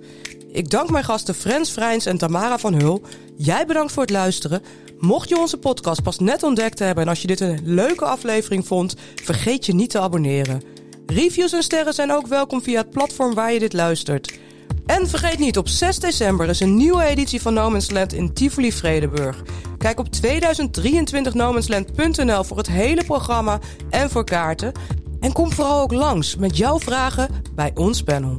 Ik 0.53 0.70
dank 0.70 0.91
mijn 0.91 1.05
gasten 1.05 1.34
Frans 1.34 1.72
Vrijns 1.72 2.07
en 2.07 2.18
Tamara 2.18 2.59
van 2.59 2.74
Hul. 2.74 3.03
Jij 3.37 3.66
bedankt 3.66 3.93
voor 3.93 4.03
het 4.03 4.11
luisteren. 4.11 4.62
Mocht 4.99 5.28
je 5.28 5.39
onze 5.39 5.57
podcast 5.57 6.03
pas 6.03 6.18
net 6.18 6.43
ontdekt 6.43 6.78
hebben 6.78 7.03
en 7.05 7.09
als 7.09 7.20
je 7.20 7.26
dit 7.26 7.41
een 7.41 7.61
leuke 7.64 8.05
aflevering 8.05 8.66
vond, 8.66 8.97
vergeet 9.14 9.66
je 9.66 9.74
niet 9.74 9.91
te 9.91 10.01
abonneren. 10.01 10.62
Reviews 11.07 11.52
en 11.52 11.62
sterren 11.62 11.94
zijn 11.94 12.12
ook 12.12 12.26
welkom 12.26 12.62
via 12.62 12.80
het 12.80 12.90
platform 12.90 13.34
waar 13.34 13.52
je 13.52 13.59
dit 13.59 13.72
luistert. 13.72 14.38
En 14.86 15.09
vergeet 15.09 15.38
niet, 15.38 15.59
op 15.59 15.68
6 15.68 15.98
december 15.98 16.48
is 16.48 16.61
een 16.61 16.76
nieuwe 16.76 17.04
editie 17.04 17.42
van 17.42 17.54
No 17.54 17.70
Man's 17.70 17.90
Land 17.90 18.12
in 18.12 18.32
Tivoli 18.32 18.72
Vredenburg. 18.72 19.42
Kijk 19.78 19.98
op 19.98 20.07
2023nomansland.nl 20.26 22.44
voor 22.44 22.57
het 22.57 22.66
hele 22.66 23.04
programma 23.04 23.59
en 23.90 24.11
voor 24.11 24.24
kaarten. 24.24 24.72
En 25.20 25.32
kom 25.32 25.52
vooral 25.52 25.82
ook 25.82 25.92
langs 25.92 26.36
met 26.36 26.57
jouw 26.57 26.78
vragen 26.78 27.28
bij 27.54 27.70
ons 27.74 28.02
panel. 28.02 28.38